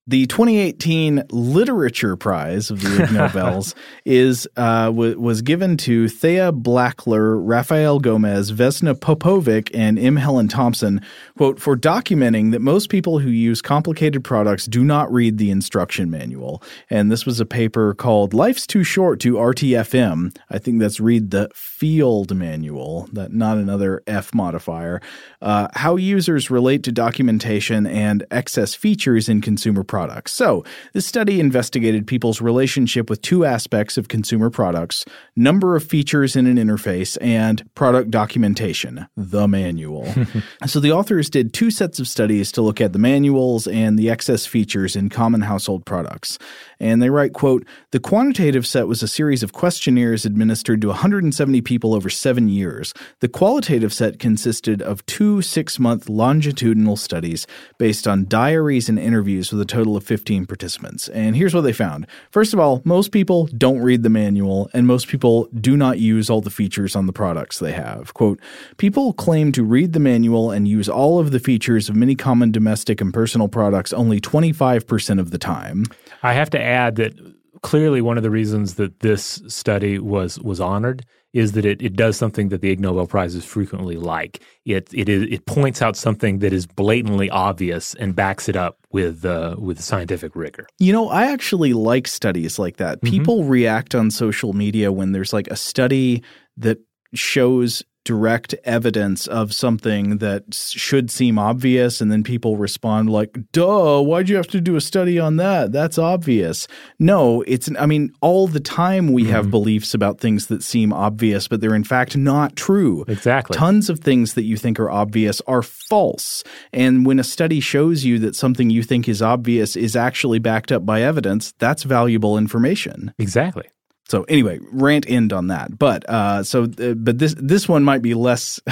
The 0.09 0.25
2018 0.25 1.25
Literature 1.29 2.15
Prize 2.15 2.71
of 2.71 2.81
the 2.81 3.03
Ig 3.03 3.11
Nobels 3.13 3.75
is 4.05 4.47
uh, 4.57 4.85
w- 4.85 5.19
was 5.19 5.43
given 5.43 5.77
to 5.77 6.07
Thea 6.07 6.51
Blackler, 6.51 7.39
Rafael 7.39 7.99
Gomez, 7.99 8.51
Vesna 8.51 8.95
Popovic, 8.95 9.69
and 9.71 9.99
M. 9.99 10.15
Helen 10.15 10.47
Thompson, 10.47 11.01
quote, 11.37 11.59
for 11.59 11.77
documenting 11.77 12.49
that 12.53 12.59
most 12.59 12.89
people 12.89 13.19
who 13.19 13.29
use 13.29 13.61
complicated 13.61 14.23
products 14.23 14.65
do 14.65 14.83
not 14.83 15.13
read 15.13 15.37
the 15.37 15.51
instruction 15.51 16.09
manual. 16.09 16.63
And 16.89 17.11
this 17.11 17.27
was 17.27 17.39
a 17.39 17.45
paper 17.45 17.93
called 17.93 18.33
Life's 18.33 18.65
Too 18.65 18.83
Short 18.83 19.19
to 19.19 19.35
RTFM. 19.35 20.35
I 20.49 20.57
think 20.57 20.79
that's 20.79 20.99
read 20.99 21.29
the 21.29 21.51
field 21.53 22.35
manual, 22.35 23.07
that 23.13 23.31
not 23.31 23.59
another 23.59 24.01
F 24.07 24.33
modifier. 24.33 25.03
Uh, 25.39 25.67
how 25.75 25.97
users 25.97 26.49
relate 26.49 26.81
to 26.81 26.91
documentation 26.91 27.85
and 27.85 28.25
excess 28.31 28.73
features 28.73 29.29
in 29.29 29.39
consumer 29.39 29.83
products 29.83 29.98
products. 29.99 30.31
So, 30.31 30.63
this 30.93 31.05
study 31.05 31.41
investigated 31.41 32.07
people's 32.07 32.39
relationship 32.39 33.09
with 33.09 33.21
two 33.21 33.43
aspects 33.43 33.97
of 33.97 34.07
consumer 34.07 34.49
products 34.49 35.03
number 35.35 35.75
of 35.75 35.83
features 35.83 36.37
in 36.37 36.47
an 36.47 36.55
interface 36.55 37.17
and 37.19 37.63
product 37.75 38.09
documentation, 38.09 39.07
the 39.17 39.45
manual. 39.45 40.07
so, 40.65 40.79
the 40.79 40.93
authors 40.93 41.29
did 41.29 41.53
two 41.53 41.69
sets 41.69 41.99
of 41.99 42.07
studies 42.07 42.49
to 42.53 42.61
look 42.61 42.79
at 42.79 42.93
the 42.93 42.99
manuals 42.99 43.67
and 43.67 43.99
the 43.99 44.09
excess 44.09 44.45
features 44.45 44.95
in 44.95 45.09
common 45.09 45.41
household 45.41 45.85
products. 45.85 46.39
And 46.79 47.01
they 47.01 47.09
write, 47.09 47.33
quote, 47.33 47.65
the 47.91 47.99
quantitative 47.99 48.65
set 48.65 48.87
was 48.87 49.03
a 49.03 49.07
series 49.07 49.43
of 49.43 49.51
questionnaires 49.51 50.23
administered 50.25 50.79
to 50.81 50.87
170 50.87 51.59
people 51.61 51.93
over 51.93 52.09
seven 52.09 52.47
years. 52.47 52.93
The 53.19 53.27
qualitative 53.27 53.91
set 53.91 54.17
consisted 54.17 54.81
of 54.81 55.05
two 55.07 55.41
six 55.41 55.77
month 55.77 56.07
longitudinal 56.07 56.95
studies 56.95 57.45
based 57.77 58.07
on 58.07 58.27
diaries 58.29 58.87
and 58.87 58.97
interviews 58.97 59.51
with 59.51 59.59
a 59.59 59.65
total 59.65 59.78
total 59.79 59.95
of 59.95 60.03
15 60.03 60.45
participants. 60.45 61.07
And 61.07 61.37
here's 61.37 61.55
what 61.55 61.61
they 61.61 61.71
found. 61.71 62.05
First 62.31 62.53
of 62.53 62.59
all, 62.59 62.81
most 62.83 63.13
people 63.13 63.45
don't 63.57 63.79
read 63.79 64.03
the 64.03 64.09
manual, 64.09 64.69
and 64.73 64.85
most 64.85 65.07
people 65.07 65.47
do 65.61 65.77
not 65.77 65.99
use 65.99 66.29
all 66.29 66.41
the 66.41 66.49
features 66.49 66.97
on 66.97 67.05
the 67.05 67.13
products 67.13 67.59
they 67.59 67.71
have. 67.71 68.13
Quote, 68.13 68.41
people 68.75 69.13
claim 69.13 69.53
to 69.53 69.63
read 69.63 69.93
the 69.93 69.99
manual 70.01 70.51
and 70.51 70.67
use 70.67 70.89
all 70.89 71.17
of 71.17 71.31
the 71.31 71.39
features 71.39 71.87
of 71.87 71.95
many 71.95 72.13
common 72.13 72.51
domestic 72.51 72.99
and 72.99 73.13
personal 73.13 73.47
products 73.47 73.93
only 73.93 74.19
25% 74.19 75.17
of 75.17 75.31
the 75.31 75.37
time. 75.37 75.85
I 76.23 76.33
have 76.33 76.49
to 76.49 76.61
add 76.61 76.97
that 76.97 77.13
clearly 77.61 78.01
one 78.01 78.17
of 78.17 78.23
the 78.23 78.29
reasons 78.29 78.75
that 78.75 78.99
this 78.99 79.41
study 79.47 79.97
was 79.97 80.39
was 80.39 80.59
honored 80.59 81.05
is 81.33 81.51
that 81.51 81.65
it, 81.65 81.81
it 81.81 81.95
does 81.95 82.17
something 82.17 82.49
that 82.49 82.61
the 82.61 82.71
Ig 82.71 82.79
Nobel 82.79 83.05
Prizes 83.05 83.45
frequently 83.45 83.97
like. 83.97 84.41
It 84.65 84.89
it 84.93 85.09
is 85.09 85.23
it 85.29 85.45
points 85.45 85.81
out 85.81 85.95
something 85.95 86.39
that 86.39 86.53
is 86.53 86.65
blatantly 86.65 87.29
obvious 87.29 87.93
and 87.95 88.15
backs 88.15 88.49
it 88.49 88.55
up 88.55 88.77
with 88.91 89.25
uh, 89.25 89.55
with 89.57 89.81
scientific 89.81 90.35
rigor. 90.35 90.67
You 90.79 90.93
know, 90.93 91.09
I 91.09 91.31
actually 91.31 91.73
like 91.73 92.07
studies 92.07 92.57
like 92.57 92.77
that. 92.77 93.01
Mm-hmm. 93.01 93.09
People 93.09 93.43
react 93.43 93.95
on 93.95 94.11
social 94.11 94.53
media 94.53 94.91
when 94.91 95.11
there's 95.11 95.33
like 95.33 95.47
a 95.47 95.55
study 95.55 96.23
that 96.57 96.79
shows 97.13 97.83
direct 98.05 98.55
evidence 98.63 99.27
of 99.27 99.53
something 99.53 100.17
that 100.17 100.43
should 100.53 101.11
seem 101.11 101.37
obvious 101.37 102.01
and 102.01 102.11
then 102.11 102.23
people 102.23 102.57
respond 102.57 103.09
like 103.09 103.37
duh 103.51 104.01
why'd 104.01 104.29
you 104.29 104.35
have 104.35 104.47
to 104.47 104.61
do 104.61 104.75
a 104.75 104.81
study 104.81 105.19
on 105.19 105.35
that? 105.37 105.71
That's 105.71 105.97
obvious. 105.97 106.67
No 106.97 107.43
it's 107.47 107.69
i 107.77 107.85
mean 107.85 108.11
all 108.21 108.47
the 108.47 108.59
time 108.59 109.11
we 109.11 109.23
mm-hmm. 109.23 109.31
have 109.31 109.51
beliefs 109.51 109.93
about 109.93 110.19
things 110.19 110.47
that 110.47 110.63
seem 110.63 110.91
obvious 110.93 111.47
but 111.47 111.61
they're 111.61 111.75
in 111.75 111.83
fact 111.83 112.17
not 112.17 112.55
true. 112.55 113.05
Exactly. 113.07 113.55
Tons 113.55 113.89
of 113.89 113.99
things 113.99 114.33
that 114.33 114.43
you 114.43 114.57
think 114.57 114.79
are 114.79 114.89
obvious 114.89 115.41
are 115.47 115.61
false. 115.61 116.43
And 116.73 117.05
when 117.05 117.19
a 117.19 117.23
study 117.23 117.59
shows 117.59 118.03
you 118.03 118.19
that 118.19 118.35
something 118.35 118.69
you 118.69 118.83
think 118.83 119.07
is 119.07 119.21
obvious 119.21 119.75
is 119.75 119.95
actually 119.95 120.39
backed 120.39 120.71
up 120.71 120.85
by 120.85 121.01
evidence 121.01 121.53
that's 121.59 121.83
valuable 121.83 122.37
information. 122.37 123.13
Exactly 123.17 123.69
so 124.09 124.23
anyway, 124.23 124.59
rant 124.71 125.09
end 125.09 125.31
on 125.31 125.47
that. 125.47 125.77
But 125.77 126.09
uh, 126.09 126.43
so 126.43 126.63
uh, 126.63 126.93
but 126.95 127.19
this 127.19 127.35
this 127.37 127.69
one 127.69 127.83
might 127.83 128.01
be 128.01 128.15
less 128.15 128.59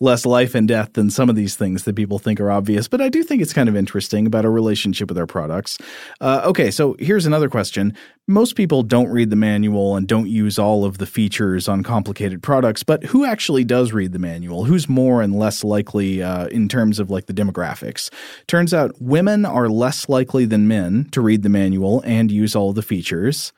less 0.00 0.26
life 0.26 0.54
and 0.54 0.68
death 0.68 0.92
than 0.92 1.10
some 1.10 1.30
of 1.30 1.36
these 1.36 1.56
things 1.56 1.84
that 1.84 1.96
people 1.96 2.18
think 2.18 2.40
are 2.40 2.50
obvious. 2.50 2.86
But 2.88 3.00
I 3.00 3.08
do 3.08 3.22
think 3.22 3.40
it's 3.40 3.52
kind 3.52 3.68
of 3.68 3.76
interesting 3.76 4.26
about 4.26 4.44
our 4.44 4.50
relationship 4.50 5.08
with 5.08 5.18
our 5.18 5.26
products. 5.26 5.78
Uh, 6.20 6.42
okay, 6.44 6.70
so 6.70 6.96
here's 6.98 7.26
another 7.26 7.48
question. 7.48 7.96
Most 8.28 8.54
people 8.54 8.82
don't 8.82 9.08
read 9.08 9.30
the 9.30 9.36
manual 9.36 9.96
and 9.96 10.06
don't 10.06 10.28
use 10.28 10.58
all 10.58 10.84
of 10.84 10.98
the 10.98 11.06
features 11.06 11.66
on 11.66 11.82
complicated 11.82 12.42
products, 12.42 12.82
but 12.82 13.02
who 13.04 13.24
actually 13.24 13.64
does 13.64 13.92
read 13.92 14.12
the 14.12 14.18
manual? 14.18 14.64
Who's 14.64 14.88
more 14.88 15.22
and 15.22 15.38
less 15.38 15.64
likely 15.64 16.22
uh, 16.22 16.46
in 16.48 16.68
terms 16.68 16.98
of 16.98 17.10
like 17.10 17.26
the 17.26 17.34
demographics? 17.34 18.10
Turns 18.46 18.72
out 18.72 18.94
women 19.00 19.44
are 19.44 19.68
less 19.68 20.08
likely 20.08 20.44
than 20.44 20.68
men 20.68 21.08
to 21.12 21.20
read 21.20 21.42
the 21.42 21.48
manual 21.48 22.02
and 22.04 22.30
use 22.30 22.54
all 22.54 22.72
the 22.72 22.82
features 22.82 23.52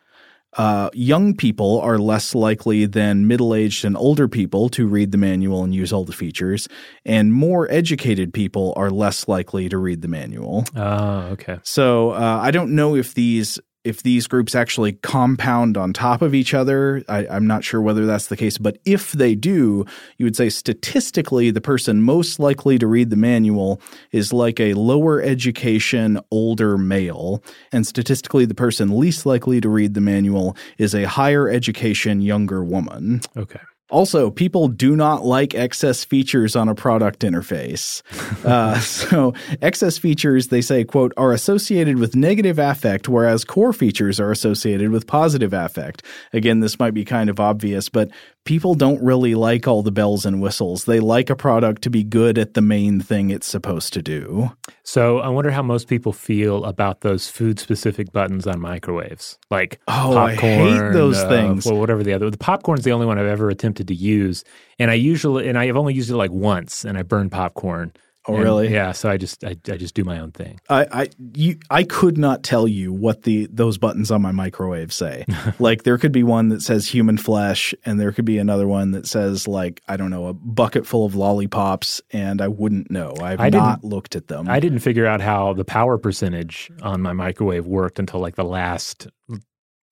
uh, 0.56 0.90
young 0.92 1.34
people 1.34 1.80
are 1.80 1.98
less 1.98 2.34
likely 2.34 2.86
than 2.86 3.26
middle 3.26 3.54
aged 3.54 3.84
and 3.84 3.96
older 3.96 4.28
people 4.28 4.68
to 4.70 4.86
read 4.86 5.12
the 5.12 5.18
manual 5.18 5.64
and 5.64 5.74
use 5.74 5.92
all 5.92 6.04
the 6.04 6.12
features, 6.12 6.68
and 7.04 7.32
more 7.32 7.70
educated 7.70 8.32
people 8.32 8.72
are 8.76 8.90
less 8.90 9.28
likely 9.28 9.68
to 9.68 9.78
read 9.78 10.02
the 10.02 10.08
manual. 10.08 10.64
Oh, 10.76 11.18
okay. 11.32 11.58
So 11.62 12.10
uh, 12.10 12.38
I 12.42 12.50
don't 12.50 12.74
know 12.74 12.94
if 12.96 13.14
these 13.14 13.58
if 13.84 14.02
these 14.02 14.26
groups 14.26 14.54
actually 14.54 14.92
compound 14.92 15.76
on 15.76 15.92
top 15.92 16.22
of 16.22 16.34
each 16.34 16.54
other. 16.54 17.02
I, 17.08 17.26
am 17.26 17.46
not 17.46 17.64
sure 17.64 17.80
whether 17.80 18.06
that's 18.06 18.28
the 18.28 18.36
case, 18.36 18.58
but 18.58 18.78
if 18.84 19.12
they 19.12 19.34
do, 19.34 19.84
you 20.16 20.24
would 20.24 20.36
say 20.36 20.48
statistically 20.48 21.50
the 21.50 21.60
person 21.60 22.02
most 22.02 22.40
likely 22.40 22.78
to 22.78 22.86
read 22.86 23.10
the 23.10 23.16
manual 23.16 23.80
is 24.10 24.32
like 24.32 24.58
a 24.58 24.74
lower 24.74 25.20
education, 25.22 26.18
older 26.30 26.78
male. 26.78 27.42
And 27.72 27.86
statistically, 27.86 28.46
the 28.46 28.54
person 28.54 28.98
least 28.98 29.26
likely 29.26 29.60
to 29.60 29.68
read 29.68 29.94
the 29.94 30.00
manual 30.00 30.56
is 30.78 30.94
a 30.94 31.04
higher 31.04 31.48
education, 31.48 32.22
younger 32.22 32.64
woman. 32.64 33.20
Okay. 33.36 33.60
Also, 33.94 34.28
people 34.28 34.66
do 34.66 34.96
not 34.96 35.24
like 35.24 35.54
excess 35.54 36.04
features 36.04 36.56
on 36.56 36.68
a 36.68 36.74
product 36.74 37.20
interface. 37.20 38.02
uh, 38.44 38.76
so, 38.80 39.32
excess 39.62 39.98
features, 39.98 40.48
they 40.48 40.60
say, 40.60 40.82
quote, 40.82 41.12
are 41.16 41.32
associated 41.32 42.00
with 42.00 42.16
negative 42.16 42.58
affect, 42.58 43.08
whereas 43.08 43.44
core 43.44 43.72
features 43.72 44.18
are 44.18 44.32
associated 44.32 44.90
with 44.90 45.06
positive 45.06 45.52
affect. 45.52 46.02
Again, 46.32 46.58
this 46.58 46.76
might 46.80 46.92
be 46.92 47.04
kind 47.04 47.30
of 47.30 47.38
obvious, 47.38 47.88
but 47.88 48.10
people 48.44 48.74
don't 48.74 49.02
really 49.02 49.34
like 49.34 49.66
all 49.66 49.82
the 49.82 49.92
bells 49.92 50.26
and 50.26 50.40
whistles. 50.40 50.84
They 50.84 51.00
like 51.00 51.30
a 51.30 51.36
product 51.36 51.82
to 51.82 51.90
be 51.90 52.04
good 52.04 52.38
at 52.38 52.54
the 52.54 52.60
main 52.60 53.00
thing 53.00 53.30
it's 53.30 53.46
supposed 53.46 53.92
to 53.94 54.02
do. 54.02 54.52
So 54.82 55.18
I 55.18 55.28
wonder 55.28 55.50
how 55.50 55.62
most 55.62 55.88
people 55.88 56.12
feel 56.12 56.64
about 56.64 57.00
those 57.00 57.28
food 57.28 57.58
specific 57.58 58.12
buttons 58.12 58.46
on 58.46 58.60
microwaves, 58.60 59.38
like 59.50 59.80
oh, 59.88 60.12
popcorn. 60.12 60.22
I 60.22 60.34
hate 60.34 60.92
those 60.92 61.18
uh, 61.18 61.28
things. 61.28 61.64
Well, 61.64 61.78
whatever 61.78 62.02
the 62.02 62.12
other. 62.12 62.28
The 62.30 62.38
popcorn's 62.38 62.84
the 62.84 62.92
only 62.92 63.06
one 63.06 63.18
I've 63.18 63.26
ever 63.26 63.48
attempted 63.48 63.83
to 63.88 63.94
use, 63.94 64.44
and 64.78 64.90
I 64.90 64.94
usually 64.94 65.48
and 65.48 65.58
I 65.58 65.66
have 65.66 65.76
only 65.76 65.94
used 65.94 66.10
it 66.10 66.16
like 66.16 66.32
once, 66.32 66.84
and 66.84 66.98
I 66.98 67.02
burned 67.02 67.32
popcorn 67.32 67.92
Oh, 68.26 68.34
And, 68.34 68.42
really? 68.42 68.72
Yeah. 68.72 68.92
So 68.92 69.10
I 69.10 69.16
just 69.18 69.44
I, 69.44 69.50
I 69.68 69.76
just 69.76 69.94
do 69.94 70.02
my 70.02 70.18
own 70.18 70.32
thing. 70.32 70.58
I 70.70 70.86
I 70.90 71.08
you 71.34 71.58
I 71.68 71.84
could 71.84 72.16
not 72.16 72.42
tell 72.42 72.66
you 72.66 72.92
what 72.92 73.24
the 73.24 73.46
those 73.52 73.76
buttons 73.76 74.10
on 74.10 74.22
my 74.22 74.32
microwave 74.32 74.92
say. 74.92 75.26
like 75.58 75.82
there 75.82 75.98
could 75.98 76.12
be 76.12 76.22
one 76.22 76.48
that 76.48 76.62
says 76.62 76.88
human 76.88 77.18
flesh, 77.18 77.74
and 77.84 78.00
there 78.00 78.12
could 78.12 78.24
be 78.24 78.38
another 78.38 78.66
one 78.66 78.92
that 78.92 79.06
says 79.06 79.46
like 79.46 79.82
I 79.88 79.96
don't 79.98 80.10
know 80.10 80.26
a 80.26 80.32
bucket 80.32 80.86
full 80.86 81.04
of 81.04 81.14
lollipops, 81.14 82.00
and 82.12 82.40
I 82.40 82.48
wouldn't 82.48 82.90
know. 82.90 83.12
I've 83.20 83.40
I 83.40 83.50
not 83.50 83.84
looked 83.84 84.16
at 84.16 84.28
them. 84.28 84.48
I 84.48 84.58
didn't 84.58 84.78
figure 84.78 85.06
out 85.06 85.20
how 85.20 85.52
the 85.52 85.64
power 85.64 85.98
percentage 85.98 86.70
on 86.82 87.02
my 87.02 87.12
microwave 87.12 87.66
worked 87.66 87.98
until 87.98 88.20
like 88.20 88.36
the 88.36 88.44
last 88.44 89.06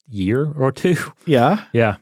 year 0.08 0.50
or 0.56 0.72
two. 0.72 0.96
yeah. 1.26 1.64
Yeah. 1.72 1.96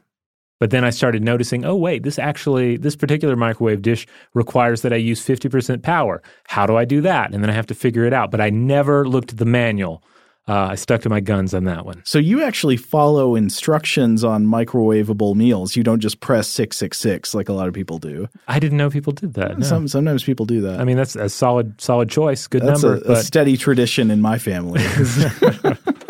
But 0.61 0.69
then 0.69 0.83
I 0.83 0.91
started 0.91 1.23
noticing, 1.23 1.65
oh, 1.65 1.75
wait, 1.75 2.03
this 2.03 2.19
actually, 2.19 2.77
this 2.77 2.95
particular 2.95 3.35
microwave 3.35 3.81
dish 3.81 4.05
requires 4.35 4.83
that 4.83 4.93
I 4.93 4.97
use 4.97 5.19
50% 5.19 5.81
power. 5.81 6.21
How 6.47 6.67
do 6.67 6.77
I 6.77 6.85
do 6.85 7.01
that? 7.01 7.33
And 7.33 7.43
then 7.43 7.49
I 7.49 7.53
have 7.53 7.65
to 7.65 7.73
figure 7.73 8.05
it 8.05 8.13
out. 8.13 8.29
But 8.29 8.41
I 8.41 8.51
never 8.51 9.07
looked 9.07 9.31
at 9.31 9.39
the 9.39 9.45
manual. 9.45 10.03
Uh, 10.47 10.67
I 10.71 10.75
stuck 10.75 11.01
to 11.01 11.09
my 11.09 11.19
guns 11.19 11.55
on 11.55 11.63
that 11.63 11.83
one. 11.83 12.03
So 12.05 12.19
you 12.19 12.43
actually 12.43 12.77
follow 12.77 13.35
instructions 13.35 14.23
on 14.23 14.45
microwavable 14.45 15.33
meals. 15.35 15.75
You 15.75 15.81
don't 15.81 15.99
just 15.99 16.19
press 16.19 16.47
six 16.47 16.77
six 16.77 16.99
six 16.99 17.33
like 17.33 17.49
a 17.49 17.53
lot 17.53 17.67
of 17.67 17.73
people 17.73 17.97
do. 17.97 18.27
I 18.47 18.59
didn't 18.59 18.77
know 18.77 18.91
people 18.91 19.13
did 19.13 19.33
that. 19.35 19.57
no. 19.57 19.65
Some 19.65 19.87
sometimes 19.87 20.23
people 20.23 20.45
do 20.45 20.61
that. 20.61 20.79
I 20.79 20.83
mean, 20.83 20.97
that's 20.97 21.15
a 21.15 21.29
solid, 21.29 21.79
solid 21.81 22.09
choice. 22.09 22.45
Good 22.45 22.61
That's 22.61 22.83
number. 22.83 23.01
a, 23.07 23.13
a 23.13 23.23
steady 23.23 23.57
tradition 23.57 24.11
in 24.11 24.21
my 24.21 24.37
family. 24.37 24.81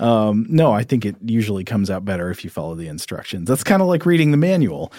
um, 0.00 0.46
no, 0.48 0.72
I 0.72 0.84
think 0.84 1.04
it 1.04 1.16
usually 1.24 1.64
comes 1.64 1.90
out 1.90 2.04
better 2.04 2.30
if 2.30 2.44
you 2.44 2.50
follow 2.50 2.74
the 2.74 2.88
instructions. 2.88 3.48
That's 3.48 3.64
kind 3.64 3.82
of 3.82 3.88
like 3.88 4.06
reading 4.06 4.30
the 4.30 4.36
manual. 4.36 4.92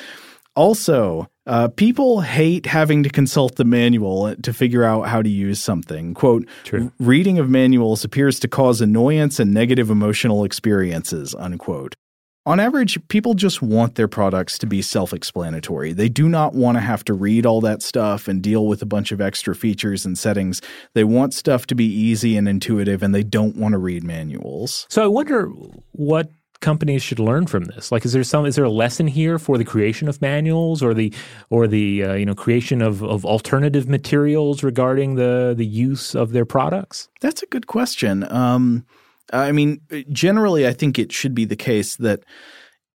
Also, 0.55 1.29
uh, 1.47 1.69
people 1.69 2.21
hate 2.21 2.65
having 2.65 3.03
to 3.03 3.09
consult 3.09 3.55
the 3.55 3.63
manual 3.63 4.35
to 4.35 4.53
figure 4.53 4.83
out 4.83 5.07
how 5.07 5.21
to 5.21 5.29
use 5.29 5.59
something. 5.61 6.13
Quote, 6.13 6.47
True. 6.65 6.91
reading 6.99 7.39
of 7.39 7.49
manuals 7.49 8.03
appears 8.03 8.39
to 8.41 8.47
cause 8.47 8.81
annoyance 8.81 9.39
and 9.39 9.53
negative 9.53 9.89
emotional 9.89 10.43
experiences, 10.43 11.33
unquote. 11.35 11.95
On 12.43 12.59
average, 12.59 12.97
people 13.07 13.35
just 13.35 13.61
want 13.61 13.93
their 13.95 14.07
products 14.07 14.57
to 14.59 14.65
be 14.65 14.81
self 14.81 15.13
explanatory. 15.13 15.93
They 15.93 16.09
do 16.09 16.27
not 16.27 16.55
want 16.55 16.75
to 16.75 16.81
have 16.81 17.05
to 17.05 17.13
read 17.13 17.45
all 17.45 17.61
that 17.61 17.83
stuff 17.83 18.27
and 18.27 18.41
deal 18.41 18.65
with 18.65 18.81
a 18.81 18.85
bunch 18.87 19.11
of 19.11 19.21
extra 19.21 19.53
features 19.53 20.05
and 20.07 20.17
settings. 20.17 20.59
They 20.95 21.03
want 21.03 21.35
stuff 21.35 21.67
to 21.67 21.75
be 21.75 21.85
easy 21.85 22.35
and 22.37 22.49
intuitive, 22.49 23.03
and 23.03 23.13
they 23.13 23.21
don't 23.21 23.57
want 23.57 23.73
to 23.73 23.77
read 23.77 24.03
manuals. 24.03 24.87
so 24.89 25.03
I 25.03 25.07
wonder 25.07 25.49
what 25.91 26.31
companies 26.61 27.03
should 27.03 27.19
learn 27.19 27.45
from 27.45 27.65
this. 27.65 27.91
Like, 27.91 28.05
is 28.05 28.13
there 28.13 28.23
some, 28.23 28.45
is 28.45 28.55
there 28.55 28.65
a 28.65 28.69
lesson 28.69 29.07
here 29.07 29.37
for 29.37 29.57
the 29.57 29.65
creation 29.65 30.07
of 30.07 30.21
manuals 30.21 30.81
or 30.81 30.93
the, 30.93 31.13
or 31.49 31.67
the, 31.67 32.03
uh, 32.03 32.13
you 32.13 32.25
know, 32.25 32.35
creation 32.35 32.81
of, 32.81 33.03
of 33.03 33.25
alternative 33.25 33.89
materials 33.89 34.63
regarding 34.63 35.15
the, 35.15 35.53
the 35.57 35.65
use 35.65 36.15
of 36.15 36.31
their 36.31 36.45
products? 36.45 37.09
That's 37.19 37.43
a 37.43 37.47
good 37.47 37.67
question. 37.67 38.31
Um, 38.31 38.85
I 39.33 39.51
mean, 39.51 39.81
generally, 40.11 40.67
I 40.67 40.73
think 40.73 40.99
it 40.99 41.11
should 41.11 41.33
be 41.33 41.45
the 41.45 41.55
case 41.55 41.95
that 41.97 42.23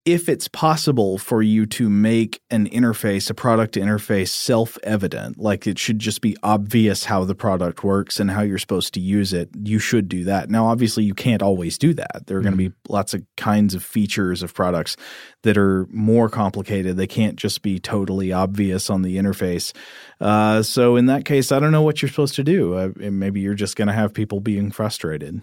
if 0.05 0.29
it's 0.29 0.47
possible 0.47 1.17
for 1.17 1.41
you 1.41 1.65
to 1.65 1.89
make 1.89 2.39
an 2.51 2.69
interface, 2.69 3.27
a 3.31 3.33
product 3.33 3.73
interface, 3.73 4.27
self 4.27 4.77
evident, 4.83 5.39
like 5.39 5.65
it 5.65 5.79
should 5.79 5.97
just 5.97 6.21
be 6.21 6.37
obvious 6.43 7.05
how 7.05 7.23
the 7.23 7.33
product 7.33 7.83
works 7.83 8.19
and 8.19 8.29
how 8.29 8.41
you're 8.41 8.59
supposed 8.59 8.93
to 8.93 8.99
use 8.99 9.33
it, 9.33 9.49
you 9.63 9.79
should 9.79 10.07
do 10.07 10.23
that. 10.25 10.51
Now, 10.51 10.67
obviously, 10.67 11.03
you 11.03 11.15
can't 11.15 11.41
always 11.41 11.79
do 11.79 11.95
that. 11.95 12.27
There 12.27 12.37
are 12.37 12.41
going 12.41 12.53
to 12.53 12.69
be 12.69 12.71
lots 12.87 13.15
of 13.15 13.23
kinds 13.35 13.73
of 13.73 13.83
features 13.83 14.43
of 14.43 14.53
products 14.53 14.95
that 15.41 15.57
are 15.57 15.87
more 15.89 16.29
complicated. 16.29 16.97
They 16.97 17.07
can't 17.07 17.35
just 17.35 17.63
be 17.63 17.79
totally 17.79 18.31
obvious 18.31 18.91
on 18.91 19.01
the 19.01 19.17
interface. 19.17 19.73
Uh, 20.21 20.61
so, 20.61 20.97
in 20.97 21.07
that 21.07 21.25
case, 21.25 21.51
I 21.51 21.59
don't 21.59 21.71
know 21.71 21.81
what 21.81 22.03
you're 22.03 22.09
supposed 22.09 22.35
to 22.35 22.43
do. 22.43 22.75
Uh, 22.75 22.89
maybe 22.95 23.41
you're 23.41 23.55
just 23.55 23.75
going 23.75 23.87
to 23.87 23.93
have 23.93 24.13
people 24.13 24.39
being 24.39 24.69
frustrated. 24.69 25.41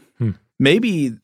Maybe 0.61 1.17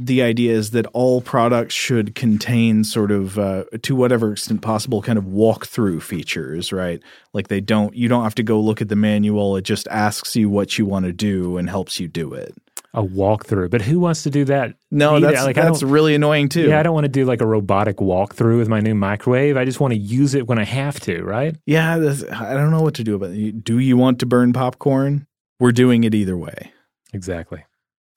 the 0.00 0.22
idea 0.22 0.52
is 0.52 0.70
that 0.70 0.86
all 0.92 1.20
products 1.20 1.74
should 1.74 2.14
contain 2.14 2.84
sort 2.84 3.10
of 3.10 3.36
uh, 3.38 3.64
to 3.82 3.96
whatever 3.96 4.32
extent 4.32 4.62
possible 4.62 5.02
kind 5.02 5.18
of 5.18 5.24
walkthrough 5.24 6.00
features 6.00 6.72
right 6.72 7.02
like 7.34 7.48
they 7.48 7.60
don't 7.60 7.94
you 7.96 8.08
don't 8.08 8.22
have 8.22 8.34
to 8.36 8.44
go 8.44 8.60
look 8.60 8.80
at 8.80 8.88
the 8.88 8.96
manual 8.96 9.56
it 9.56 9.62
just 9.62 9.88
asks 9.88 10.36
you 10.36 10.48
what 10.48 10.78
you 10.78 10.86
want 10.86 11.04
to 11.04 11.12
do 11.12 11.58
and 11.58 11.68
helps 11.68 11.98
you 11.98 12.06
do 12.06 12.32
it 12.32 12.54
A 12.94 13.02
walkthrough, 13.02 13.70
but 13.70 13.82
who 13.82 13.98
wants 13.98 14.22
to 14.22 14.30
do 14.30 14.44
that? 14.44 14.74
no 14.90 15.16
either? 15.16 15.32
that's 15.32 15.44
Like, 15.44 15.56
that's 15.56 15.82
really 15.82 16.14
annoying 16.14 16.48
too 16.48 16.68
Yeah, 16.68 16.78
I 16.78 16.82
don't 16.84 16.94
want 16.94 17.04
to 17.04 17.08
do 17.20 17.24
like 17.24 17.40
a 17.40 17.46
robotic 17.46 17.96
walkthrough 17.96 18.58
with 18.58 18.68
my 18.68 18.80
new 18.80 18.94
microwave. 18.94 19.56
I 19.56 19.64
just 19.64 19.80
want 19.80 19.92
to 19.94 19.98
use 19.98 20.34
it 20.34 20.46
when 20.46 20.58
I 20.58 20.64
have 20.64 21.00
to, 21.00 21.22
right? 21.24 21.56
yeah 21.66 21.94
i 21.94 22.54
don't 22.54 22.70
know 22.70 22.82
what 22.82 22.94
to 22.94 23.04
do 23.04 23.16
about 23.16 23.30
it 23.30 23.64
do 23.64 23.78
you 23.78 23.96
want 23.96 24.20
to 24.20 24.26
burn 24.26 24.52
popcorn 24.52 25.26
we're 25.60 25.72
doing 25.72 26.04
it 26.04 26.14
either 26.14 26.36
way 26.36 26.72
Exactly. 27.12 27.64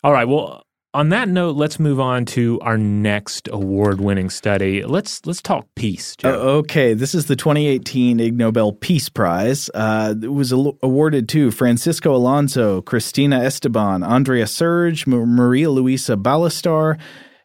All 0.04 0.12
right. 0.12 0.28
Well, 0.28 0.64
on 0.94 1.10
that 1.10 1.30
note, 1.30 1.56
let's 1.56 1.80
move 1.80 2.00
on 2.00 2.26
to 2.26 2.60
our 2.62 2.78
next 2.78 3.48
award-winning 3.52 4.30
study. 4.30 4.84
Let's 4.84 5.26
let's 5.26 5.42
talk 5.42 5.68
peace, 5.76 6.16
Joe. 6.18 6.30
Uh, 6.30 6.52
okay, 6.60 6.94
this 6.94 7.16
is 7.16 7.28
the 7.28 7.36
2018 7.36 8.20
Ig 8.20 8.38
Nobel 8.38 8.74
Peace 8.74 9.08
Prize. 9.08 9.70
Uh, 9.74 10.14
it 10.22 10.32
was 10.32 10.52
al- 10.52 10.78
awarded 10.84 11.30
to 11.30 11.52
Francisco 11.52 12.14
Alonso, 12.16 12.82
Cristina 12.82 13.40
Esteban, 13.40 14.04
Andrea 14.04 14.48
Serge, 14.48 15.08
M- 15.08 15.36
Maria 15.36 15.70
Luisa 15.70 16.18
Ballestar, 16.18 17.00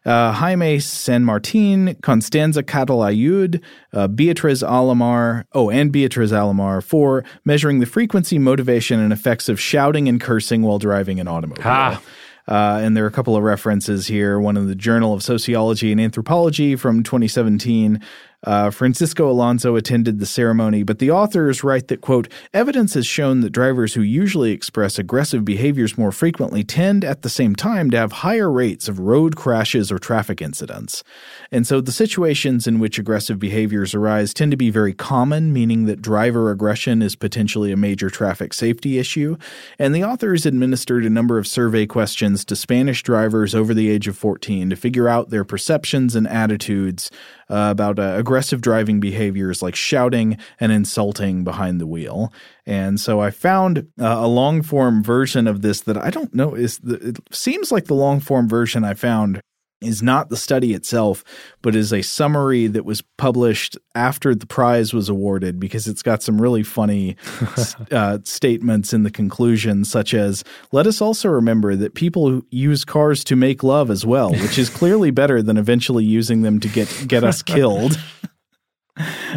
uh, 0.05 0.33
Jaime 0.33 0.79
San 0.79 1.23
Martin, 1.23 1.95
Constanza 2.01 2.63
Catalayud, 2.63 3.61
uh, 3.93 4.07
Beatriz 4.09 4.61
Alamar, 4.61 5.45
oh, 5.53 5.69
and 5.69 5.91
Beatriz 5.91 6.33
Alamar 6.33 6.83
for 6.83 7.23
measuring 7.45 7.79
the 7.79 7.85
frequency, 7.85 8.39
motivation, 8.39 8.99
and 8.99 9.13
effects 9.13 9.47
of 9.47 9.57
shouting 9.59 10.09
and 10.09 10.19
cursing 10.19 10.63
while 10.63 10.79
driving 10.79 11.19
an 11.21 11.27
automobile. 11.29 11.63
Ah. 11.65 12.01
Uh, 12.47 12.79
and 12.81 12.95
there 12.95 13.03
are 13.03 13.07
a 13.07 13.11
couple 13.11 13.35
of 13.35 13.43
references 13.43 14.07
here. 14.07 14.39
One 14.39 14.55
in 14.55 14.67
the 14.67 14.75
Journal 14.75 15.13
of 15.13 15.21
Sociology 15.21 15.91
and 15.91 15.99
Anthropology 15.99 16.75
from 16.75 17.03
2017. 17.03 18.01
Uh, 18.43 18.69
Francisco 18.69 19.29
Alonso 19.29 19.75
attended 19.75 20.19
the 20.19 20.25
ceremony, 20.25 20.83
but 20.83 20.99
the 20.99 21.09
authors 21.09 21.63
write 21.63 21.87
that, 21.87 22.01
quote, 22.01 22.31
evidence 22.53 22.93
has 22.93 23.07
shown 23.07 23.41
that 23.41 23.49
drivers 23.49 23.95
who 23.95 24.01
usually 24.01 24.51
express 24.51 24.99
aggressive 24.99 25.43
behaviors 25.43 25.97
more 25.97 26.11
frequently 26.11 26.63
tend 26.63 27.03
at 27.03 27.23
the 27.23 27.29
same 27.29 27.55
time 27.55 27.89
to 27.89 27.97
have 27.97 28.11
higher 28.11 28.51
rates 28.51 28.87
of 28.87 28.99
road 28.99 29.35
crashes 29.35 29.91
or 29.91 29.97
traffic 29.97 30.39
incidents. 30.39 31.03
And 31.51 31.65
so 31.65 31.81
the 31.81 31.91
situations 31.91 32.67
in 32.67 32.77
which 32.77 32.99
aggressive 32.99 33.39
behaviors 33.39 33.95
arise 33.95 34.35
tend 34.35 34.51
to 34.51 34.57
be 34.57 34.69
very 34.69 34.93
common, 34.93 35.51
meaning 35.51 35.85
that 35.85 36.01
driver 36.01 36.51
aggression 36.51 37.01
is 37.01 37.15
potentially 37.15 37.71
a 37.71 37.77
major 37.77 38.11
traffic 38.11 38.53
safety 38.53 38.99
issue. 38.99 39.35
And 39.79 39.95
the 39.95 40.03
authors 40.03 40.45
administered 40.45 41.05
a 41.05 41.09
number 41.09 41.39
of 41.39 41.47
survey 41.47 41.87
questions 41.87 42.45
to 42.45 42.55
Spanish 42.55 43.01
drivers 43.01 43.55
over 43.55 43.73
the 43.73 43.89
age 43.89 44.07
of 44.07 44.15
14 44.15 44.69
to 44.69 44.75
figure 44.75 45.09
out 45.09 45.31
their 45.31 45.43
perceptions 45.43 46.15
and 46.15 46.27
attitudes 46.27 47.09
uh, 47.49 47.69
about 47.71 47.99
uh, 47.99 48.15
aggressive 48.17 48.61
driving 48.61 48.99
behaviors 48.99 49.61
like 49.61 49.75
shouting 49.75 50.37
and 50.59 50.71
insulting 50.71 51.43
behind 51.43 51.79
the 51.79 51.87
wheel. 51.87 52.31
And 52.65 52.99
so 52.99 53.19
I 53.19 53.31
found 53.31 53.87
uh, 53.99 54.17
a 54.19 54.27
long 54.27 54.61
form 54.61 55.03
version 55.03 55.47
of 55.47 55.61
this 55.61 55.81
that 55.81 55.97
I 55.97 56.09
don't 56.09 56.33
know 56.33 56.53
is 56.53 56.79
the, 56.79 56.95
it 56.95 57.17
seems 57.31 57.71
like 57.71 57.85
the 57.85 57.93
long 57.93 58.19
form 58.19 58.49
version 58.49 58.83
I 58.83 58.93
found 58.93 59.41
is 59.81 60.01
not 60.01 60.29
the 60.29 60.37
study 60.37 60.73
itself, 60.73 61.23
but 61.61 61.75
is 61.75 61.93
a 61.93 62.01
summary 62.01 62.67
that 62.67 62.85
was 62.85 63.01
published 63.17 63.77
after 63.93 64.33
the 64.33 64.47
prize 64.47 64.93
was 64.93 65.07
awarded 65.07 65.59
because 65.59 65.87
it's 65.87 66.01
got 66.01 66.23
some 66.23 66.41
really 66.41 66.63
funny 66.63 67.15
uh, 67.91 68.17
statements 68.23 68.93
in 68.93 69.03
the 69.03 69.11
conclusion, 69.11 69.85
such 69.85 70.13
as 70.13 70.43
Let 70.71 70.87
us 70.87 71.01
also 71.01 71.29
remember 71.29 71.75
that 71.75 71.93
people 71.93 72.41
use 72.49 72.83
cars 72.83 73.23
to 73.25 73.35
make 73.35 73.63
love 73.63 73.91
as 73.91 74.05
well, 74.05 74.31
which 74.31 74.57
is 74.57 74.69
clearly 74.77 75.11
better 75.11 75.41
than 75.41 75.57
eventually 75.57 76.05
using 76.05 76.41
them 76.41 76.59
to 76.59 76.67
get, 76.67 77.05
get 77.07 77.23
us 77.23 77.41
killed. 77.43 77.99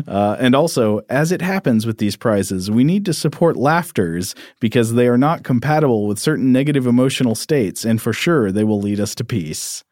Uh, 0.09 0.36
and 0.41 0.55
also, 0.55 1.03
as 1.11 1.32
it 1.32 1.43
happens 1.43 1.84
with 1.84 1.99
these 1.99 2.16
prizes, 2.16 2.70
we 2.70 2.82
need 2.82 3.05
to 3.05 3.12
support 3.12 3.57
laughters 3.57 4.34
because 4.59 4.95
they 4.95 5.07
are 5.07 5.18
not 5.18 5.45
compatible 5.45 6.07
with 6.07 6.18
certain 6.18 6.51
negative 6.51 6.86
emotional 6.86 7.34
states, 7.34 7.84
and 7.84 8.01
for 8.01 8.14
sure 8.14 8.51
they 8.51 8.64
will 8.64 8.80
lead 8.80 8.99
us 8.99 9.14
to 9.14 9.22
peace. 9.22 9.84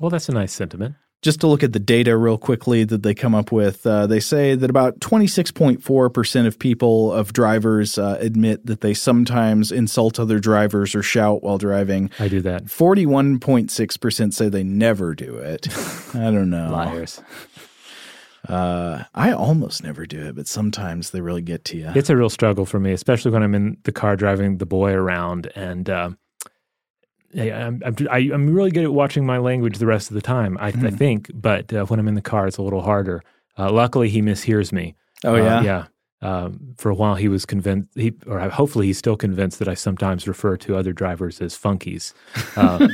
Well, 0.00 0.10
that's 0.10 0.28
a 0.28 0.32
nice 0.32 0.52
sentiment. 0.52 0.96
Just 1.22 1.40
to 1.40 1.46
look 1.46 1.62
at 1.62 1.72
the 1.72 1.80
data 1.80 2.18
real 2.18 2.36
quickly 2.36 2.84
that 2.84 3.02
they 3.02 3.14
come 3.14 3.34
up 3.34 3.50
with, 3.50 3.86
uh, 3.86 4.06
they 4.06 4.20
say 4.20 4.54
that 4.54 4.68
about 4.68 5.00
26.4% 5.00 6.46
of 6.46 6.58
people, 6.58 7.12
of 7.14 7.32
drivers, 7.32 7.96
uh, 7.96 8.18
admit 8.20 8.66
that 8.66 8.82
they 8.82 8.92
sometimes 8.92 9.72
insult 9.72 10.20
other 10.20 10.38
drivers 10.38 10.94
or 10.94 11.02
shout 11.02 11.42
while 11.42 11.56
driving. 11.56 12.10
I 12.18 12.28
do 12.28 12.42
that. 12.42 12.64
41.6% 12.64 14.34
say 14.34 14.48
they 14.50 14.64
never 14.64 15.14
do 15.14 15.36
it. 15.36 15.66
I 16.14 16.30
don't 16.30 16.50
know. 16.50 16.70
Liars. 16.70 17.22
Uh, 18.46 19.04
I 19.14 19.32
almost 19.32 19.82
never 19.82 20.04
do 20.04 20.26
it, 20.26 20.34
but 20.34 20.46
sometimes 20.46 21.10
they 21.10 21.22
really 21.22 21.40
get 21.40 21.64
to 21.66 21.78
you. 21.78 21.90
It's 21.94 22.10
a 22.10 22.16
real 22.16 22.28
struggle 22.28 22.66
for 22.66 22.78
me, 22.78 22.92
especially 22.92 23.30
when 23.30 23.42
I'm 23.42 23.54
in 23.54 23.78
the 23.84 23.92
car 23.92 24.16
driving 24.16 24.58
the 24.58 24.66
boy 24.66 24.92
around, 24.92 25.50
and 25.56 25.88
uh, 25.88 26.10
I- 27.36 27.50
I'm, 27.52 27.82
I'm 28.08 28.54
really 28.54 28.70
good 28.70 28.84
at 28.84 28.92
watching 28.92 29.24
my 29.26 29.38
language 29.38 29.78
the 29.78 29.86
rest 29.86 30.10
of 30.10 30.14
the 30.14 30.22
time. 30.22 30.56
I, 30.60 30.70
Hmm. 30.72 30.86
I 30.86 30.90
think, 30.90 31.30
but 31.34 31.72
uh, 31.72 31.84
when 31.86 31.98
I'm 32.00 32.08
in 32.08 32.14
the 32.14 32.22
car, 32.22 32.46
it's 32.46 32.56
a 32.58 32.62
little 32.62 32.82
harder. 32.82 33.22
Uh, 33.58 33.70
luckily, 33.70 34.08
he 34.08 34.20
mishears 34.22 34.72
me. 34.72 34.94
oh, 35.24 35.34
Uh, 35.34 35.38
yeah? 35.38 35.62
yeah. 35.62 35.84
um, 36.22 36.74
for 36.78 36.90
a 36.90 36.94
while 36.94 37.14
he 37.16 37.28
was 37.28 37.44
convinced, 37.44 37.88
he, 37.94 38.12
or 38.26 38.40
hopefully 38.48 38.86
he's 38.86 38.98
still 38.98 39.16
convinced 39.16 39.58
that 39.58 39.68
I 39.68 39.74
sometimes 39.74 40.26
refer 40.26 40.56
to 40.58 40.76
other 40.76 40.92
drivers 40.92 41.40
as 41.40 41.56
funkies, 41.56 42.14
uh, 42.56 42.88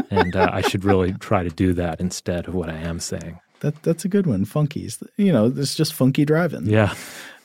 and 0.10 0.34
uh, 0.36 0.50
I 0.52 0.60
should 0.62 0.84
really 0.84 1.12
try 1.14 1.42
to 1.44 1.50
do 1.50 1.72
that 1.74 2.00
instead 2.00 2.48
of 2.48 2.54
what 2.54 2.68
I 2.68 2.76
am 2.76 2.98
saying. 3.00 3.38
That 3.60 3.82
that's 3.82 4.04
a 4.04 4.08
good 4.08 4.26
one. 4.26 4.44
Funkies. 4.44 5.02
You 5.16 5.32
know, 5.32 5.46
it's 5.56 5.74
just 5.74 5.94
funky 5.94 6.24
driving. 6.24 6.66
Yeah. 6.66 6.94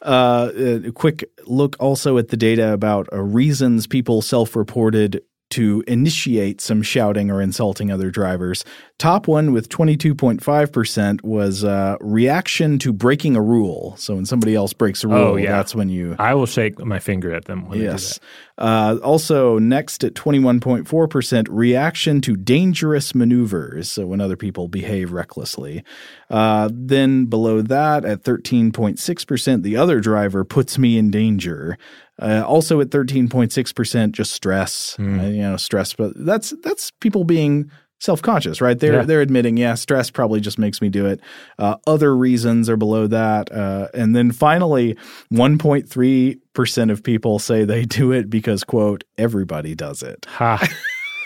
Uh, 0.02 0.50
a 0.88 0.92
quick 0.92 1.26
look 1.46 1.76
also 1.80 2.18
at 2.18 2.30
the 2.30 2.38
data 2.38 2.74
about 2.74 3.08
uh, 3.14 3.22
reasons 3.22 3.86
people 3.88 4.22
self-reported 4.22 5.22
to 5.52 5.84
initiate 5.88 6.62
some 6.62 6.82
shouting 6.82 7.32
or 7.32 7.42
insulting 7.42 7.92
other 7.92 8.12
drivers. 8.12 8.64
Top 8.98 9.28
one 9.28 9.52
with 9.54 9.70
22.5% 9.70 11.24
was 11.24 11.64
uh, 11.64 11.96
reaction 12.02 12.78
to 12.80 12.92
breaking 12.94 13.36
a 13.36 13.42
rule. 13.42 13.96
So 13.98 14.16
when 14.16 14.26
somebody 14.26 14.56
else 14.56 14.74
breaks 14.74 15.04
a 15.04 15.08
rule, 15.08 15.18
Oh, 15.18 15.36
yeah. 15.38 15.52
that's 15.52 15.74
when 15.74 15.90
you. 15.90 16.16
I 16.20 16.34
will 16.34 16.46
shake 16.46 16.80
my 16.80 17.00
finger 17.00 17.34
at 17.34 17.46
them 17.46 17.68
when 17.70 17.80
Yes. 17.82 18.20
Uh, 18.58 18.98
also, 19.02 19.58
next 19.58 20.04
at 20.04 20.14
21.4%, 20.16 21.48
reaction 21.50 22.20
to 22.22 22.36
dangerous 22.36 23.16
maneuvers. 23.16 23.90
So 23.92 24.06
when 24.06 24.20
other 24.20 24.36
people 24.36 24.68
behave 24.68 25.12
recklessly. 25.14 25.84
Uh, 26.30 26.70
then 26.72 27.26
below 27.26 27.62
that, 27.62 28.04
at 28.06 28.24
13.6%, 28.24 29.64
the 29.64 29.78
other 29.78 30.00
driver 30.02 30.44
puts 30.44 30.78
me 30.78 30.98
in 30.98 31.10
danger. 31.10 31.78
Uh, 32.22 32.44
also 32.46 32.82
at 32.82 32.90
13.6%, 32.90 34.12
just 34.12 34.32
stress. 34.34 34.96
Hmm. 34.96 35.20
Uh, 35.20 35.28
you 35.28 35.42
know, 35.42 35.58
stress. 35.58 35.94
But 35.94 36.14
that's 36.16 36.54
that's 36.64 36.92
people 37.00 37.24
being 37.24 37.72
self-conscious, 38.02 38.62
right? 38.62 38.80
They're 38.80 38.94
Yeah. 38.94 39.04
they're 39.04 39.22
admitting, 39.22 39.58
yeah, 39.58 39.74
stress 39.76 40.10
probably 40.10 40.40
just 40.40 40.58
makes 40.60 40.82
me 40.82 40.88
do 40.90 41.06
it. 41.06 41.20
Uh, 41.58 41.76
other 41.86 42.16
reasons 42.16 42.70
are 42.70 42.78
below 42.78 43.08
that, 43.08 43.52
uh, 43.52 43.88
and 43.94 44.16
then 44.16 44.32
finally, 44.32 44.96
1.3 45.34 46.40
percent 46.54 46.92
of 46.92 47.04
people 47.04 47.40
say 47.40 47.66
they 47.66 47.84
do 47.86 48.12
it 48.12 48.30
because 48.30 48.64
quote 48.64 49.04
everybody 49.18 49.76
does 49.76 50.02
it. 50.04 50.26
Ha. 50.30 50.66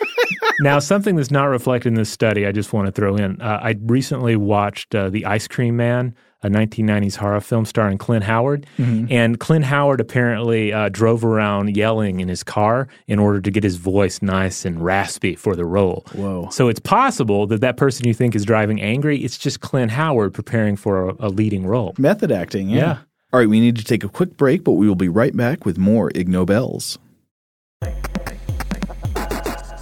now, 0.62 0.80
something 0.80 1.16
that's 1.16 1.32
not 1.32 1.46
reflected 1.46 1.90
in 1.90 1.94
this 1.96 2.10
study, 2.10 2.46
I 2.46 2.52
just 2.52 2.74
want 2.74 2.88
to 2.88 2.92
throw 2.92 3.16
in. 3.16 3.42
Uh, 3.42 3.60
I 3.62 3.76
recently 3.84 4.36
watched 4.36 4.94
uh, 4.96 5.10
The 5.10 5.26
Ice 5.26 5.48
Cream 5.48 5.76
Man, 5.76 6.16
a 6.44 6.50
1990s 6.50 7.16
horror 7.16 7.42
film 7.42 7.66
starring 7.66 7.98
Clint 7.98 8.24
Howard. 8.24 8.68
And 9.10 9.40
Clint 9.40 9.66
Howard 9.66 10.00
apparently 10.02 10.74
uh, 10.74 10.90
drove 10.90 11.24
around 11.24 11.76
yelling 11.76 12.20
in 12.20 12.28
his 12.28 12.44
car 12.44 12.88
in 13.08 13.18
order 13.20 13.42
to 13.42 13.50
get 13.52 13.64
his 13.64 13.78
voice 13.78 14.22
nice 14.22 14.66
and 14.66 14.84
raspy 14.84 15.36
for 15.36 15.56
the 15.56 15.66
role. 15.66 16.06
Whoa. 16.14 16.50
So 16.52 16.68
it's 16.68 16.80
possible 16.80 17.48
that 17.48 17.62
that 17.62 17.78
person 17.78 18.08
you 18.08 18.14
think 18.14 18.36
is 18.36 18.46
driving 18.46 18.82
angry, 18.82 19.24
it's 19.24 19.38
just 19.38 19.62
Clint 19.62 19.92
Howard 19.92 20.34
preparing 20.34 20.76
for 20.76 21.10
a, 21.10 21.16
a 21.20 21.30
leading 21.30 21.66
role. 21.66 21.94
Method 21.98 22.32
acting, 22.32 22.70
yeah. 22.70 22.78
Yeah. 22.78 22.98
All 23.32 23.40
right, 23.40 23.50
we 23.50 23.60
need 23.60 23.78
to 23.78 23.84
take 23.84 24.04
a 24.04 24.10
quick 24.10 24.38
break, 24.38 24.64
but 24.64 24.74
we 24.74 24.88
will 24.88 24.96
be 24.96 25.10
right 25.10 25.36
back 25.36 25.66
with 25.66 25.78
more 25.78 26.12
Ig 26.14 26.28
Nobels. 26.28 27.00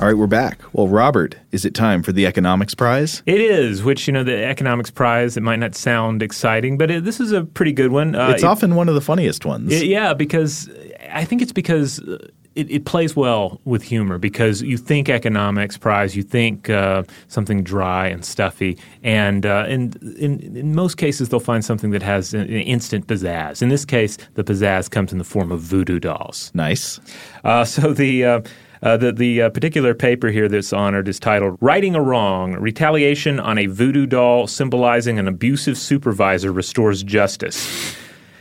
All 0.02 0.08
right, 0.08 0.18
we're 0.18 0.26
back. 0.26 0.60
Well, 0.74 0.88
Robert, 0.88 1.36
is 1.52 1.64
it 1.64 1.76
time 1.76 2.02
for 2.02 2.12
the 2.12 2.26
economics 2.26 2.74
prize? 2.74 3.22
It 3.28 3.40
is, 3.40 3.84
which, 3.84 4.08
you 4.08 4.14
know, 4.14 4.24
the 4.24 4.44
economics 4.44 4.90
prize, 4.90 5.38
it 5.38 5.42
might 5.44 5.60
not 5.60 5.76
sound 5.76 6.24
exciting, 6.24 6.80
but 6.80 6.90
it, 6.90 7.04
this 7.04 7.20
is 7.20 7.32
a 7.32 7.44
pretty 7.44 7.72
good 7.72 7.92
one. 7.92 8.16
Uh, 8.16 8.30
It's 8.30 8.42
it- 8.42 8.48
often 8.48 8.74
one 8.74 8.90
of 8.90 8.96
the 8.96 9.02
funniest 9.02 9.46
ones. 9.46 9.72
it- 9.72 9.86
yeah, 9.86 10.16
because 10.16 10.72
I 11.14 11.24
think 11.24 11.44
it's 11.44 11.52
because 11.52 12.00
uh, 12.00 12.18
it, 12.56 12.72
it 12.72 12.86
plays 12.86 13.16
well 13.16 13.62
with 13.66 13.84
humor 13.84 14.18
because 14.18 14.64
you 14.64 14.76
think 14.76 15.08
economics 15.08 15.78
prize, 15.78 16.16
you 16.16 16.24
think 16.24 16.68
uh, 16.68 17.04
something 17.28 17.62
dry 17.64 18.08
and 18.08 18.26
stuffy, 18.26 18.80
and 19.04 19.46
uh, 19.46 19.66
in, 19.70 19.94
in 20.18 20.40
in 20.58 20.74
most 20.74 20.98
cases 20.98 21.30
they'll 21.30 21.40
find 21.40 21.64
something 21.64 21.92
that 21.92 22.02
has 22.02 22.34
an, 22.34 22.42
an 22.42 22.48
instant 22.50 23.06
pizzazz. 23.06 23.62
In 23.62 23.70
this 23.70 23.86
case, 23.86 24.18
the 24.34 24.44
pizzazz 24.44 24.90
comes 24.90 25.12
in 25.12 25.20
the 25.20 25.24
form 25.24 25.52
of 25.52 25.60
voodoo 25.60 26.00
dolls. 26.00 26.50
nice. 26.56 27.00
Uh, 27.44 27.64
so 27.66 27.94
the 27.94 28.44
uh, 28.84 28.98
the 28.98 29.12
the 29.12 29.44
uh, 29.44 29.50
particular 29.50 29.94
paper 29.94 30.30
here 30.30 30.48
that's 30.48 30.74
honored 30.74 31.08
is 31.08 31.20
titled 31.20 31.58
"Righting 31.62 31.96
a 31.96 32.02
Wrong: 32.02 32.54
Retaliation 32.54 33.40
on 33.40 33.58
a 33.58 33.68
Voodoo 33.68 34.06
Doll 34.06 34.48
Symbolizing 34.48 35.20
an 35.20 35.28
Abusive 35.28 35.78
Supervisor 35.78 36.52
Restores 36.52 37.04
Justice." 37.04 37.96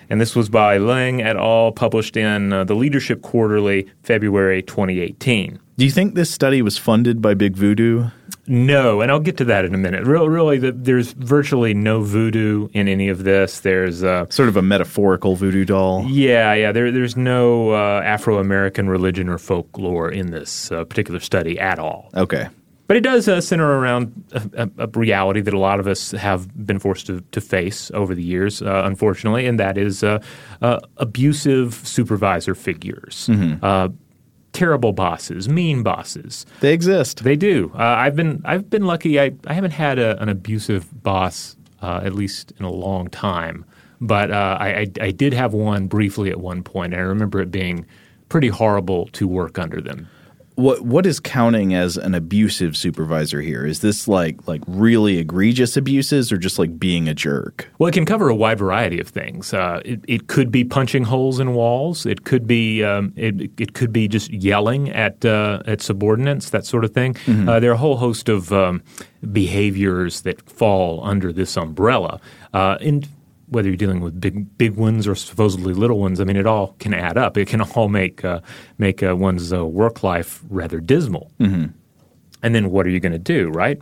And 0.08 0.20
this 0.20 0.34
was 0.34 0.48
by 0.48 0.76
Liang 0.78 1.22
et 1.22 1.36
al., 1.36 1.70
published 1.70 2.16
in 2.16 2.52
uh, 2.52 2.64
the 2.64 2.74
Leadership 2.74 3.22
Quarterly, 3.22 3.88
February 4.02 4.60
2018. 4.60 5.60
Do 5.78 5.84
you 5.84 5.90
think 5.90 6.14
this 6.14 6.30
study 6.30 6.62
was 6.62 6.76
funded 6.76 7.22
by 7.22 7.34
Big 7.34 7.56
Voodoo? 7.56 8.10
No, 8.50 9.00
and 9.00 9.12
I'll 9.12 9.20
get 9.20 9.36
to 9.36 9.44
that 9.44 9.64
in 9.64 9.76
a 9.76 9.78
minute. 9.78 10.04
Real, 10.04 10.28
really, 10.28 10.58
the, 10.58 10.72
there's 10.72 11.12
virtually 11.12 11.72
no 11.72 12.02
voodoo 12.02 12.68
in 12.72 12.88
any 12.88 13.08
of 13.08 13.22
this. 13.22 13.60
There's 13.60 14.02
uh, 14.02 14.26
Sort 14.28 14.48
of 14.48 14.56
a 14.56 14.62
metaphorical 14.62 15.36
voodoo 15.36 15.64
doll. 15.64 16.04
Yeah, 16.08 16.52
yeah. 16.54 16.72
There, 16.72 16.90
there's 16.90 17.16
no 17.16 17.70
uh, 17.70 18.02
Afro 18.04 18.38
American 18.38 18.88
religion 18.88 19.28
or 19.28 19.38
folklore 19.38 20.10
in 20.10 20.32
this 20.32 20.72
uh, 20.72 20.82
particular 20.82 21.20
study 21.20 21.60
at 21.60 21.78
all. 21.78 22.10
Okay. 22.16 22.48
But 22.88 22.96
it 22.96 23.02
does 23.02 23.28
uh, 23.28 23.40
center 23.40 23.78
around 23.78 24.24
a, 24.32 24.68
a, 24.78 24.84
a 24.84 24.86
reality 24.88 25.42
that 25.42 25.54
a 25.54 25.58
lot 25.60 25.78
of 25.78 25.86
us 25.86 26.10
have 26.10 26.48
been 26.66 26.80
forced 26.80 27.06
to, 27.06 27.20
to 27.30 27.40
face 27.40 27.92
over 27.94 28.16
the 28.16 28.24
years, 28.24 28.62
uh, 28.62 28.82
unfortunately, 28.84 29.46
and 29.46 29.60
that 29.60 29.78
is 29.78 30.02
uh, 30.02 30.20
uh, 30.60 30.80
abusive 30.96 31.74
supervisor 31.84 32.56
figures. 32.56 33.30
Uh, 33.62 33.90
terrible 34.52 34.92
bosses, 34.92 35.48
mean 35.48 35.82
bosses. 35.82 36.46
They 36.60 36.72
exist. 36.72 37.24
They 37.24 37.36
do. 37.36 37.70
Uh, 37.74 37.82
I've 37.82 38.16
been 38.16 38.42
I've 38.44 38.68
been 38.70 38.86
lucky. 38.86 39.20
I, 39.20 39.32
I 39.46 39.54
haven't 39.54 39.72
had 39.72 39.98
a, 39.98 40.20
an 40.20 40.28
abusive 40.28 41.02
boss 41.02 41.56
uh, 41.82 42.00
at 42.02 42.14
least 42.14 42.52
in 42.58 42.64
a 42.64 42.70
long 42.70 43.08
time, 43.08 43.64
but 44.00 44.30
uh, 44.30 44.56
I, 44.60 44.68
I 44.68 44.86
I 45.00 45.10
did 45.10 45.32
have 45.32 45.52
one 45.52 45.86
briefly 45.86 46.30
at 46.30 46.40
one 46.40 46.62
point. 46.62 46.92
And 46.92 47.02
I 47.02 47.04
remember 47.04 47.40
it 47.40 47.50
being 47.50 47.86
pretty 48.28 48.48
horrible 48.48 49.06
to 49.12 49.26
work 49.26 49.58
under 49.58 49.80
them. 49.80 50.08
What 50.60 50.82
what 50.82 51.06
is 51.06 51.20
counting 51.20 51.72
as 51.72 51.96
an 51.96 52.14
abusive 52.14 52.76
supervisor 52.76 53.40
here? 53.40 53.64
Is 53.64 53.80
this 53.80 54.06
like 54.06 54.46
like 54.46 54.62
really 54.66 55.16
egregious 55.16 55.74
abuses 55.74 56.30
or 56.30 56.36
just 56.36 56.58
like 56.58 56.78
being 56.78 57.08
a 57.08 57.14
jerk? 57.14 57.70
Well, 57.78 57.88
it 57.88 57.92
can 57.92 58.04
cover 58.04 58.28
a 58.28 58.34
wide 58.34 58.58
variety 58.58 59.00
of 59.00 59.08
things. 59.08 59.54
Uh, 59.54 59.80
it, 59.86 60.00
it 60.06 60.26
could 60.26 60.52
be 60.52 60.64
punching 60.64 61.04
holes 61.04 61.40
in 61.40 61.54
walls. 61.54 62.04
It 62.04 62.24
could 62.24 62.46
be 62.46 62.84
um, 62.84 63.14
it, 63.16 63.50
it 63.58 63.72
could 63.72 63.90
be 63.90 64.06
just 64.06 64.30
yelling 64.30 64.90
at 64.90 65.24
uh, 65.24 65.62
at 65.66 65.80
subordinates, 65.80 66.50
that 66.50 66.66
sort 66.66 66.84
of 66.84 66.92
thing. 66.92 67.16
Uh, 67.48 67.58
there 67.58 67.70
are 67.70 67.74
a 67.74 67.78
whole 67.78 67.96
host 67.96 68.28
of 68.28 68.52
um, 68.52 68.82
behaviors 69.32 70.20
that 70.22 70.48
fall 70.50 71.02
under 71.02 71.32
this 71.32 71.56
umbrella. 71.56 72.20
Uh, 72.52 72.76
and 72.82 73.08
whether 73.50 73.68
you're 73.68 73.76
dealing 73.76 74.00
with 74.00 74.20
big 74.20 74.56
big 74.56 74.76
ones 74.76 75.06
or 75.06 75.14
supposedly 75.14 75.74
little 75.74 75.98
ones, 75.98 76.20
I 76.20 76.24
mean, 76.24 76.36
it 76.36 76.46
all 76.46 76.74
can 76.78 76.94
add 76.94 77.18
up. 77.18 77.36
It 77.36 77.48
can 77.48 77.60
all 77.74 77.88
make 77.88 78.24
uh, 78.24 78.40
make 78.78 79.02
uh, 79.02 79.16
one's 79.16 79.52
uh, 79.52 79.64
work 79.66 80.02
life 80.02 80.42
rather 80.48 80.80
dismal. 80.80 81.30
And 82.42 82.54
then 82.54 82.70
what 82.70 82.86
are 82.86 82.90
you 82.90 83.00
going 83.00 83.12
to 83.12 83.18
do, 83.18 83.50
right? 83.50 83.80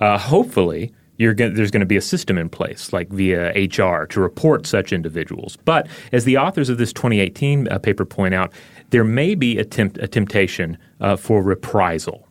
Uh, 0.00 0.16
hopefully, 0.18 0.92
you're 1.18 1.34
gonna, 1.34 1.50
there's 1.52 1.70
going 1.70 1.80
to 1.80 1.86
be 1.86 1.96
a 1.96 2.02
system 2.02 2.38
in 2.38 2.48
place, 2.48 2.92
like 2.92 3.08
via 3.08 3.50
HR, 3.50 4.06
to 4.06 4.20
report 4.20 4.66
such 4.66 4.92
individuals. 4.92 5.56
But 5.64 5.86
as 6.12 6.24
the 6.24 6.36
authors 6.38 6.68
of 6.68 6.78
this 6.78 6.92
2018 6.92 7.68
uh, 7.68 7.78
paper 7.78 8.04
point 8.04 8.34
out, 8.34 8.52
there 8.90 9.04
may 9.04 9.34
be 9.34 9.58
a, 9.58 9.64
tempt, 9.64 9.98
a 9.98 10.08
temptation 10.08 10.78
uh, 11.00 11.16
for 11.16 11.42
reprisal. 11.42 12.28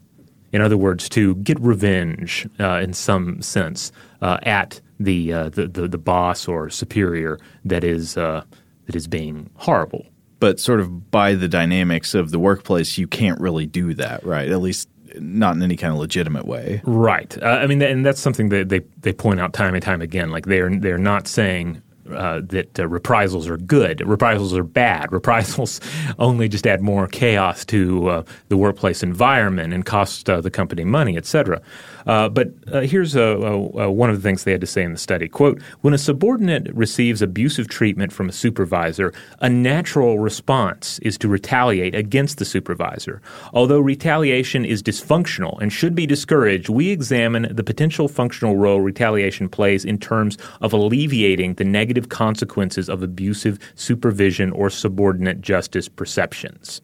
In 0.51 0.61
other 0.61 0.77
words, 0.77 1.07
to 1.09 1.35
get 1.35 1.59
revenge 1.61 2.47
uh, 2.59 2.79
in 2.83 2.93
some 2.93 3.41
sense 3.41 3.91
uh, 4.21 4.37
at 4.43 4.81
the, 5.03 5.33
uh, 5.33 5.49
the, 5.49 5.67
the 5.67 5.87
the 5.87 5.97
boss 5.97 6.47
or 6.47 6.69
superior 6.69 7.39
that 7.65 7.83
is 7.83 8.17
uh, 8.17 8.43
that 8.85 8.95
is 8.95 9.07
being 9.07 9.49
horrible. 9.55 10.05
But 10.39 10.59
sort 10.59 10.79
of 10.79 11.11
by 11.11 11.35
the 11.35 11.47
dynamics 11.47 12.15
of 12.15 12.31
the 12.31 12.39
workplace, 12.39 12.97
you 12.97 13.07
can't 13.07 13.39
really 13.39 13.67
do 13.67 13.93
that, 13.93 14.25
right? 14.25 14.49
At 14.49 14.59
least 14.59 14.89
not 15.19 15.55
in 15.55 15.61
any 15.61 15.75
kind 15.75 15.93
of 15.93 15.99
legitimate 15.99 16.45
way. 16.45 16.81
Right. 16.83 17.37
Uh, 17.41 17.45
I 17.45 17.67
mean, 17.67 17.81
and 17.81 18.05
that's 18.05 18.19
something 18.19 18.49
that 18.49 18.69
they, 18.69 18.79
they 19.01 19.13
point 19.13 19.39
out 19.39 19.53
time 19.53 19.73
and 19.73 19.83
time 19.83 20.01
again. 20.01 20.31
Like 20.31 20.45
they're 20.45 20.75
they're 20.77 20.97
not 20.97 21.27
saying 21.27 21.81
uh, 22.11 22.41
that 22.45 22.79
uh, 22.79 22.87
reprisals 22.87 23.47
are 23.47 23.57
good. 23.57 24.05
Reprisals 24.05 24.53
are 24.55 24.63
bad. 24.63 25.11
Reprisals 25.13 25.79
only 26.19 26.49
just 26.49 26.67
add 26.67 26.81
more 26.81 27.07
chaos 27.07 27.65
to 27.65 28.07
uh, 28.07 28.23
the 28.49 28.57
workplace 28.57 29.03
environment 29.03 29.73
and 29.73 29.85
cost 29.85 30.29
uh, 30.29 30.41
the 30.41 30.51
company 30.51 30.83
money, 30.83 31.17
et 31.17 31.25
cetera. 31.25 31.61
Uh, 32.05 32.29
but 32.29 32.53
uh, 32.71 32.81
here's 32.81 33.15
uh, 33.15 33.37
uh, 33.39 33.85
uh, 33.85 33.89
one 33.89 34.09
of 34.09 34.15
the 34.15 34.21
things 34.21 34.43
they 34.43 34.51
had 34.51 34.61
to 34.61 34.67
say 34.67 34.83
in 34.83 34.93
the 34.93 34.99
study. 34.99 35.27
Quote, 35.27 35.61
when 35.81 35.93
a 35.93 35.97
subordinate 35.97 36.73
receives 36.73 37.21
abusive 37.21 37.67
treatment 37.67 38.11
from 38.11 38.29
a 38.29 38.31
supervisor, 38.31 39.13
a 39.39 39.49
natural 39.49 40.19
response 40.19 40.99
is 40.99 41.17
to 41.17 41.27
retaliate 41.27 41.95
against 41.95 42.37
the 42.37 42.45
supervisor. 42.45 43.21
Although 43.53 43.79
retaliation 43.79 44.65
is 44.65 44.83
dysfunctional 44.83 45.59
and 45.61 45.71
should 45.71 45.95
be 45.95 46.05
discouraged, 46.05 46.69
we 46.69 46.89
examine 46.89 47.53
the 47.55 47.63
potential 47.63 48.07
functional 48.07 48.55
role 48.55 48.81
retaliation 48.81 49.49
plays 49.49 49.85
in 49.85 49.97
terms 49.97 50.37
of 50.61 50.73
alleviating 50.73 51.55
the 51.55 51.63
negative 51.63 52.09
consequences 52.09 52.89
of 52.89 53.03
abusive 53.03 53.59
supervision 53.75 54.51
or 54.51 54.69
subordinate 54.69 55.41
justice 55.41 55.87
perceptions. 55.87 56.81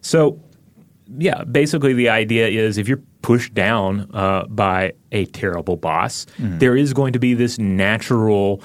So, 0.00 0.40
yeah, 1.16 1.44
basically 1.44 1.94
the 1.94 2.08
idea 2.08 2.48
is 2.48 2.78
if 2.78 2.88
you're 2.88 3.02
pushed 3.22 3.54
down 3.54 4.10
uh, 4.14 4.44
by 4.48 4.92
a 5.12 5.24
terrible 5.26 5.76
boss, 5.76 6.26
there 6.38 6.76
is 6.76 6.92
going 6.92 7.12
to 7.12 7.18
be 7.18 7.34
this 7.34 7.58
natural 7.58 8.62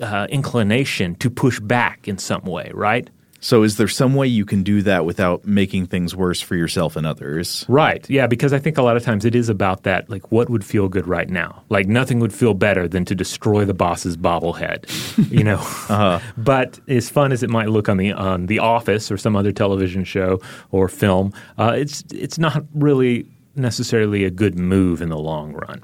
uh, 0.00 0.26
inclination 0.30 1.14
to 1.16 1.30
push 1.30 1.60
back 1.60 2.06
in 2.08 2.18
some 2.18 2.42
way, 2.42 2.70
right? 2.74 3.10
So, 3.40 3.62
is 3.62 3.76
there 3.76 3.86
some 3.86 4.14
way 4.14 4.26
you 4.26 4.44
can 4.44 4.64
do 4.64 4.82
that 4.82 5.04
without 5.04 5.44
making 5.44 5.86
things 5.86 6.14
worse 6.16 6.40
for 6.40 6.56
yourself 6.56 6.96
and 6.96 7.06
others? 7.06 7.64
Right. 7.68 8.08
Yeah, 8.10 8.26
because 8.26 8.52
I 8.52 8.58
think 8.58 8.78
a 8.78 8.82
lot 8.82 8.96
of 8.96 9.04
times 9.04 9.24
it 9.24 9.36
is 9.36 9.48
about 9.48 9.84
that. 9.84 10.10
Like, 10.10 10.32
what 10.32 10.50
would 10.50 10.64
feel 10.64 10.88
good 10.88 11.06
right 11.06 11.28
now? 11.30 11.62
Like, 11.68 11.86
nothing 11.86 12.18
would 12.18 12.32
feel 12.32 12.54
better 12.54 12.88
than 12.88 13.04
to 13.04 13.14
destroy 13.14 13.64
the 13.64 13.74
boss's 13.74 14.16
bobblehead. 14.16 14.86
You 15.30 15.44
know. 15.44 15.56
uh-huh. 15.56 16.20
But 16.36 16.80
as 16.88 17.10
fun 17.10 17.32
as 17.32 17.42
it 17.42 17.50
might 17.50 17.68
look 17.68 17.88
on 17.88 17.96
the 17.96 18.12
on 18.12 18.46
The 18.46 18.60
Office 18.60 19.10
or 19.12 19.16
some 19.16 19.36
other 19.36 19.52
television 19.52 20.04
show 20.04 20.40
or 20.70 20.88
film, 20.88 21.32
uh, 21.58 21.74
it's 21.76 22.02
it's 22.12 22.38
not 22.38 22.64
really 22.74 23.26
necessarily 23.58 24.24
a 24.24 24.30
good 24.30 24.58
move 24.58 25.02
in 25.02 25.08
the 25.08 25.18
long 25.18 25.52
run. 25.52 25.82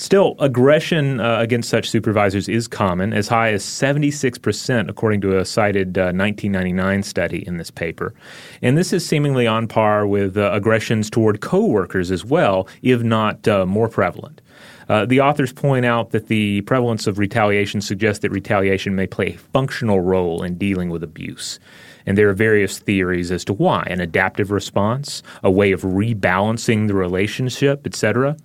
Still, 0.00 0.34
aggression 0.38 1.20
uh, 1.20 1.40
against 1.40 1.68
such 1.68 1.90
supervisors 1.90 2.48
is 2.48 2.66
common, 2.66 3.12
as 3.12 3.28
high 3.28 3.52
as 3.52 3.62
76%, 3.62 4.88
according 4.88 5.20
to 5.20 5.38
a 5.38 5.44
cited 5.44 5.98
uh, 5.98 6.08
1999 6.12 7.02
study 7.02 7.46
in 7.46 7.58
this 7.58 7.70
paper. 7.70 8.14
And 8.62 8.78
this 8.78 8.94
is 8.94 9.04
seemingly 9.04 9.46
on 9.46 9.68
par 9.68 10.06
with 10.06 10.38
uh, 10.38 10.52
aggressions 10.54 11.10
toward 11.10 11.42
coworkers 11.42 12.10
as 12.10 12.24
well, 12.24 12.66
if 12.80 13.02
not 13.02 13.46
uh, 13.46 13.66
more 13.66 13.90
prevalent. 13.90 14.40
Uh, 14.88 15.04
the 15.04 15.20
authors 15.20 15.52
point 15.52 15.84
out 15.84 16.12
that 16.12 16.28
the 16.28 16.62
prevalence 16.62 17.06
of 17.06 17.18
retaliation 17.18 17.82
suggests 17.82 18.22
that 18.22 18.30
retaliation 18.30 18.94
may 18.94 19.06
play 19.06 19.34
a 19.34 19.36
functional 19.36 20.00
role 20.00 20.42
in 20.42 20.56
dealing 20.56 20.88
with 20.88 21.04
abuse. 21.04 21.60
And 22.06 22.16
there 22.16 22.28
are 22.28 22.34
various 22.34 22.78
theories 22.78 23.30
as 23.30 23.44
to 23.46 23.52
why 23.52 23.86
an 23.88 24.00
adaptive 24.00 24.50
response, 24.50 25.22
a 25.42 25.50
way 25.50 25.72
of 25.72 25.82
rebalancing 25.82 26.88
the 26.88 26.94
relationship, 26.94 27.86
etc. 27.86 28.36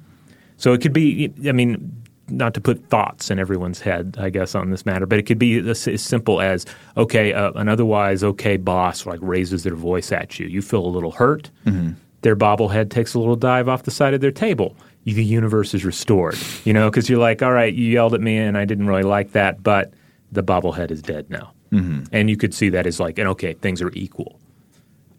So 0.57 0.73
it 0.73 0.81
could 0.81 0.93
be, 0.93 1.33
I 1.47 1.51
mean, 1.51 2.03
not 2.29 2.53
to 2.55 2.61
put 2.61 2.89
thoughts 2.89 3.29
in 3.29 3.39
everyone's 3.39 3.79
head, 3.79 4.17
I 4.19 4.29
guess, 4.29 4.55
on 4.55 4.71
this 4.71 4.85
matter, 4.85 5.05
but 5.05 5.19
it 5.19 5.23
could 5.23 5.39
be 5.39 5.57
as, 5.69 5.87
as 5.87 6.01
simple 6.01 6.41
as, 6.41 6.65
okay, 6.97 7.33
uh, 7.33 7.51
an 7.53 7.69
otherwise 7.69 8.23
okay 8.23 8.57
boss 8.57 9.05
like 9.05 9.19
raises 9.21 9.63
their 9.63 9.75
voice 9.75 10.11
at 10.11 10.39
you. 10.39 10.47
You 10.47 10.61
feel 10.61 10.85
a 10.85 10.87
little 10.87 11.11
hurt. 11.11 11.49
Mm-hmm. 11.65 11.93
Their 12.21 12.35
bobblehead 12.35 12.89
takes 12.89 13.13
a 13.13 13.19
little 13.19 13.35
dive 13.35 13.69
off 13.69 13.83
the 13.83 13.91
side 13.91 14.15
of 14.15 14.21
their 14.21 14.31
table. 14.31 14.75
You, 15.03 15.13
the 15.13 15.23
universe 15.23 15.75
is 15.75 15.85
restored, 15.85 16.37
you 16.63 16.73
know, 16.73 16.89
because 16.89 17.07
you're 17.09 17.19
like, 17.19 17.43
all 17.43 17.51
right, 17.51 17.73
you 17.73 17.85
yelled 17.85 18.15
at 18.15 18.21
me 18.21 18.37
and 18.37 18.57
I 18.57 18.65
didn't 18.65 18.87
really 18.87 19.03
like 19.03 19.33
that, 19.33 19.61
but 19.61 19.93
the 20.31 20.41
bobblehead 20.41 20.89
is 20.89 21.01
dead 21.03 21.29
now. 21.29 21.51
Mm-hmm. 21.71 22.03
And 22.11 22.29
you 22.29 22.37
could 22.37 22.53
see 22.53 22.69
that 22.69 22.87
as 22.87 22.99
like, 22.99 23.17
and 23.17 23.27
okay, 23.29 23.53
things 23.53 23.81
are 23.81 23.91
equal. 23.93 24.39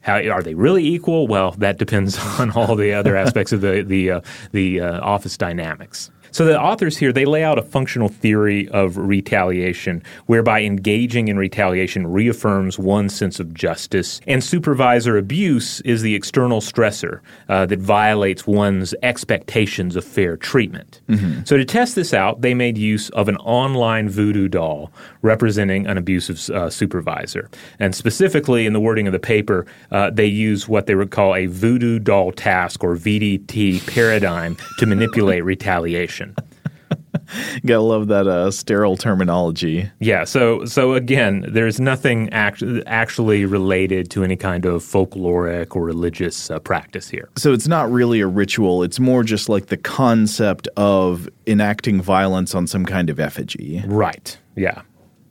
How 0.00 0.20
are 0.20 0.42
they 0.42 0.54
really 0.54 0.86
equal? 0.86 1.26
Well, 1.26 1.50
that 1.58 1.78
depends 1.78 2.16
on 2.38 2.52
all 2.52 2.76
the 2.76 2.92
other 2.92 3.16
aspects 3.16 3.52
of 3.52 3.60
the 3.60 3.82
the 3.82 4.10
uh, 4.12 4.20
the 4.52 4.80
uh, 4.80 5.00
office 5.00 5.36
dynamics. 5.36 6.10
So 6.36 6.44
the 6.44 6.60
authors 6.60 6.98
here 6.98 7.14
they 7.14 7.24
lay 7.24 7.42
out 7.42 7.58
a 7.58 7.62
functional 7.62 8.10
theory 8.10 8.68
of 8.68 8.98
retaliation 8.98 10.02
whereby 10.26 10.60
engaging 10.64 11.28
in 11.28 11.38
retaliation 11.38 12.06
reaffirms 12.06 12.78
one's 12.78 13.14
sense 13.14 13.40
of 13.40 13.54
justice, 13.54 14.20
and 14.26 14.44
supervisor 14.44 15.16
abuse 15.16 15.80
is 15.80 16.02
the 16.02 16.14
external 16.14 16.60
stressor 16.60 17.20
uh, 17.48 17.64
that 17.64 17.78
violates 17.78 18.46
one's 18.46 18.94
expectations 19.02 19.96
of 19.96 20.04
fair 20.04 20.36
treatment. 20.36 21.00
Mm-hmm. 21.08 21.44
So 21.44 21.56
to 21.56 21.64
test 21.64 21.94
this 21.94 22.12
out, 22.12 22.42
they 22.42 22.52
made 22.52 22.76
use 22.76 23.08
of 23.10 23.28
an 23.28 23.38
online 23.38 24.10
voodoo 24.10 24.48
doll 24.48 24.92
representing 25.22 25.86
an 25.86 25.96
abusive 25.96 26.50
uh, 26.50 26.68
supervisor, 26.68 27.48
and 27.78 27.94
specifically 27.94 28.66
in 28.66 28.74
the 28.74 28.80
wording 28.80 29.06
of 29.06 29.14
the 29.14 29.18
paper, 29.18 29.64
uh, 29.90 30.10
they 30.10 30.26
use 30.26 30.68
what 30.68 30.84
they 30.84 30.96
would 30.96 31.10
call 31.10 31.34
a 31.34 31.46
voodoo 31.46 31.98
doll 31.98 32.30
task 32.30 32.84
or 32.84 32.94
VDT 32.94 33.86
paradigm 33.90 34.58
to 34.78 34.84
manipulate 34.84 35.42
retaliation. 35.54 36.25
Gotta 37.66 37.80
love 37.80 38.08
that 38.08 38.26
uh, 38.26 38.50
sterile 38.50 38.96
terminology. 38.96 39.90
Yeah. 40.00 40.24
So 40.24 40.64
so 40.64 40.94
again, 40.94 41.44
there's 41.48 41.80
nothing 41.80 42.30
act- 42.30 42.62
actually 42.86 43.44
related 43.44 44.10
to 44.12 44.22
any 44.22 44.36
kind 44.36 44.64
of 44.64 44.82
folkloric 44.82 45.74
or 45.74 45.84
religious 45.84 46.50
uh, 46.50 46.58
practice 46.58 47.08
here. 47.08 47.28
So 47.36 47.52
it's 47.52 47.68
not 47.68 47.90
really 47.90 48.20
a 48.20 48.26
ritual. 48.26 48.82
It's 48.82 49.00
more 49.00 49.24
just 49.24 49.48
like 49.48 49.66
the 49.66 49.76
concept 49.76 50.68
of 50.76 51.28
enacting 51.46 52.00
violence 52.00 52.54
on 52.54 52.66
some 52.66 52.84
kind 52.84 53.10
of 53.10 53.18
effigy. 53.18 53.82
Right. 53.86 54.38
Yeah 54.54 54.82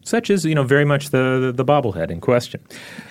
such 0.05 0.29
as 0.29 0.45
you 0.45 0.55
know 0.55 0.63
very 0.63 0.85
much 0.85 1.09
the, 1.09 1.39
the, 1.39 1.51
the 1.51 1.65
bobblehead 1.65 2.09
in 2.09 2.21
question. 2.21 2.61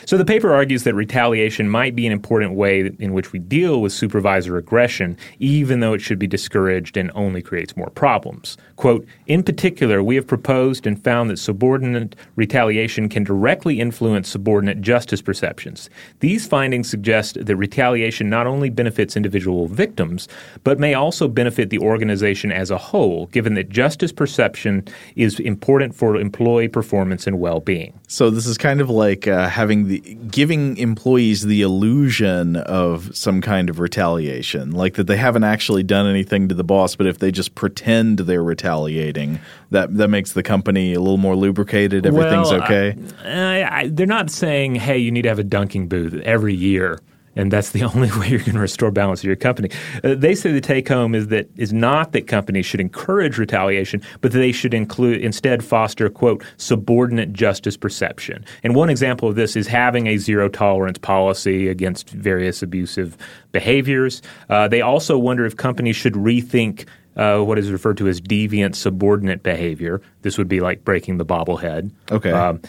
So 0.06 0.16
the 0.18 0.24
paper 0.24 0.52
argues 0.52 0.84
that 0.84 0.94
retaliation 0.94 1.68
might 1.68 1.94
be 1.96 2.06
an 2.06 2.12
important 2.12 2.54
way 2.54 2.90
in 2.98 3.12
which 3.14 3.32
we 3.32 3.38
deal 3.38 3.80
with 3.80 3.92
supervisor 3.92 4.56
aggression, 4.56 5.16
even 5.38 5.80
though 5.80 5.94
it 5.94 6.00
should 6.00 6.18
be 6.18 6.26
discouraged 6.26 6.96
and 6.96 7.10
only 7.14 7.40
creates 7.40 7.76
more 7.76 7.90
problems. 7.90 8.56
Quote, 8.76 9.06
in 9.26 9.42
particular, 9.42 10.02
we 10.02 10.14
have 10.16 10.26
proposed 10.26 10.86
and 10.86 11.02
found 11.02 11.30
that 11.30 11.38
subordinate 11.38 12.16
retaliation 12.36 13.08
can 13.08 13.24
directly 13.24 13.80
influence 13.80 14.28
subordinate 14.28 14.80
justice 14.80 15.22
perceptions. 15.22 15.88
These 16.20 16.46
findings 16.46 16.90
suggest 16.90 17.44
that 17.44 17.56
retaliation 17.56 18.28
not 18.28 18.46
only 18.46 18.70
benefits 18.70 19.16
individual 19.16 19.68
victims, 19.68 20.28
but 20.64 20.78
may 20.78 20.94
also 20.94 21.28
benefit 21.28 21.70
the 21.70 21.78
organization 21.78 22.52
as 22.52 22.70
a 22.70 22.78
whole, 22.78 23.26
given 23.26 23.54
that 23.54 23.68
justice 23.68 24.12
perception 24.12 24.86
is 25.16 25.40
important 25.40 25.94
for 25.94 26.16
employee 26.16 26.68
performance 26.68 27.26
and 27.26 27.40
well-being. 27.40 27.98
So 28.08 28.30
this 28.30 28.46
is 28.46 28.58
kind 28.58 28.80
of 28.80 28.90
like 28.90 29.26
uh, 29.26 29.48
having 29.48 29.88
the 29.88 29.93
giving 30.00 30.76
employees 30.76 31.42
the 31.42 31.62
illusion 31.62 32.56
of 32.56 33.16
some 33.16 33.40
kind 33.40 33.68
of 33.70 33.80
retaliation, 33.80 34.72
like 34.72 34.94
that 34.94 35.06
they 35.06 35.16
haven't 35.16 35.44
actually 35.44 35.82
done 35.82 36.06
anything 36.06 36.48
to 36.48 36.54
the 36.54 36.64
boss, 36.64 36.96
but 36.96 37.06
if 37.06 37.18
they 37.18 37.30
just 37.30 37.54
pretend 37.54 38.20
they're 38.20 38.42
retaliating, 38.42 39.40
that 39.70 39.94
that 39.96 40.08
makes 40.08 40.32
the 40.32 40.42
company 40.42 40.94
a 40.94 41.00
little 41.00 41.18
more 41.18 41.36
lubricated. 41.36 42.06
Everything's 42.06 42.50
well, 42.50 42.62
okay. 42.62 42.96
I, 43.24 43.80
I, 43.80 43.88
they're 43.88 44.06
not 44.06 44.30
saying, 44.30 44.76
"Hey, 44.76 44.98
you 44.98 45.10
need 45.10 45.22
to 45.22 45.28
have 45.28 45.38
a 45.38 45.44
dunking 45.44 45.88
booth 45.88 46.14
every 46.24 46.54
year." 46.54 47.00
And 47.36 47.52
that's 47.52 47.70
the 47.70 47.84
only 47.94 48.10
way 48.18 48.28
you're 48.28 48.40
going 48.40 48.54
to 48.54 48.60
restore 48.60 48.90
balance 48.90 49.20
to 49.22 49.26
your 49.26 49.36
company. 49.36 49.70
Uh, 50.02 50.14
they 50.14 50.34
say 50.34 50.52
the 50.52 50.60
take 50.60 50.88
home 50.88 51.14
is 51.14 51.28
that 51.28 51.48
is 51.56 51.72
not 51.72 52.12
that 52.12 52.26
companies 52.26 52.66
should 52.66 52.80
encourage 52.80 53.38
retaliation, 53.38 54.02
but 54.20 54.32
that 54.32 54.38
they 54.38 54.52
should 54.52 54.74
include 54.74 55.20
instead 55.20 55.64
foster 55.64 56.08
quote 56.08 56.44
subordinate 56.56 57.32
justice 57.32 57.76
perception. 57.76 58.44
And 58.62 58.74
one 58.74 58.90
example 58.90 59.28
of 59.28 59.36
this 59.36 59.56
is 59.56 59.66
having 59.66 60.06
a 60.06 60.16
zero 60.16 60.48
tolerance 60.48 60.98
policy 60.98 61.68
against 61.68 62.10
various 62.10 62.62
abusive 62.62 63.16
behaviors. 63.52 64.22
Uh, 64.48 64.68
they 64.68 64.80
also 64.80 65.18
wonder 65.18 65.44
if 65.44 65.56
companies 65.56 65.96
should 65.96 66.14
rethink. 66.14 66.86
Uh, 67.16 67.38
what 67.38 67.60
is 67.60 67.70
referred 67.70 67.96
to 67.96 68.08
as 68.08 68.20
deviant 68.20 68.74
subordinate 68.74 69.44
behavior. 69.44 70.02
This 70.22 70.36
would 70.36 70.48
be 70.48 70.58
like 70.58 70.84
breaking 70.84 71.18
the 71.18 71.24
bobblehead. 71.24 71.92
Okay. 72.10 72.32
Um, 72.32 72.60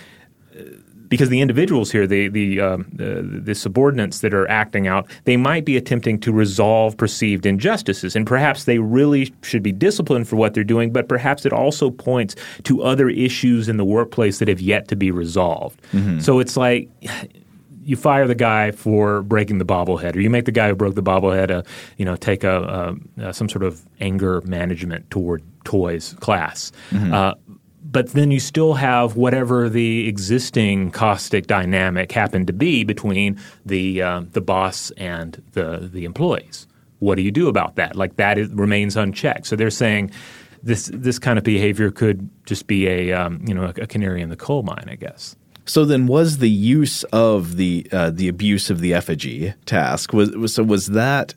because 1.15 1.29
the 1.29 1.39
individuals 1.39 1.93
here, 1.93 2.05
the 2.05 2.27
the, 2.27 2.59
um, 2.59 2.85
the, 2.91 3.21
the 3.21 3.55
subordinates 3.55 4.19
that 4.19 4.33
are 4.33 4.45
acting 4.49 4.85
out, 4.85 5.09
they 5.23 5.37
might 5.37 5.63
be 5.63 5.77
attempting 5.77 6.19
to 6.19 6.33
resolve 6.33 6.97
perceived 6.97 7.45
injustices, 7.45 8.17
and 8.17 8.27
perhaps 8.27 8.65
they 8.65 8.79
really 8.79 9.33
should 9.41 9.63
be 9.63 9.71
disciplined 9.71 10.27
for 10.27 10.35
what 10.35 10.53
they're 10.53 10.65
doing. 10.65 10.91
But 10.91 11.07
perhaps 11.07 11.45
it 11.45 11.53
also 11.53 11.89
points 11.89 12.35
to 12.63 12.83
other 12.83 13.07
issues 13.07 13.69
in 13.69 13.77
the 13.77 13.85
workplace 13.85 14.39
that 14.39 14.49
have 14.49 14.59
yet 14.59 14.89
to 14.89 14.97
be 14.97 15.09
resolved. 15.09 15.81
Mm-hmm. 15.93 16.19
So 16.19 16.39
it's 16.39 16.57
like 16.57 16.89
you 17.85 17.95
fire 17.95 18.27
the 18.27 18.35
guy 18.35 18.71
for 18.71 19.21
breaking 19.21 19.59
the 19.59 19.65
bobblehead, 19.65 20.17
or 20.17 20.19
you 20.19 20.29
make 20.29 20.43
the 20.43 20.51
guy 20.51 20.67
who 20.67 20.75
broke 20.75 20.95
the 20.95 21.03
bobblehead, 21.03 21.49
uh, 21.49 21.63
you 21.97 22.03
know, 22.03 22.17
take 22.17 22.43
a, 22.43 22.97
a, 23.17 23.29
a, 23.29 23.33
some 23.33 23.47
sort 23.47 23.63
of 23.63 23.85
anger 24.01 24.41
management 24.41 25.09
toward 25.11 25.41
toys 25.63 26.13
class. 26.19 26.73
Mm-hmm. 26.91 27.13
Uh, 27.13 27.33
but 27.95 28.09
then 28.09 28.29
you 28.29 28.41
still 28.41 28.73
have 28.73 29.15
whatever 29.15 29.69
the 29.69 30.05
existing 30.09 30.91
caustic 30.91 31.47
dynamic 31.47 32.11
happened 32.11 32.45
to 32.45 32.51
be 32.51 32.83
between 32.83 33.39
the 33.65 34.01
uh, 34.01 34.21
the 34.33 34.41
boss 34.41 34.91
and 34.97 35.41
the 35.53 35.89
the 35.93 36.03
employees. 36.03 36.67
What 36.99 37.15
do 37.15 37.21
you 37.21 37.31
do 37.31 37.47
about 37.47 37.77
that? 37.77 37.95
Like 37.95 38.17
that 38.17 38.37
is, 38.37 38.49
remains 38.49 38.97
unchecked. 38.97 39.47
So 39.47 39.55
they're 39.55 39.69
saying 39.69 40.11
this 40.61 40.91
this 40.93 41.19
kind 41.19 41.37
of 41.37 41.45
behavior 41.45 41.89
could 41.89 42.29
just 42.45 42.67
be 42.67 42.85
a 42.85 43.13
um, 43.13 43.41
you 43.47 43.53
know 43.53 43.63
a, 43.63 43.83
a, 43.83 43.87
canary 43.87 44.21
in 44.21 44.27
the 44.27 44.35
coal 44.35 44.63
mine, 44.63 44.87
I 44.89 44.95
guess. 44.95 45.37
So 45.65 45.85
then, 45.85 46.05
was 46.05 46.39
the 46.39 46.49
use 46.49 47.05
of 47.13 47.55
the 47.55 47.87
uh, 47.93 48.09
the 48.09 48.27
abuse 48.27 48.69
of 48.69 48.81
the 48.81 48.93
effigy 48.93 49.53
task 49.65 50.11
was, 50.11 50.31
was 50.31 50.53
so 50.53 50.63
was 50.63 50.87
that 50.87 51.33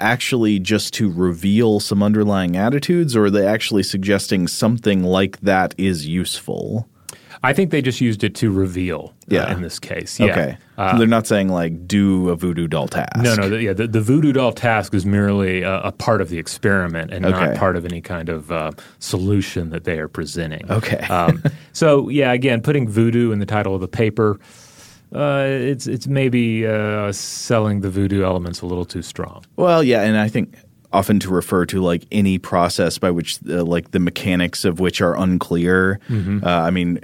actually 0.00 0.58
just 0.58 0.94
to 0.94 1.10
reveal 1.10 1.80
some 1.80 2.02
underlying 2.02 2.56
attitudes, 2.56 3.14
or 3.14 3.26
are 3.26 3.30
they 3.30 3.46
actually 3.46 3.82
suggesting 3.82 4.48
something 4.48 5.02
like 5.02 5.40
that 5.40 5.74
is 5.78 6.06
useful? 6.06 6.88
I 7.42 7.54
think 7.54 7.70
they 7.70 7.80
just 7.80 8.02
used 8.02 8.22
it 8.22 8.34
to 8.36 8.50
reveal. 8.50 9.14
Uh, 9.22 9.34
yeah. 9.34 9.44
Uh, 9.44 9.54
in 9.54 9.62
this 9.62 9.78
case, 9.78 10.20
yeah. 10.20 10.26
Okay, 10.26 10.58
uh, 10.76 10.92
so 10.92 10.98
they're 10.98 11.06
not 11.06 11.26
saying 11.26 11.48
like 11.48 11.86
do 11.86 12.28
a 12.28 12.36
voodoo 12.36 12.66
doll 12.66 12.86
task. 12.86 13.16
No, 13.16 13.34
no. 13.34 13.48
The, 13.48 13.62
yeah, 13.62 13.72
the, 13.72 13.86
the, 13.86 14.00
voodoo 14.00 14.32
doll 14.32 14.52
task 14.52 14.92
is 14.92 15.06
merely 15.06 15.62
a, 15.62 15.80
a, 15.80 15.92
part 15.92 16.20
of 16.20 16.28
the 16.28 16.38
experiment 16.38 17.12
and 17.12 17.24
okay. 17.24 17.46
not 17.46 17.56
part 17.56 17.76
of 17.76 17.84
any 17.86 18.02
kind 18.02 18.28
of 18.28 18.52
uh, 18.52 18.72
solution 18.98 19.70
that 19.70 19.84
they 19.84 19.98
are 19.98 20.08
presenting. 20.08 20.70
Okay. 20.70 20.98
um, 21.08 21.42
so 21.72 22.08
yeah, 22.10 22.32
again, 22.32 22.60
putting 22.60 22.88
voodoo 22.88 23.30
in 23.32 23.38
the 23.38 23.46
title 23.46 23.74
of 23.74 23.80
the 23.80 23.88
paper 23.88 24.38
uh, 25.14 25.44
it's 25.46 25.86
it's 25.86 26.06
maybe 26.06 26.66
uh, 26.66 27.12
selling 27.12 27.80
the 27.80 27.90
voodoo 27.90 28.22
elements 28.22 28.60
a 28.62 28.66
little 28.66 28.84
too 28.84 29.02
strong. 29.02 29.44
Well, 29.56 29.82
yeah, 29.82 30.02
and 30.02 30.16
I 30.16 30.28
think 30.28 30.56
often 30.92 31.20
to 31.20 31.30
refer 31.30 31.64
to 31.66 31.80
like 31.80 32.04
any 32.10 32.38
process 32.38 32.98
by 32.98 33.10
which 33.10 33.38
uh, 33.48 33.64
like 33.64 33.92
the 33.92 34.00
mechanics 34.00 34.64
of 34.64 34.80
which 34.80 35.00
are 35.00 35.16
unclear. 35.16 36.00
Uh, 36.10 36.48
I 36.48 36.70
mean, 36.70 36.98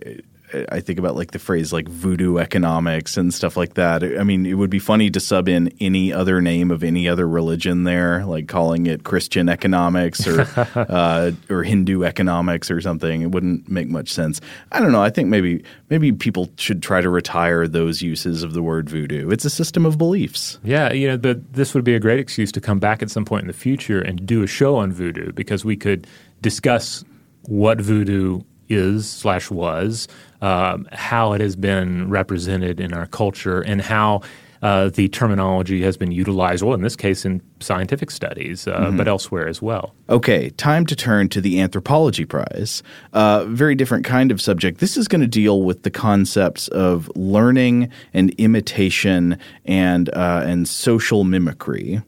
I 0.70 0.80
think 0.80 0.98
about 0.98 1.16
like 1.16 1.32
the 1.32 1.38
phrase 1.38 1.72
like 1.72 1.88
voodoo 1.88 2.38
economics 2.38 3.16
and 3.16 3.34
stuff 3.34 3.56
like 3.56 3.74
that. 3.74 4.04
I 4.04 4.22
mean, 4.22 4.46
it 4.46 4.54
would 4.54 4.70
be 4.70 4.78
funny 4.78 5.10
to 5.10 5.18
sub 5.18 5.48
in 5.48 5.72
any 5.80 6.12
other 6.12 6.40
name 6.40 6.70
of 6.70 6.84
any 6.84 7.08
other 7.08 7.28
religion 7.28 7.84
there, 7.84 8.24
like 8.24 8.46
calling 8.46 8.86
it 8.86 9.04
Christian 9.04 9.48
economics 9.48 10.26
or 10.26 10.46
uh, 10.74 11.32
or 11.50 11.64
Hindu 11.64 12.04
economics 12.04 12.70
or 12.70 12.80
something. 12.80 13.22
It 13.22 13.32
wouldn't 13.32 13.68
make 13.68 13.88
much 13.88 14.10
sense. 14.10 14.40
I 14.70 14.80
don't 14.80 14.92
know. 14.92 15.02
I 15.02 15.10
think 15.10 15.28
maybe 15.28 15.64
maybe 15.90 16.12
people 16.12 16.48
should 16.56 16.82
try 16.82 17.00
to 17.00 17.10
retire 17.10 17.66
those 17.66 18.00
uses 18.00 18.42
of 18.42 18.52
the 18.52 18.62
word 18.62 18.88
voodoo. 18.88 19.30
It's 19.30 19.44
a 19.44 19.50
system 19.50 19.84
of 19.84 19.98
beliefs. 19.98 20.58
Yeah, 20.62 20.92
you 20.92 21.08
know, 21.08 21.16
the, 21.16 21.42
this 21.52 21.74
would 21.74 21.84
be 21.84 21.94
a 21.94 22.00
great 22.00 22.20
excuse 22.20 22.52
to 22.52 22.60
come 22.60 22.78
back 22.78 23.02
at 23.02 23.10
some 23.10 23.24
point 23.24 23.42
in 23.42 23.48
the 23.48 23.52
future 23.52 24.00
and 24.00 24.24
do 24.24 24.42
a 24.42 24.46
show 24.46 24.76
on 24.76 24.92
voodoo 24.92 25.32
because 25.32 25.64
we 25.64 25.76
could 25.76 26.06
discuss 26.40 27.04
what 27.42 27.80
voodoo 27.80 28.42
is 28.68 29.08
slash 29.08 29.50
was, 29.50 30.08
um, 30.40 30.88
how 30.92 31.32
it 31.32 31.40
has 31.40 31.56
been 31.56 32.10
represented 32.10 32.80
in 32.80 32.92
our 32.92 33.06
culture, 33.06 33.60
and 33.60 33.80
how 33.80 34.22
uh, 34.62 34.88
the 34.88 35.08
terminology 35.08 35.82
has 35.82 35.96
been 35.96 36.10
utilized. 36.10 36.62
Well, 36.62 36.74
in 36.74 36.82
this 36.82 36.96
case, 36.96 37.24
in 37.24 37.42
scientific 37.60 38.10
studies, 38.10 38.66
uh, 38.66 38.90
but 38.96 39.08
elsewhere 39.08 39.48
as 39.48 39.60
well. 39.60 39.94
Okay, 40.08 40.50
time 40.50 40.86
to 40.86 40.96
turn 40.96 41.28
to 41.30 41.40
the 41.40 41.60
Anthropology 41.60 42.24
Prize. 42.24 42.82
Uh, 43.12 43.44
very 43.44 43.74
different 43.74 44.04
kind 44.04 44.30
of 44.30 44.40
subject. 44.40 44.80
This 44.80 44.96
is 44.96 45.08
going 45.08 45.20
to 45.20 45.26
deal 45.26 45.62
with 45.62 45.82
the 45.82 45.90
concepts 45.90 46.68
of 46.68 47.10
learning 47.14 47.90
and 48.14 48.30
imitation 48.38 49.38
and 49.64 50.08
uh, 50.10 50.42
and 50.44 50.68
social 50.68 51.24
mimicry. 51.24 52.02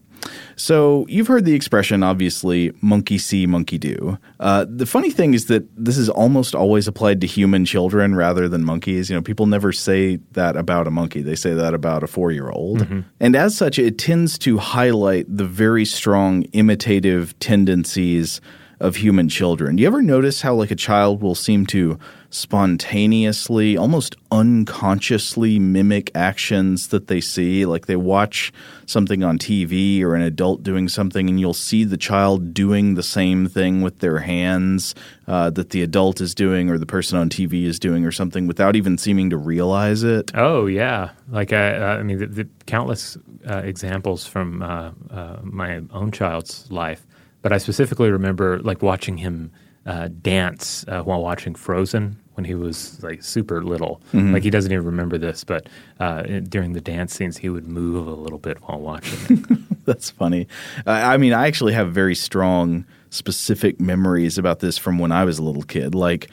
So 0.55 1.05
you've 1.07 1.27
heard 1.27 1.45
the 1.45 1.53
expression, 1.53 2.03
obviously, 2.03 2.71
monkey 2.81 3.17
see, 3.17 3.45
monkey 3.45 3.77
do. 3.77 4.17
Uh, 4.39 4.65
the 4.67 4.85
funny 4.85 5.09
thing 5.09 5.33
is 5.33 5.45
that 5.45 5.63
this 5.77 5.97
is 5.97 6.09
almost 6.09 6.53
always 6.53 6.87
applied 6.87 7.21
to 7.21 7.27
human 7.27 7.63
children 7.65 8.13
rather 8.13 8.49
than 8.49 8.65
monkeys. 8.65 9.09
You 9.09 9.15
know, 9.15 9.21
people 9.21 9.45
never 9.45 9.71
say 9.71 10.17
that 10.33 10.57
about 10.57 10.87
a 10.87 10.91
monkey; 10.91 11.21
they 11.21 11.35
say 11.35 11.53
that 11.53 11.73
about 11.73 12.03
a 12.03 12.07
four-year-old. 12.07 12.81
And 13.19 13.35
as 13.35 13.55
such, 13.55 13.79
it 13.79 13.97
tends 13.97 14.37
to 14.39 14.57
highlight 14.57 15.25
the 15.29 15.45
very 15.45 15.85
strong 15.85 16.43
imitative 16.53 17.37
tendencies 17.39 18.41
of 18.79 18.97
human 18.97 19.27
children. 19.27 19.75
Do 19.75 19.81
you 19.81 19.87
ever 19.87 20.01
notice 20.01 20.41
how 20.41 20.55
like 20.55 20.71
a 20.71 20.75
child 20.75 21.21
will 21.21 21.35
seem 21.35 21.65
to 21.67 21.99
spontaneously, 22.29 23.75
almost 23.75 24.15
unconsciously 24.31 25.59
mimic 25.59 26.11
actions 26.15 26.87
that 26.89 27.07
they 27.07 27.19
see? 27.19 27.65
Like 27.65 27.87
they 27.87 27.95
watch 27.95 28.53
something 28.85 29.23
on 29.23 29.37
TV 29.37 30.01
or 30.01 30.15
an 30.15 30.21
adult 30.21 30.63
doing 30.63 30.87
something, 30.87 31.29
and 31.29 31.39
you'll 31.39 31.53
see 31.53 31.83
the 31.83 31.97
child 31.97 32.53
doing 32.53 32.95
the 32.95 33.03
same 33.03 33.47
thing 33.47 33.81
with 33.81 33.99
their 33.99 34.19
hands 34.19 34.95
uh, 35.27 35.49
that 35.51 35.71
the 35.71 35.83
adult 35.83 36.21
is 36.21 36.33
doing 36.33 36.69
or 36.69 36.77
the 36.77 36.85
person 36.85 37.17
on 37.17 37.29
TV 37.29 37.65
is 37.65 37.79
doing 37.79 38.05
or 38.05 38.11
something 38.11 38.47
without 38.47 38.75
even 38.75 38.97
seeming 38.97 39.29
to 39.29 39.37
realize 39.37 40.03
it. 40.03 40.31
Oh 40.35 40.67
yeah, 40.67 41.11
like 41.29 41.53
I, 41.53 41.97
I 41.97 42.03
mean, 42.03 42.17
the, 42.17 42.27
the 42.27 42.47
countless 42.65 43.17
uh, 43.47 43.57
examples 43.57 44.25
from 44.25 44.61
uh, 44.61 44.91
uh, 45.11 45.39
my 45.43 45.81
own 45.91 46.11
child's 46.11 46.69
life, 46.71 47.05
but 47.41 47.53
I 47.53 47.57
specifically 47.57 48.11
remember 48.11 48.59
like 48.59 48.81
watching 48.81 49.17
him 49.17 49.51
uh, 49.85 50.09
dance 50.21 50.85
uh, 50.87 51.01
while 51.01 51.21
watching 51.21 51.55
Frozen 51.55 52.17
when 52.35 52.45
he 52.45 52.53
was 52.53 53.01
like 53.03 53.23
super 53.23 53.63
little. 53.63 54.01
Like 54.33 54.43
he 54.43 54.49
doesn't 54.49 54.71
even 54.71 54.85
remember 54.85 55.17
this, 55.17 55.43
but 55.43 55.67
uh, 55.99 56.23
during 56.23 56.73
the 56.73 56.81
dance 56.81 57.13
scenes, 57.13 57.37
he 57.37 57.49
would 57.49 57.67
move 57.67 58.07
a 58.07 58.11
little 58.13 58.39
bit 58.39 58.57
while 58.63 58.79
watching 58.79 59.19
it. 59.29 59.59
That's 59.85 60.09
funny. 60.09 60.47
I 60.85 61.17
mean, 61.17 61.33
I 61.33 61.47
actually 61.47 61.73
have 61.73 61.91
very 61.91 62.15
strong, 62.15 62.85
specific 63.09 63.79
memories 63.79 64.37
about 64.37 64.59
this 64.59 64.77
from 64.77 64.99
when 64.99 65.11
I 65.11 65.25
was 65.25 65.39
a 65.39 65.43
little 65.43 65.63
kid. 65.63 65.95
Like, 65.95 66.29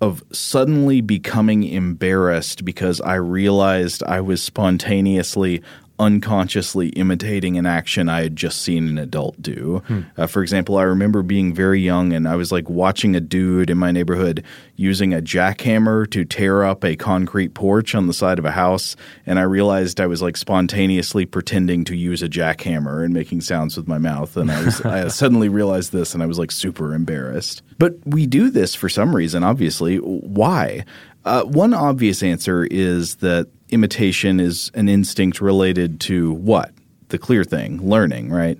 of 0.00 0.22
suddenly 0.32 1.00
becoming 1.00 1.64
embarrassed 1.64 2.64
because 2.64 3.00
I 3.00 3.14
realized 3.14 4.02
I 4.04 4.20
was 4.20 4.42
spontaneously, 4.42 5.62
unconsciously 5.98 6.88
imitating 6.90 7.56
an 7.58 7.66
action 7.66 8.08
I 8.08 8.22
had 8.22 8.36
just 8.36 8.62
seen 8.62 8.88
an 8.88 8.98
adult 8.98 9.40
do. 9.42 9.82
Uh, 10.16 10.26
for 10.26 10.42
example, 10.42 10.76
I 10.76 10.82
remember 10.82 11.22
being 11.22 11.54
very 11.54 11.80
young 11.80 12.12
and 12.12 12.28
I 12.28 12.36
was 12.36 12.52
like 12.52 12.68
watching 12.68 13.16
a 13.16 13.20
dude 13.20 13.70
in 13.70 13.78
my 13.78 13.90
neighborhood 13.90 14.44
using 14.76 15.12
a 15.12 15.20
jackhammer 15.20 16.08
to 16.10 16.24
tear 16.24 16.62
up 16.62 16.84
a 16.84 16.96
concrete 16.96 17.54
porch 17.54 17.94
on 17.94 18.06
the 18.06 18.12
side 18.12 18.38
of 18.38 18.44
a 18.44 18.52
house. 18.52 18.96
And 19.26 19.38
I 19.38 19.42
realized 19.42 20.00
I 20.00 20.06
was 20.06 20.22
like 20.22 20.36
spontaneously 20.36 21.26
pretending 21.26 21.84
to 21.84 21.96
use 21.96 22.22
a 22.22 22.28
jackhammer 22.28 23.04
and 23.04 23.12
making 23.12 23.40
sounds 23.40 23.76
with 23.76 23.88
my 23.88 23.98
mouth. 23.98 24.36
And 24.36 24.50
I 24.50 24.64
was, 24.64 24.80
I 24.84 25.08
suddenly 25.08 25.48
realized 25.48 25.92
this 25.92 26.14
and 26.14 26.22
I 26.22 26.26
was 26.26 26.38
like 26.38 26.52
super 26.52 26.94
embarrassed. 26.94 27.62
But 27.78 27.94
we 28.04 28.26
do 28.26 28.50
this 28.50 28.74
for 28.74 28.88
some 28.88 29.14
reason, 29.14 29.44
obviously. 29.44 29.96
Why? 29.96 30.84
Uh, 31.24 31.44
one 31.44 31.74
obvious 31.74 32.22
answer 32.22 32.66
is 32.70 33.16
that 33.16 33.48
imitation 33.70 34.40
is 34.40 34.70
an 34.74 34.88
instinct 34.88 35.40
related 35.40 36.00
to 36.00 36.32
what? 36.32 36.72
The 37.08 37.18
clear 37.18 37.44
thing, 37.44 37.86
learning, 37.88 38.30
right? 38.30 38.58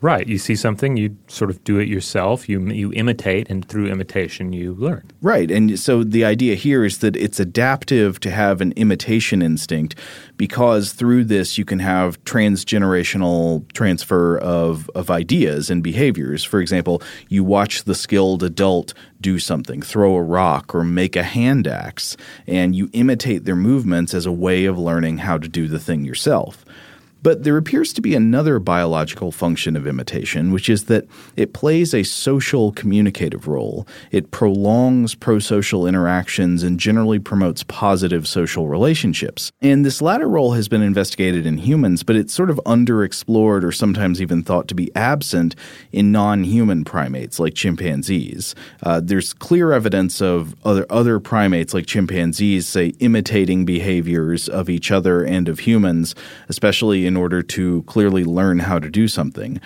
Right. 0.00 0.26
You 0.26 0.38
see 0.38 0.54
something, 0.54 0.96
you 0.96 1.16
sort 1.28 1.50
of 1.50 1.62
do 1.64 1.78
it 1.78 1.88
yourself. 1.88 2.48
You 2.48 2.60
you 2.68 2.92
imitate, 2.92 3.48
and 3.50 3.66
through 3.66 3.86
imitation, 3.86 4.52
you 4.52 4.74
learn. 4.74 5.10
Right. 5.20 5.50
And 5.50 5.78
so 5.78 6.04
the 6.04 6.24
idea 6.24 6.54
here 6.54 6.84
is 6.84 6.98
that 6.98 7.16
it's 7.16 7.40
adaptive 7.40 8.20
to 8.20 8.30
have 8.30 8.60
an 8.60 8.72
imitation 8.76 9.42
instinct 9.42 9.94
because 10.36 10.92
through 10.92 11.24
this 11.24 11.58
you 11.58 11.64
can 11.64 11.78
have 11.78 12.22
transgenerational 12.24 13.70
transfer 13.72 14.38
of, 14.38 14.90
of 14.94 15.10
ideas 15.10 15.70
and 15.70 15.82
behaviors. 15.82 16.44
For 16.44 16.60
example, 16.60 17.02
you 17.28 17.44
watch 17.44 17.84
the 17.84 17.94
skilled 17.94 18.42
adult 18.42 18.94
do 19.20 19.38
something, 19.38 19.82
throw 19.82 20.14
a 20.14 20.22
rock 20.22 20.74
or 20.74 20.84
make 20.84 21.16
a 21.16 21.22
hand 21.22 21.66
axe, 21.66 22.16
and 22.46 22.74
you 22.74 22.90
imitate 22.92 23.44
their 23.44 23.56
movements 23.56 24.14
as 24.14 24.26
a 24.26 24.32
way 24.32 24.66
of 24.66 24.78
learning 24.78 25.18
how 25.18 25.38
to 25.38 25.48
do 25.48 25.68
the 25.68 25.78
thing 25.78 26.04
yourself. 26.04 26.64
But 27.26 27.42
there 27.42 27.56
appears 27.56 27.92
to 27.94 28.00
be 28.00 28.14
another 28.14 28.60
biological 28.60 29.32
function 29.32 29.74
of 29.74 29.84
imitation, 29.84 30.52
which 30.52 30.68
is 30.68 30.84
that 30.84 31.08
it 31.34 31.54
plays 31.54 31.92
a 31.92 32.04
social 32.04 32.70
communicative 32.70 33.48
role. 33.48 33.84
It 34.12 34.30
prolongs 34.30 35.16
prosocial 35.16 35.88
interactions 35.88 36.62
and 36.62 36.78
generally 36.78 37.18
promotes 37.18 37.64
positive 37.64 38.28
social 38.28 38.68
relationships. 38.68 39.50
And 39.60 39.84
this 39.84 40.00
latter 40.00 40.28
role 40.28 40.52
has 40.52 40.68
been 40.68 40.82
investigated 40.82 41.46
in 41.46 41.58
humans, 41.58 42.04
but 42.04 42.14
it's 42.14 42.32
sort 42.32 42.48
of 42.48 42.60
underexplored 42.64 43.64
or 43.64 43.72
sometimes 43.72 44.22
even 44.22 44.44
thought 44.44 44.68
to 44.68 44.76
be 44.76 44.94
absent 44.94 45.56
in 45.90 46.12
non 46.12 46.44
human 46.44 46.84
primates 46.84 47.40
like 47.40 47.54
chimpanzees. 47.54 48.54
Uh, 48.84 49.00
there's 49.02 49.32
clear 49.32 49.72
evidence 49.72 50.22
of 50.22 50.54
other, 50.64 50.86
other 50.90 51.18
primates 51.18 51.74
like 51.74 51.86
chimpanzees, 51.86 52.68
say, 52.68 52.90
imitating 53.00 53.64
behaviors 53.64 54.48
of 54.48 54.70
each 54.70 54.92
other 54.92 55.24
and 55.24 55.48
of 55.48 55.58
humans, 55.58 56.14
especially 56.48 57.04
in 57.04 57.15
order 57.16 57.42
to 57.42 57.82
clearly 57.82 58.24
learn 58.24 58.60
how 58.60 58.78
to 58.78 58.90
do 58.90 59.08
something. 59.08 59.60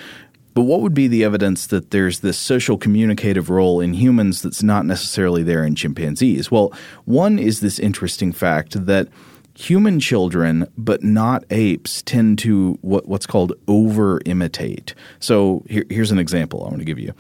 But 0.55 0.62
what 0.62 0.80
would 0.80 0.94
be 0.94 1.07
the 1.07 1.24
evidence 1.24 1.66
that 1.68 1.90
there's 1.90 2.20
this 2.20 2.38
social 2.38 2.76
communicative 2.76 3.51
role 3.51 3.80
in 3.80 3.94
humans 3.94 4.42
that's 4.42 4.62
not 4.62 4.84
necessarily 4.84 5.42
there 5.42 5.64
in 5.64 5.74
chimpanzees? 5.74 6.51
Well, 6.51 6.72
one 7.05 7.38
is 7.38 7.61
this 7.61 7.78
interesting 7.78 8.32
fact 8.32 8.86
that 8.86 9.09
human 9.55 10.01
children, 10.01 10.66
but 10.76 11.05
not 11.05 11.44
apes, 11.51 12.03
tend 12.03 12.38
to 12.40 12.78
what, 12.80 13.07
what's 13.07 13.26
called 13.26 13.53
over 13.68 14.20
imitate. 14.26 14.94
So 15.20 15.64
here, 15.68 15.84
here's 15.88 16.11
an 16.11 16.18
example 16.18 16.64
I 16.64 16.68
want 16.68 16.80
to 16.80 16.84
give 16.84 16.98
you. 16.98 17.12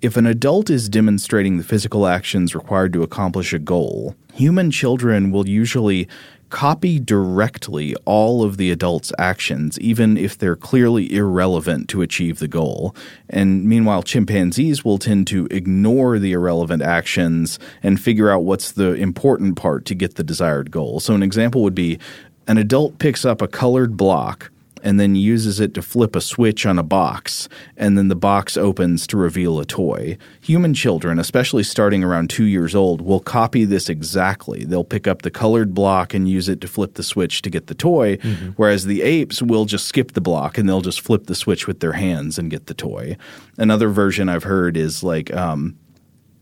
If 0.00 0.16
an 0.16 0.26
adult 0.26 0.68
is 0.68 0.88
demonstrating 0.88 1.56
the 1.56 1.64
physical 1.64 2.06
actions 2.06 2.54
required 2.54 2.92
to 2.92 3.02
accomplish 3.02 3.52
a 3.52 3.58
goal, 3.58 4.14
human 4.34 4.70
children 4.70 5.30
will 5.30 5.48
usually 5.48 6.08
copy 6.54 7.00
directly 7.00 7.96
all 8.04 8.44
of 8.44 8.58
the 8.58 8.70
adult's 8.70 9.12
actions, 9.18 9.76
even 9.80 10.16
if 10.16 10.38
they're 10.38 10.54
clearly 10.54 11.12
irrelevant 11.12 11.88
to 11.88 12.00
achieve 12.00 12.38
the 12.38 12.46
goal. 12.46 12.94
And 13.28 13.64
meanwhile, 13.64 14.04
chimpanzees 14.04 14.84
will 14.84 14.98
tend 14.98 15.26
to 15.26 15.48
ignore 15.50 16.20
the 16.20 16.30
irrelevant 16.30 16.80
actions 16.80 17.58
and 17.82 18.00
figure 18.00 18.30
out 18.30 18.44
what's 18.44 18.70
the 18.70 18.92
important 18.94 19.56
part 19.56 19.84
to 19.86 19.96
get 19.96 20.14
the 20.14 20.22
desired 20.22 20.70
goal. 20.70 21.00
So, 21.00 21.12
an 21.12 21.24
example 21.24 21.60
would 21.64 21.74
be 21.74 21.98
an 22.46 22.56
adult 22.56 23.00
picks 23.00 23.24
up 23.24 23.42
a 23.42 23.48
colored 23.48 23.96
block 23.96 24.52
and 24.84 25.00
then 25.00 25.16
uses 25.16 25.58
it 25.58 25.74
to 25.74 25.82
flip 25.82 26.14
a 26.14 26.20
switch 26.20 26.66
on 26.66 26.78
a 26.78 26.82
box, 26.84 27.48
and 27.76 27.98
then 27.98 28.08
the 28.08 28.14
box 28.14 28.56
opens 28.56 29.06
to 29.08 29.16
reveal 29.16 29.58
a 29.58 29.64
toy. 29.64 30.16
Human 30.42 30.74
children, 30.74 31.18
especially 31.18 31.64
starting 31.64 32.04
around 32.04 32.28
two 32.30 32.44
years 32.44 32.74
old, 32.74 33.00
will 33.00 33.18
copy 33.18 33.64
this 33.64 33.88
exactly. 33.88 34.64
They'll 34.64 34.84
pick 34.84 35.08
up 35.08 35.22
the 35.22 35.30
colored 35.30 35.72
block 35.74 36.12
and 36.12 36.28
use 36.28 36.48
it 36.48 36.60
to 36.60 36.68
flip 36.68 36.94
the 36.94 37.02
switch 37.02 37.42
to 37.42 37.50
get 37.50 37.66
the 37.66 37.74
toy, 37.74 38.18
whereas 38.56 38.84
the 38.84 39.02
apes 39.02 39.40
will 39.40 39.64
just 39.64 39.86
skip 39.86 40.12
the 40.12 40.20
block 40.20 40.58
and 40.58 40.68
they'll 40.68 40.82
just 40.82 41.00
flip 41.00 41.26
the 41.26 41.34
switch 41.34 41.66
with 41.66 41.80
their 41.80 41.94
hands 41.94 42.38
and 42.38 42.50
get 42.50 42.66
the 42.66 42.74
toy. 42.74 43.16
Another 43.56 43.88
version 43.88 44.28
I've 44.28 44.44
heard 44.44 44.76
is 44.76 45.02
like, 45.02 45.34
um, 45.34 45.78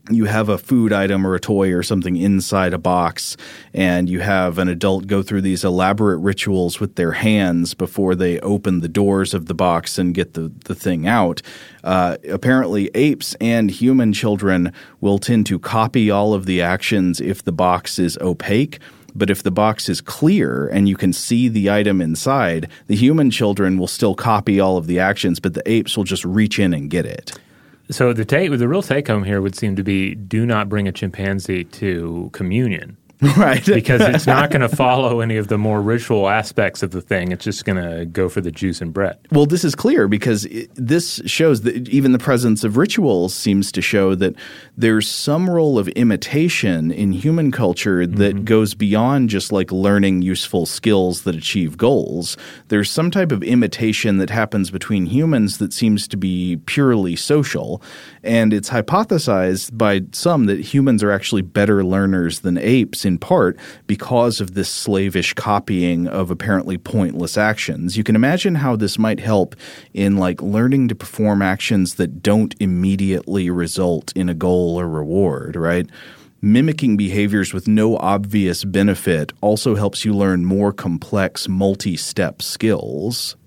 you 0.09 0.25
have 0.25 0.49
a 0.49 0.57
food 0.57 0.91
item 0.91 1.25
or 1.25 1.33
a 1.33 1.39
toy 1.39 1.71
or 1.71 1.81
something 1.81 2.17
inside 2.17 2.73
a 2.73 2.77
box, 2.77 3.37
and 3.73 4.09
you 4.09 4.19
have 4.19 4.57
an 4.57 4.67
adult 4.67 5.07
go 5.07 5.23
through 5.23 5.41
these 5.41 5.63
elaborate 5.63 6.17
rituals 6.17 6.79
with 6.79 6.95
their 6.95 7.13
hands 7.13 7.73
before 7.73 8.13
they 8.13 8.39
open 8.41 8.81
the 8.81 8.89
doors 8.89 9.33
of 9.33 9.45
the 9.45 9.53
box 9.53 9.97
and 9.97 10.13
get 10.13 10.33
the, 10.33 10.51
the 10.65 10.75
thing 10.75 11.07
out. 11.07 11.41
Uh, 11.85 12.17
apparently, 12.29 12.89
apes 12.93 13.33
and 13.39 13.71
human 13.71 14.11
children 14.11 14.73
will 14.99 15.19
tend 15.19 15.45
to 15.45 15.57
copy 15.57 16.11
all 16.11 16.33
of 16.33 16.45
the 16.45 16.61
actions 16.61 17.21
if 17.21 17.43
the 17.43 17.53
box 17.53 17.97
is 17.97 18.17
opaque. 18.17 18.79
But 19.15 19.29
if 19.29 19.43
the 19.43 19.51
box 19.51 19.89
is 19.89 20.01
clear 20.01 20.67
and 20.67 20.89
you 20.89 20.97
can 20.97 21.13
see 21.13 21.47
the 21.47 21.69
item 21.69 22.01
inside, 22.01 22.67
the 22.87 22.95
human 22.95 23.29
children 23.29 23.77
will 23.77 23.87
still 23.87 24.15
copy 24.15 24.59
all 24.59 24.75
of 24.75 24.87
the 24.87 24.99
actions, 24.99 25.39
but 25.39 25.53
the 25.53 25.61
apes 25.69 25.95
will 25.95 26.03
just 26.03 26.25
reach 26.25 26.57
in 26.57 26.73
and 26.73 26.89
get 26.89 27.05
it. 27.05 27.31
So 27.89 28.13
the 28.13 28.25
take, 28.25 28.49
the 28.57 28.67
real 28.67 28.81
take 28.81 29.07
home 29.07 29.23
here 29.23 29.41
would 29.41 29.55
seem 29.55 29.75
to 29.75 29.83
be: 29.83 30.15
do 30.15 30.45
not 30.45 30.69
bring 30.69 30.87
a 30.87 30.91
chimpanzee 30.91 31.65
to 31.65 32.29
communion. 32.33 32.97
right? 33.37 33.65
because 33.65 34.01
it's 34.01 34.27
not 34.27 34.49
going 34.49 34.61
to 34.69 34.75
follow 34.75 35.21
any 35.21 35.37
of 35.37 35.47
the 35.47 35.57
more 35.57 35.81
ritual 35.81 36.27
aspects 36.27 36.83
of 36.83 36.91
the 36.91 37.01
thing. 37.01 37.31
It's 37.31 37.43
just 37.43 37.65
going 37.65 37.81
to 37.81 38.05
go 38.05 38.29
for 38.29 38.41
the 38.41 38.51
juice 38.51 38.81
and 38.81 38.93
bread. 38.93 39.17
Well, 39.31 39.45
this 39.45 39.63
is 39.63 39.75
clear 39.75 40.07
because 40.07 40.45
it, 40.45 40.69
this 40.75 41.21
shows 41.25 41.61
that 41.61 41.87
even 41.89 42.11
the 42.11 42.19
presence 42.19 42.63
of 42.63 42.77
rituals 42.77 43.33
seems 43.33 43.71
to 43.73 43.81
show 43.81 44.15
that 44.15 44.35
there's 44.77 45.07
some 45.07 45.49
role 45.49 45.79
of 45.79 45.87
imitation 45.89 46.91
in 46.91 47.11
human 47.11 47.51
culture 47.51 48.05
that 48.05 48.35
mm-hmm. 48.35 48.43
goes 48.43 48.73
beyond 48.73 49.29
just 49.29 49.51
like 49.51 49.71
learning 49.71 50.21
useful 50.21 50.65
skills 50.65 51.23
that 51.23 51.35
achieve 51.35 51.77
goals. 51.77 52.37
There's 52.67 52.91
some 52.91 53.11
type 53.11 53.31
of 53.31 53.43
imitation 53.43 54.17
that 54.17 54.29
happens 54.29 54.69
between 54.69 55.05
humans 55.05 55.57
that 55.59 55.73
seems 55.73 56.07
to 56.09 56.17
be 56.17 56.57
purely 56.65 57.15
social. 57.15 57.81
And 58.23 58.53
it's 58.53 58.69
hypothesized 58.69 59.77
by 59.77 60.01
some 60.11 60.45
that 60.45 60.59
humans 60.59 61.03
are 61.03 61.11
actually 61.11 61.41
better 61.41 61.83
learners 61.83 62.41
than 62.41 62.57
apes 62.57 63.05
in 63.05 63.12
part 63.17 63.57
because 63.87 64.41
of 64.41 64.53
this 64.53 64.69
slavish 64.69 65.33
copying 65.33 66.07
of 66.07 66.31
apparently 66.31 66.77
pointless 66.77 67.37
actions. 67.37 67.97
You 67.97 68.03
can 68.03 68.15
imagine 68.15 68.55
how 68.55 68.75
this 68.75 68.97
might 68.97 69.19
help 69.19 69.55
in 69.93 70.17
like 70.17 70.41
learning 70.41 70.87
to 70.89 70.95
perform 70.95 71.41
actions 71.41 71.95
that 71.95 72.21
don't 72.21 72.55
immediately 72.59 73.49
result 73.49 74.11
in 74.15 74.29
a 74.29 74.33
goal 74.33 74.79
or 74.79 74.87
reward, 74.87 75.55
right? 75.55 75.89
Mimicking 76.41 76.97
behaviors 76.97 77.53
with 77.53 77.69
no 77.69 77.95
obvious 77.97 78.65
benefit 78.65 79.31
also 79.39 79.75
helps 79.75 80.03
you 80.03 80.13
learn 80.13 80.43
more 80.43 80.73
complex 80.73 81.47
multi 81.47 81.95
step 81.95 82.41
skills. 82.41 83.37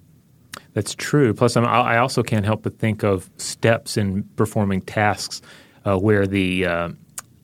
That's 0.72 0.94
true. 0.94 1.34
Plus, 1.34 1.56
I'm, 1.56 1.66
i 1.66 1.98
also 1.98 2.22
can't 2.22 2.44
help 2.44 2.62
but 2.62 2.78
think 2.78 3.02
of 3.02 3.30
steps 3.36 3.96
in 3.96 4.22
performing 4.36 4.80
tasks 4.80 5.42
uh, 5.84 5.98
where 5.98 6.26
the 6.26 6.66
uh, 6.66 6.88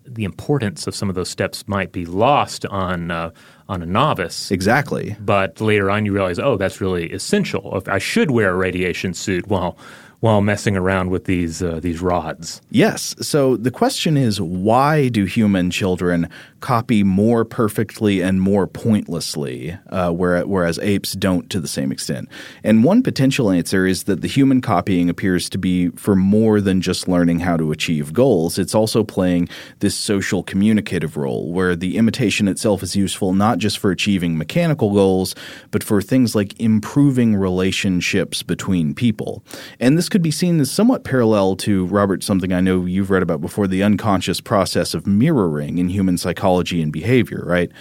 the 0.07 0.24
importance 0.24 0.86
of 0.86 0.94
some 0.94 1.09
of 1.09 1.14
those 1.14 1.28
steps 1.28 1.66
might 1.66 1.92
be 1.92 2.05
lost 2.07 2.66
on 2.66 3.11
uh, 3.11 3.30
on 3.68 3.82
a 3.82 3.86
novice. 3.86 4.50
Exactly. 4.50 5.16
But 5.20 5.61
later 5.61 5.90
on, 5.90 6.05
you 6.05 6.12
realize, 6.12 6.38
oh, 6.38 6.57
that's 6.57 6.80
really 6.80 7.11
essential. 7.12 7.82
I 7.86 7.98
should 7.98 8.30
wear 8.30 8.50
a 8.50 8.57
radiation 8.57 9.14
suit 9.14 9.46
while 9.48 9.78
while 10.22 10.40
messing 10.40 10.76
around 10.76 11.10
with 11.10 11.24
these 11.24 11.64
uh, 11.64 11.80
these 11.80 12.00
rods. 12.00 12.62
Yes. 12.70 13.16
So 13.20 13.56
the 13.56 13.72
question 13.72 14.16
is, 14.16 14.40
why 14.40 15.08
do 15.08 15.24
human 15.24 15.68
children 15.72 16.28
copy 16.60 17.02
more 17.02 17.44
perfectly 17.44 18.22
and 18.22 18.40
more 18.40 18.68
pointlessly, 18.68 19.76
uh, 19.90 20.12
whereas 20.12 20.78
apes 20.78 21.14
don't 21.14 21.50
to 21.50 21.58
the 21.58 21.66
same 21.66 21.90
extent? 21.90 22.28
And 22.62 22.84
one 22.84 23.02
potential 23.02 23.50
answer 23.50 23.84
is 23.84 24.04
that 24.04 24.20
the 24.20 24.28
human 24.28 24.60
copying 24.60 25.10
appears 25.10 25.50
to 25.50 25.58
be 25.58 25.88
for 25.96 26.14
more 26.14 26.60
than 26.60 26.80
just 26.80 27.08
learning 27.08 27.40
how 27.40 27.56
to 27.56 27.72
achieve 27.72 28.12
goals. 28.12 28.58
It's 28.58 28.76
also 28.76 29.02
playing 29.02 29.48
this 29.80 29.96
social 29.96 30.44
communicative 30.44 31.16
role, 31.16 31.50
where 31.50 31.74
the 31.74 31.96
imitation 31.96 32.46
itself 32.46 32.84
is 32.84 32.94
useful 32.94 33.32
not 33.32 33.58
just 33.58 33.76
for 33.76 33.90
achieving 33.90 34.38
mechanical 34.38 34.92
goals, 34.94 35.34
but 35.72 35.82
for 35.82 36.00
things 36.00 36.36
like 36.36 36.58
improving 36.60 37.34
relationships 37.34 38.44
between 38.44 38.94
people. 38.94 39.42
And 39.80 39.98
this 39.98 40.11
could 40.12 40.22
be 40.22 40.30
seen 40.30 40.60
as 40.60 40.70
somewhat 40.70 41.04
parallel 41.04 41.56
to, 41.56 41.86
Robert, 41.86 42.22
something 42.22 42.52
I 42.52 42.60
know 42.60 42.84
you've 42.84 43.08
read 43.08 43.22
about 43.22 43.40
before 43.40 43.66
the 43.66 43.82
unconscious 43.82 44.42
process 44.42 44.92
of 44.92 45.06
mirroring 45.06 45.78
in 45.78 45.88
human 45.88 46.18
psychology 46.18 46.82
and 46.82 46.92
behavior, 46.92 47.42
right? 47.46 47.72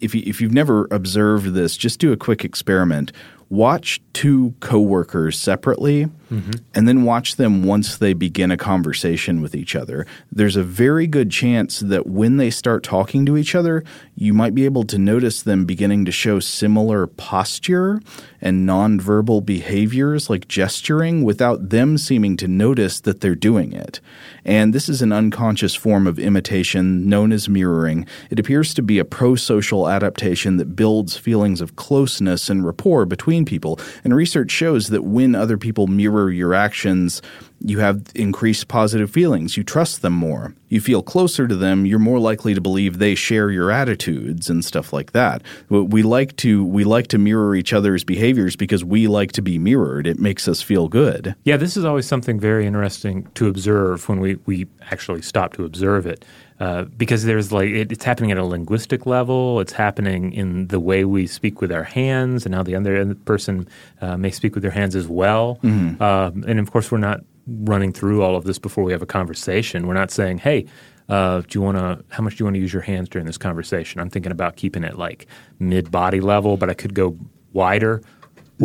If, 0.00 0.14
you, 0.14 0.22
if 0.24 0.40
you've 0.40 0.52
never 0.52 0.86
observed 0.92 1.54
this, 1.54 1.76
just 1.76 1.98
do 1.98 2.12
a 2.12 2.16
quick 2.16 2.44
experiment 2.44 3.10
watch 3.50 4.00
two 4.12 4.54
coworkers 4.60 5.36
separately 5.38 6.08
mm-hmm. 6.32 6.50
and 6.74 6.88
then 6.88 7.04
watch 7.04 7.36
them 7.36 7.62
once 7.62 7.96
they 7.96 8.12
begin 8.14 8.50
a 8.50 8.56
conversation 8.56 9.42
with 9.42 9.54
each 9.54 9.76
other. 9.76 10.06
There's 10.30 10.56
a 10.56 10.62
very 10.62 11.06
good 11.06 11.30
chance 11.30 11.80
that 11.80 12.06
when 12.06 12.38
they 12.38 12.50
start 12.50 12.82
talking 12.82 13.26
to 13.26 13.36
each 13.36 13.54
other, 13.54 13.84
you 14.14 14.32
might 14.32 14.54
be 14.54 14.64
able 14.64 14.84
to 14.84 14.98
notice 14.98 15.42
them 15.42 15.64
beginning 15.64 16.04
to 16.06 16.12
show 16.12 16.40
similar 16.40 17.06
posture 17.06 18.00
and 18.40 18.68
nonverbal 18.68 19.44
behaviors 19.44 20.28
like 20.28 20.48
gesturing 20.48 21.22
without 21.22 21.70
them 21.70 21.96
seeming 21.96 22.36
to 22.36 22.48
notice 22.48 23.00
that 23.00 23.20
they're 23.20 23.34
doing 23.34 23.72
it. 23.72 24.00
And 24.44 24.74
this 24.74 24.88
is 24.88 25.02
an 25.02 25.12
unconscious 25.12 25.74
form 25.74 26.06
of 26.06 26.18
imitation 26.18 27.08
known 27.08 27.32
as 27.32 27.48
mirroring. 27.48 28.06
It 28.30 28.40
appears 28.40 28.74
to 28.74 28.82
be 28.82 28.98
a 28.98 29.04
pro 29.04 29.36
social 29.36 29.88
adaptation 29.88 30.56
that 30.56 30.74
builds 30.74 31.16
feelings 31.16 31.60
of 31.60 31.76
closeness 31.76 32.50
and 32.50 32.66
rapport 32.66 33.06
between 33.06 33.44
people. 33.44 33.78
And 34.02 34.14
research 34.14 34.50
shows 34.50 34.88
that 34.88 35.04
when 35.04 35.34
other 35.34 35.56
people 35.56 35.86
mirror 35.86 36.21
your 36.30 36.54
actions, 36.54 37.22
you 37.64 37.78
have 37.78 38.02
increased 38.14 38.68
positive 38.68 39.10
feelings. 39.10 39.56
You 39.56 39.62
trust 39.62 40.02
them 40.02 40.12
more. 40.14 40.54
You 40.68 40.80
feel 40.80 41.02
closer 41.02 41.46
to 41.46 41.54
them. 41.54 41.86
You're 41.86 41.98
more 41.98 42.18
likely 42.18 42.54
to 42.54 42.60
believe 42.60 42.98
they 42.98 43.14
share 43.14 43.50
your 43.50 43.70
attitudes 43.70 44.50
and 44.50 44.64
stuff 44.64 44.92
like 44.92 45.12
that. 45.12 45.42
We 45.68 46.02
like 46.02 46.36
to 46.38 46.64
we 46.64 46.84
like 46.84 47.08
to 47.08 47.18
mirror 47.18 47.54
each 47.54 47.72
other's 47.72 48.04
behaviors 48.04 48.56
because 48.56 48.84
we 48.84 49.06
like 49.06 49.32
to 49.32 49.42
be 49.42 49.58
mirrored. 49.58 50.06
It 50.06 50.18
makes 50.18 50.48
us 50.48 50.62
feel 50.62 50.88
good. 50.88 51.34
Yeah, 51.44 51.56
this 51.56 51.76
is 51.76 51.84
always 51.84 52.06
something 52.06 52.40
very 52.40 52.66
interesting 52.66 53.28
to 53.34 53.48
observe 53.48 54.08
when 54.08 54.20
we, 54.20 54.36
we 54.46 54.66
actually 54.90 55.22
stop 55.22 55.52
to 55.54 55.64
observe 55.64 56.06
it. 56.06 56.24
Uh, 56.60 56.84
because 56.84 57.24
there's 57.24 57.50
like 57.50 57.70
it, 57.70 57.90
it's 57.90 58.04
happening 58.04 58.30
at 58.30 58.38
a 58.38 58.44
linguistic 58.44 59.06
level. 59.06 59.60
It's 59.60 59.72
happening 59.72 60.32
in 60.32 60.68
the 60.68 60.78
way 60.78 61.04
we 61.04 61.26
speak 61.26 61.60
with 61.60 61.72
our 61.72 61.82
hands, 61.82 62.46
and 62.46 62.54
how 62.54 62.62
the 62.62 62.74
other 62.76 63.14
person 63.14 63.68
uh, 64.00 64.16
may 64.16 64.30
speak 64.30 64.54
with 64.54 64.62
their 64.62 64.72
hands 64.72 64.94
as 64.94 65.08
well. 65.08 65.58
Mm-hmm. 65.62 66.02
Uh, 66.02 66.30
and 66.48 66.60
of 66.60 66.70
course, 66.70 66.90
we're 66.90 66.98
not 66.98 67.20
running 67.46 67.92
through 67.92 68.22
all 68.22 68.36
of 68.36 68.44
this 68.44 68.58
before 68.58 68.84
we 68.84 68.92
have 68.92 69.02
a 69.02 69.06
conversation. 69.06 69.86
We're 69.86 69.94
not 69.94 70.10
saying, 70.10 70.38
"Hey, 70.38 70.66
uh, 71.08 71.40
do 71.40 71.58
you 71.58 71.62
want 71.62 71.78
to? 71.78 72.04
How 72.14 72.22
much 72.22 72.36
do 72.36 72.42
you 72.42 72.46
want 72.46 72.54
to 72.54 72.60
use 72.60 72.72
your 72.72 72.82
hands 72.82 73.08
during 73.08 73.26
this 73.26 73.38
conversation?" 73.38 74.00
I'm 74.00 74.10
thinking 74.10 74.32
about 74.32 74.56
keeping 74.56 74.84
it 74.84 74.98
like 74.98 75.26
mid 75.58 75.90
body 75.90 76.20
level, 76.20 76.56
but 76.56 76.70
I 76.70 76.74
could 76.74 76.94
go 76.94 77.16
wider 77.52 78.02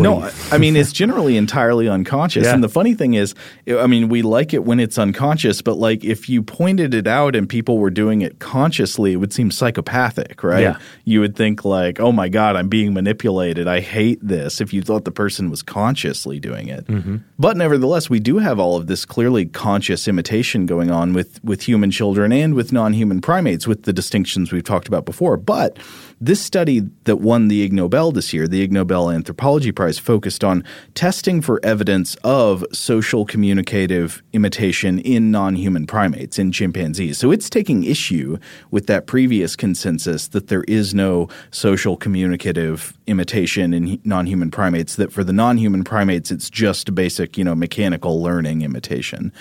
no, 0.03 0.29
I 0.51 0.57
mean 0.57 0.75
it's 0.75 0.91
generally 0.91 1.37
entirely 1.37 1.87
unconscious. 1.87 2.45
Yeah. 2.45 2.53
And 2.53 2.63
the 2.63 2.69
funny 2.69 2.93
thing 2.93 3.13
is, 3.15 3.35
I 3.67 3.87
mean, 3.87 4.09
we 4.09 4.21
like 4.21 4.53
it 4.53 4.63
when 4.63 4.79
it's 4.79 4.97
unconscious, 4.97 5.61
but 5.61 5.75
like 5.75 6.03
if 6.03 6.29
you 6.29 6.43
pointed 6.43 6.93
it 6.93 7.07
out 7.07 7.35
and 7.35 7.47
people 7.47 7.77
were 7.77 7.89
doing 7.89 8.21
it 8.21 8.39
consciously, 8.39 9.13
it 9.13 9.17
would 9.17 9.33
seem 9.33 9.51
psychopathic, 9.51 10.43
right? 10.43 10.61
Yeah. 10.61 10.79
You 11.05 11.21
would 11.21 11.35
think 11.35 11.65
like, 11.65 11.99
"Oh 11.99 12.11
my 12.11 12.29
god, 12.29 12.55
I'm 12.55 12.69
being 12.69 12.93
manipulated. 12.93 13.67
I 13.67 13.79
hate 13.79 14.19
this." 14.21 14.61
If 14.61 14.73
you 14.73 14.81
thought 14.81 15.05
the 15.05 15.11
person 15.11 15.49
was 15.49 15.61
consciously 15.61 16.39
doing 16.39 16.67
it. 16.67 16.85
Mm-hmm. 16.87 17.17
But 17.39 17.57
nevertheless, 17.57 18.09
we 18.09 18.19
do 18.19 18.37
have 18.37 18.59
all 18.59 18.75
of 18.75 18.87
this 18.87 19.05
clearly 19.05 19.45
conscious 19.45 20.07
imitation 20.07 20.65
going 20.65 20.91
on 20.91 21.13
with 21.13 21.43
with 21.43 21.67
human 21.67 21.91
children 21.91 22.31
and 22.31 22.53
with 22.53 22.71
non-human 22.71 23.21
primates 23.21 23.67
with 23.67 23.83
the 23.83 23.93
distinctions 23.93 24.51
we've 24.51 24.63
talked 24.63 24.87
about 24.87 25.05
before. 25.05 25.37
But 25.37 25.77
this 26.19 26.41
study 26.41 26.81
that 27.03 27.17
won 27.17 27.47
the 27.47 27.61
Ig 27.61 27.73
Nobel 27.73 28.11
this 28.11 28.33
year, 28.33 28.47
the 28.47 28.61
Ig 28.61 28.71
Nobel 28.71 29.11
Anthropology 29.11 29.71
Prize, 29.71 29.99
focused 29.99 30.43
on 30.43 30.63
testing 30.95 31.41
for 31.41 31.59
evidence 31.63 32.15
of 32.23 32.65
social 32.73 33.25
communicative 33.25 34.23
imitation 34.33 34.99
in 34.99 35.29
non 35.29 35.55
human 35.55 35.85
primates, 35.85 36.39
in 36.39 36.51
chimpanzees. 36.51 37.17
So 37.17 37.31
it's 37.31 37.49
taking 37.49 37.83
issue 37.83 38.37
with 38.71 38.87
that 38.87 39.05
previous 39.05 39.55
consensus 39.55 40.27
that 40.29 40.47
there 40.47 40.63
is 40.67 40.95
no 40.95 41.27
social 41.51 41.97
communicative 41.97 42.96
imitation 43.07 43.73
in 43.73 43.99
non 44.03 44.25
human 44.27 44.51
primates, 44.51 44.95
that 44.97 45.11
for 45.11 45.23
the 45.23 45.33
non 45.33 45.57
human 45.57 45.83
primates, 45.83 46.29
it's 46.29 46.49
just 46.49 46.93
basic, 46.93 47.37
you 47.37 47.43
know, 47.43 47.55
mechanical 47.55 48.21
learning 48.21 48.61
imitation. 48.61 49.31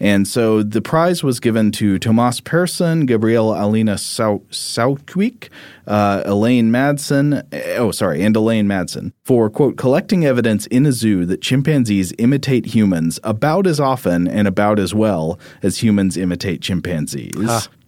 And 0.00 0.26
so 0.26 0.62
the 0.62 0.82
prize 0.82 1.22
was 1.22 1.40
given 1.40 1.72
to 1.72 1.98
Tomas 1.98 2.40
Persson, 2.40 3.06
Gabrielle 3.06 3.54
Alina 3.54 3.94
Sauciuc, 3.94 5.48
uh, 5.86 6.22
Elaine 6.26 6.70
Madsen, 6.70 7.46
oh, 7.78 7.90
sorry, 7.90 8.22
and 8.22 8.34
Elaine 8.36 8.66
Madsen 8.66 9.12
for, 9.24 9.48
quote, 9.48 9.76
collecting 9.76 10.24
evidence 10.24 10.66
in 10.66 10.86
a 10.86 10.92
zoo 10.92 11.24
that 11.26 11.40
chimpanzees 11.40 12.12
imitate 12.18 12.66
humans 12.66 13.18
about 13.22 13.66
as 13.66 13.80
often 13.80 14.28
and 14.28 14.46
about 14.46 14.78
as 14.78 14.94
well 14.94 15.38
as 15.62 15.82
humans 15.82 16.16
imitate 16.16 16.60
chimpanzees. 16.60 17.32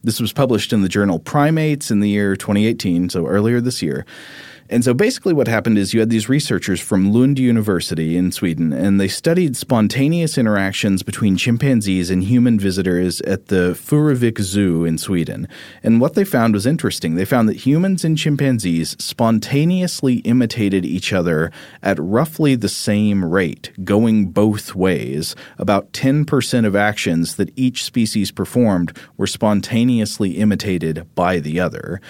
This 0.05 0.21
was 0.21 0.35
published 0.35 0.73
in 0.73 0.83
the 0.83 0.89
journal 0.89 1.19
Primates 1.19 1.91
in 1.91 2.01
the 2.01 2.11
year 2.11 2.37
2018, 2.37 3.09
so 3.09 3.27
earlier 3.27 3.61
this 3.61 3.81
year. 3.83 4.05
And 4.71 4.83
so 4.83 4.95
basically, 4.95 5.35
what 5.35 5.47
happened 5.47 5.77
is 5.77 5.93
you 5.93 6.01
had 6.01 6.09
these 6.09 6.29
researchers 6.29 6.81
from 6.81 7.13
Lund 7.13 7.39
University 7.39 8.17
in 8.17 8.33
Sweden, 8.33 8.73
and 8.73 8.99
they 8.99 9.09
studied 9.09 9.57
spontaneous 9.57 10.39
interactions 10.39 11.03
between 11.03 11.37
chimpanzees 11.37 12.11
and 12.11 12.25
human 12.25 12.59
visitors 12.59 13.21
at 13.23 13.49
the 13.49 13.75
Furuvik 13.75 14.41
Zoo 14.41 14.87
in 14.87 14.97
Sweden. 14.97 15.47
And 15.83 16.01
what 16.01 16.15
they 16.15 16.25
found 16.25 16.55
was 16.55 16.67
interesting. 16.67 17.15
They 17.15 17.27
found 17.27 17.49
that 17.49 17.67
humans 17.67 18.05
and 18.05 18.17
chimpanzees 18.17 18.97
spontaneously 18.99 20.17
imitated 20.19 20.87
each 20.87 21.13
other 21.13 21.53
at 21.83 21.99
roughly 21.99 22.55
the 22.55 22.69
same 22.69 23.23
rate, 23.23 23.71
going 23.85 24.31
both 24.31 24.75
ways. 24.75 25.37
About 25.59 25.93
10% 25.93 26.67
of 26.67 26.75
actions 26.75 27.37
that 27.37 27.53
each 27.55 27.85
species 27.85 28.33
performed 28.33 28.97
were 29.19 29.27
spontaneously 29.27 30.39
imitated 30.39 31.07
by 31.15 31.39
the 31.39 31.61
other 31.61 32.01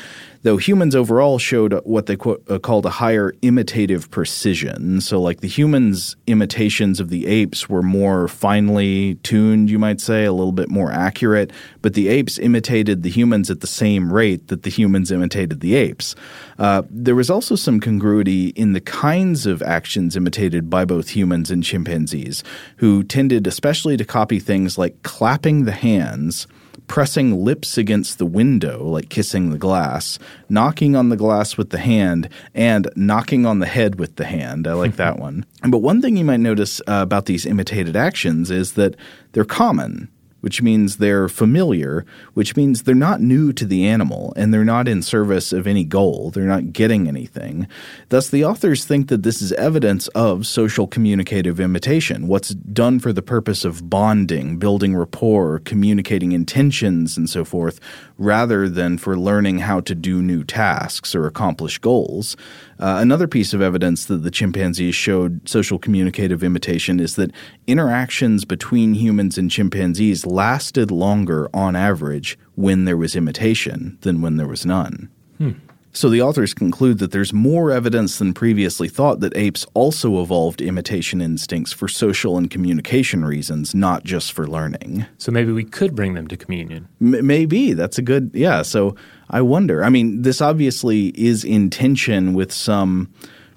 though 0.44 0.58
humans 0.58 0.94
overall 0.94 1.38
showed 1.38 1.72
what 1.84 2.06
they 2.06 2.16
uh, 2.48 2.58
called 2.58 2.86
a 2.86 2.90
higher 2.90 3.34
imitative 3.42 4.10
precision. 4.10 5.00
So, 5.00 5.20
like 5.20 5.40
the 5.40 5.48
humans' 5.48 6.16
imitations 6.26 7.00
of 7.00 7.08
the 7.08 7.26
apes 7.26 7.68
were 7.68 7.82
more 7.82 8.28
finely 8.28 9.16
tuned, 9.16 9.70
you 9.70 9.78
might 9.78 10.00
say, 10.00 10.24
a 10.24 10.32
little 10.32 10.52
bit 10.52 10.70
more 10.70 10.92
accurate, 10.92 11.50
but 11.82 11.94
the 11.94 12.08
apes 12.08 12.38
imitated 12.38 13.02
the 13.02 13.10
humans 13.10 13.50
at 13.50 13.60
the 13.60 13.66
same 13.66 14.12
rate 14.12 14.48
that 14.48 14.62
the 14.62 14.70
humans 14.70 15.10
imitated 15.10 15.60
the 15.60 15.74
apes. 15.74 16.14
Uh, 16.58 16.82
there 16.90 17.16
was 17.16 17.30
also 17.30 17.56
some 17.56 17.80
congruity 17.80 18.48
in 18.48 18.74
the 18.74 18.80
kinds 18.80 19.46
of 19.46 19.62
actions 19.62 20.14
imitated 20.14 20.68
by 20.68 20.84
both 20.84 21.16
humans 21.16 21.50
and 21.50 21.64
chimpanzees, 21.64 22.44
who 22.76 23.02
tended 23.02 23.46
especially 23.46 23.96
to 23.96 24.04
copy 24.04 24.38
things 24.38 24.76
like 24.76 25.02
clapping 25.02 25.64
the 25.64 25.72
hands 25.72 26.46
pressing 26.86 27.44
lips 27.44 27.78
against 27.78 28.18
the 28.18 28.26
window, 28.26 28.84
like 28.84 29.08
kissing 29.08 29.50
the 29.50 29.58
glass, 29.58 30.18
knocking 30.48 30.94
on 30.96 31.08
the 31.08 31.16
glass 31.16 31.56
with 31.56 31.70
the 31.70 31.78
hand, 31.78 32.28
and 32.54 32.88
knocking 32.96 33.46
on 33.46 33.58
the 33.58 33.66
head 33.66 33.98
with 33.98 34.16
the 34.16 34.24
hand. 34.24 34.66
I 34.66 34.74
like 34.74 34.96
that 34.96 35.18
one. 35.18 35.46
But 35.68 35.78
one 35.78 36.02
thing 36.02 36.16
you 36.16 36.24
might 36.24 36.40
notice 36.40 36.80
uh, 36.80 37.00
about 37.02 37.26
these 37.26 37.46
imitated 37.46 37.96
actions 37.96 38.50
is 38.50 38.72
that 38.72 38.96
they're 39.32 39.44
common 39.44 40.08
which 40.44 40.60
means 40.60 40.98
they're 40.98 41.26
familiar, 41.26 42.04
which 42.34 42.54
means 42.54 42.82
they're 42.82 42.94
not 42.94 43.18
new 43.18 43.50
to 43.50 43.64
the 43.64 43.86
animal 43.86 44.34
and 44.36 44.52
they're 44.52 44.62
not 44.62 44.86
in 44.86 45.00
service 45.00 45.54
of 45.54 45.66
any 45.66 45.84
goal. 45.84 46.30
They're 46.30 46.44
not 46.44 46.70
getting 46.70 47.08
anything. 47.08 47.66
Thus, 48.10 48.28
the 48.28 48.44
authors 48.44 48.84
think 48.84 49.08
that 49.08 49.22
this 49.22 49.40
is 49.40 49.52
evidence 49.52 50.08
of 50.08 50.46
social 50.46 50.86
communicative 50.86 51.60
imitation, 51.60 52.28
what's 52.28 52.50
done 52.50 53.00
for 53.00 53.10
the 53.10 53.22
purpose 53.22 53.64
of 53.64 53.88
bonding, 53.88 54.58
building 54.58 54.94
rapport, 54.94 55.60
communicating 55.60 56.32
intentions, 56.32 57.16
and 57.16 57.30
so 57.30 57.42
forth, 57.46 57.80
rather 58.18 58.68
than 58.68 58.96
for 58.98 59.16
learning 59.16 59.58
how 59.58 59.80
to 59.80 59.94
do 59.94 60.22
new 60.22 60.44
tasks 60.44 61.14
or 61.14 61.26
accomplish 61.26 61.78
goals. 61.78 62.36
Uh, 62.78 62.98
another 63.00 63.26
piece 63.26 63.52
of 63.52 63.60
evidence 63.60 64.04
that 64.04 64.18
the 64.18 64.30
chimpanzees 64.30 64.94
showed 64.94 65.48
social 65.48 65.78
communicative 65.78 66.42
imitation 66.42 67.00
is 67.00 67.16
that 67.16 67.32
interactions 67.66 68.44
between 68.44 68.94
humans 68.94 69.36
and 69.36 69.50
chimpanzees 69.50 70.26
lasted 70.26 70.90
longer 70.90 71.48
on 71.52 71.74
average 71.74 72.38
when 72.54 72.84
there 72.84 72.96
was 72.96 73.16
imitation 73.16 73.98
than 74.02 74.22
when 74.22 74.36
there 74.36 74.48
was 74.48 74.64
none. 74.64 75.10
Hmm. 75.38 75.52
So 75.94 76.10
the 76.10 76.20
authors 76.20 76.54
conclude 76.54 76.98
that 76.98 77.12
there's 77.12 77.32
more 77.32 77.70
evidence 77.70 78.18
than 78.18 78.34
previously 78.34 78.88
thought 78.88 79.20
that 79.20 79.34
apes 79.36 79.64
also 79.74 80.20
evolved 80.20 80.60
imitation 80.60 81.20
instincts 81.20 81.72
for 81.72 81.86
social 81.86 82.36
and 82.36 82.50
communication 82.50 83.24
reasons, 83.24 83.76
not 83.76 84.02
just 84.02 84.32
for 84.32 84.48
learning. 84.48 85.06
So 85.18 85.30
maybe 85.30 85.52
we 85.52 85.62
could 85.62 85.94
bring 85.94 86.14
them 86.14 86.26
to 86.26 86.36
communion. 86.36 86.88
M- 87.00 87.24
maybe. 87.24 87.74
That's 87.74 87.96
a 87.96 88.02
good, 88.02 88.32
yeah. 88.34 88.62
So 88.62 88.96
I 89.30 89.40
wonder. 89.40 89.84
I 89.84 89.88
mean, 89.88 90.22
this 90.22 90.40
obviously 90.40 91.08
is 91.08 91.44
in 91.44 91.70
tension 91.70 92.34
with 92.34 92.52
some 92.52 93.08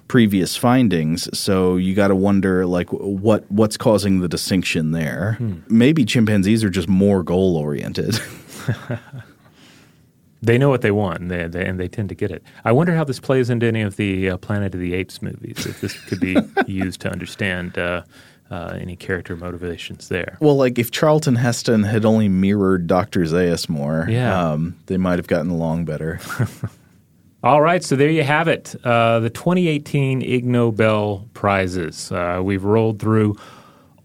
previous 0.06 0.56
findings. 0.56 1.28
So 1.36 1.76
you 1.76 1.92
got 1.92 2.08
to 2.08 2.16
wonder, 2.16 2.66
like, 2.66 2.88
what 2.90 3.50
what's 3.50 3.76
causing 3.76 4.20
the 4.20 4.28
distinction 4.28 4.92
there? 4.92 5.34
Hmm. 5.38 5.54
Maybe 5.68 6.04
chimpanzees 6.04 6.62
are 6.62 6.70
just 6.70 6.88
more 6.88 7.24
goal 7.24 7.56
oriented. 7.56 8.18
they 10.42 10.58
know 10.58 10.68
what 10.68 10.82
they 10.82 10.90
want, 10.90 11.20
and 11.20 11.30
they, 11.30 11.46
they, 11.46 11.64
and 11.64 11.80
they 11.80 11.88
tend 11.88 12.08
to 12.10 12.14
get 12.14 12.30
it. 12.30 12.42
I 12.64 12.72
wonder 12.72 12.94
how 12.94 13.04
this 13.04 13.20
plays 13.20 13.50
into 13.50 13.66
any 13.66 13.82
of 13.82 13.96
the 13.96 14.30
uh, 14.30 14.36
Planet 14.36 14.74
of 14.74 14.80
the 14.80 14.94
Apes 14.94 15.20
movies. 15.20 15.66
If 15.66 15.80
this 15.80 15.98
could 16.04 16.20
be 16.20 16.36
used 16.66 17.00
to 17.02 17.10
understand. 17.10 17.78
Uh, 17.78 18.02
uh, 18.50 18.78
any 18.80 18.96
character 18.96 19.36
motivations 19.36 20.08
there. 20.08 20.38
Well, 20.40 20.56
like 20.56 20.78
if 20.78 20.90
Charlton 20.90 21.34
Heston 21.34 21.82
had 21.82 22.06
only 22.06 22.30
mirrored 22.30 22.86
Dr. 22.86 23.20
Zaius 23.20 23.68
more, 23.68 24.06
yeah. 24.08 24.52
Um, 24.52 24.74
they 24.86 24.96
might 24.96 25.18
have 25.18 25.26
gotten 25.26 25.50
along 25.50 25.84
better. 25.84 26.18
All 27.42 27.60
right, 27.60 27.84
so 27.84 27.94
there 27.94 28.10
you 28.10 28.24
have 28.24 28.48
it. 28.48 28.74
Uh, 28.82 29.20
the 29.20 29.30
2018 29.30 30.22
Ig 30.22 30.44
Nobel 30.44 31.28
Prizes. 31.34 32.10
Uh, 32.10 32.40
we've 32.42 32.64
rolled 32.64 32.98
through 32.98 33.36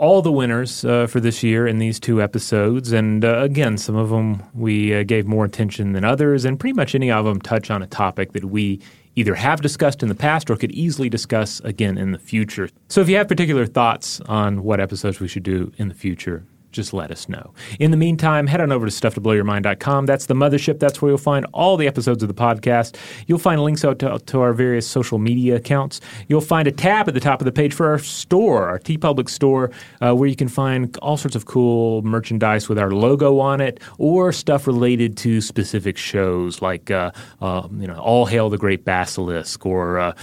all 0.04 0.22
the 0.22 0.34
winners 0.34 0.84
uh, 0.84 1.08
for 1.08 1.22
this 1.22 1.42
year 1.44 1.66
in 1.66 1.78
these 1.78 1.98
two 1.98 2.22
episodes. 2.22 2.92
And 2.92 3.24
uh, 3.24 3.38
again, 3.38 3.78
some 3.78 3.96
of 3.96 4.10
them 4.10 4.44
we 4.54 4.94
uh, 4.94 5.04
gave 5.04 5.26
more 5.26 5.46
attention 5.46 5.94
than 5.94 6.04
others, 6.04 6.44
and 6.44 6.60
pretty 6.60 6.74
much 6.74 6.94
any 6.94 7.10
of 7.10 7.24
them 7.24 7.40
touch 7.40 7.72
on 7.72 7.82
a 7.82 7.88
topic 7.88 8.34
that 8.34 8.44
we 8.44 8.82
either 9.16 9.34
have 9.34 9.62
discussed 9.62 10.04
in 10.04 10.10
the 10.10 10.16
past 10.16 10.50
or 10.50 10.58
could 10.58 10.72
easily 10.72 11.08
discuss 11.08 11.62
again 11.62 11.98
in 11.98 12.12
the 12.12 12.20
future. 12.20 12.68
So 12.90 13.00
if 13.00 13.08
you 13.08 13.16
have 13.16 13.30
particular 13.30 13.66
thoughts 13.66 14.20
on 14.22 14.64
what 14.64 14.82
episodes 14.82 15.22
we 15.22 15.30
should 15.30 15.44
do 15.44 15.72
in 15.78 15.88
the 15.88 15.96
future, 15.96 16.44
just 16.74 16.94
let 16.94 17.12
us 17.12 17.30
know. 17.30 17.54
In 17.80 17.92
the 17.92 17.98
meantime, 17.98 18.48
head 18.48 18.60
on 18.60 18.72
over 18.72 18.86
to 18.86 18.92
stufftoblowyourmind.com. 18.92 20.06
That's 20.06 20.26
the 20.26 20.34
mothership. 20.34 20.80
That's 20.80 21.02
where 21.02 21.12
you'll 21.12 21.18
find 21.18 21.46
all 21.54 21.78
the 21.78 21.88
episodes 21.88 22.24
of 22.24 22.28
the 22.28 22.36
podcast. 22.36 22.98
You'll 23.28 23.40
find 23.40 23.64
links 23.64 23.86
out 23.86 24.00
to, 24.00 24.20
to, 24.20 24.42
our 24.42 24.54
various 24.54 24.88
social 24.88 25.20
media 25.20 25.56
accounts. 25.56 26.02
You'll 26.28 26.42
find 26.42 26.68
a 26.68 26.72
tab 26.72 27.08
at 27.08 27.14
the 27.14 27.20
top 27.20 27.40
of 27.40 27.46
the 27.46 27.52
page 27.52 27.74
for 27.74 27.88
our 27.88 28.00
store, 28.00 28.68
our 28.68 28.80
TeePublic 28.80 29.30
store, 29.30 29.72
uh, 30.02 30.14
where 30.14 30.28
you 30.28 30.36
can 30.36 30.50
find 30.50 30.98
all 30.98 31.16
sorts 31.16 31.36
of 31.36 31.46
cool 31.46 32.02
merchandise 32.02 32.68
with 32.68 32.78
our 32.78 32.92
logo 32.92 33.40
on 33.40 33.62
it 33.62 33.80
or 33.98 34.32
stuff 34.32 34.68
related 34.68 35.16
to 35.18 35.40
specific 35.40 35.98
shows 35.98 36.62
like, 36.62 36.92
uh, 36.92 37.12
uh, 37.42 37.68
you 37.78 37.88
know, 37.88 37.98
All 38.00 38.26
Hail 38.26 38.50
the 38.50 38.58
Great 38.58 38.84
Basilisk 38.84 39.66
or 39.66 40.00
uh, 40.00 40.14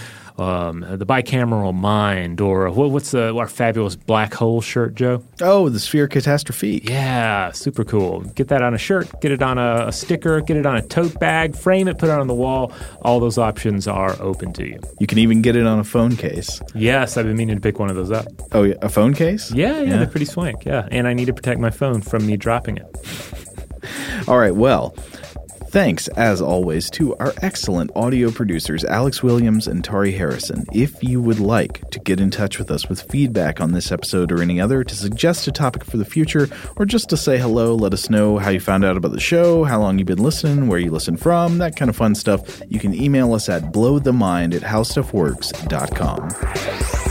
um, 0.41 0.81
the 0.81 1.05
bicameral 1.05 1.73
mind, 1.73 2.41
or 2.41 2.69
what, 2.71 2.91
what's 2.91 3.11
the, 3.11 3.35
our 3.35 3.47
fabulous 3.47 3.95
black 3.95 4.33
hole 4.33 4.61
shirt, 4.61 4.95
Joe? 4.95 5.23
Oh, 5.41 5.69
the 5.69 5.79
sphere 5.79 6.07
catastrophe. 6.07 6.81
Yeah, 6.83 7.51
super 7.51 7.83
cool. 7.83 8.21
Get 8.21 8.47
that 8.49 8.61
on 8.61 8.73
a 8.73 8.77
shirt, 8.77 9.09
get 9.21 9.31
it 9.31 9.41
on 9.41 9.57
a, 9.57 9.87
a, 9.87 9.91
sticker, 9.91 10.41
get 10.41 10.57
it 10.57 10.65
on 10.65 10.75
a 10.75 10.81
tote 10.81 11.19
bag, 11.19 11.55
frame 11.55 11.87
it, 11.87 11.97
put 11.97 12.09
it 12.09 12.13
on 12.19 12.27
the 12.27 12.33
wall. 12.33 12.73
All 13.03 13.19
those 13.19 13.37
options 13.37 13.87
are 13.87 14.19
open 14.21 14.53
to 14.53 14.67
you. 14.67 14.79
You 14.99 15.07
can 15.07 15.19
even 15.19 15.41
get 15.41 15.55
it 15.55 15.65
on 15.65 15.79
a 15.79 15.83
phone 15.83 16.15
case. 16.15 16.61
Yes, 16.73 17.17
I've 17.17 17.25
been 17.25 17.37
meaning 17.37 17.55
to 17.55 17.61
pick 17.61 17.79
one 17.79 17.89
of 17.89 17.95
those 17.95 18.11
up. 18.11 18.27
Oh, 18.51 18.63
yeah, 18.63 18.75
a 18.81 18.89
phone 18.89 19.13
case? 19.13 19.51
Yeah, 19.51 19.77
yeah, 19.77 19.81
yeah. 19.81 19.97
they're 19.97 20.07
pretty 20.07 20.25
swank. 20.25 20.65
Yeah, 20.65 20.87
and 20.91 21.07
I 21.07 21.13
need 21.13 21.25
to 21.25 21.33
protect 21.33 21.59
my 21.59 21.69
phone 21.69 22.01
from 22.01 22.25
me 22.25 22.37
dropping 22.37 22.77
it. 22.77 22.85
All 24.27 24.37
right, 24.37 24.55
well. 24.55 24.95
Thanks, 25.71 26.07
as 26.09 26.41
always, 26.41 26.89
to 26.91 27.15
our 27.15 27.33
excellent 27.41 27.89
audio 27.95 28.29
producers, 28.29 28.83
Alex 28.83 29.23
Williams 29.23 29.67
and 29.67 29.81
Tari 29.81 30.11
Harrison. 30.11 30.65
If 30.73 31.01
you 31.01 31.21
would 31.21 31.39
like 31.39 31.89
to 31.91 31.99
get 32.01 32.19
in 32.19 32.29
touch 32.29 32.59
with 32.59 32.69
us 32.69 32.89
with 32.89 33.03
feedback 33.03 33.61
on 33.61 33.71
this 33.71 33.89
episode 33.89 34.33
or 34.33 34.41
any 34.41 34.59
other, 34.59 34.83
to 34.83 34.93
suggest 34.93 35.47
a 35.47 35.51
topic 35.53 35.85
for 35.85 35.95
the 35.95 36.03
future, 36.03 36.49
or 36.75 36.83
just 36.83 37.07
to 37.11 37.15
say 37.15 37.37
hello, 37.37 37.73
let 37.73 37.93
us 37.93 38.09
know 38.09 38.37
how 38.37 38.49
you 38.49 38.59
found 38.59 38.83
out 38.83 38.97
about 38.97 39.13
the 39.13 39.19
show, 39.21 39.63
how 39.63 39.79
long 39.79 39.97
you've 39.97 40.07
been 40.07 40.21
listening, 40.21 40.67
where 40.67 40.77
you 40.77 40.91
listen 40.91 41.15
from, 41.15 41.59
that 41.59 41.77
kind 41.77 41.87
of 41.87 41.95
fun 41.95 42.15
stuff, 42.15 42.61
you 42.67 42.77
can 42.77 42.93
email 42.93 43.33
us 43.33 43.47
at 43.47 43.71
blowthemind 43.71 44.53
at 44.53 44.63
howstuffworks.com. 44.63 47.10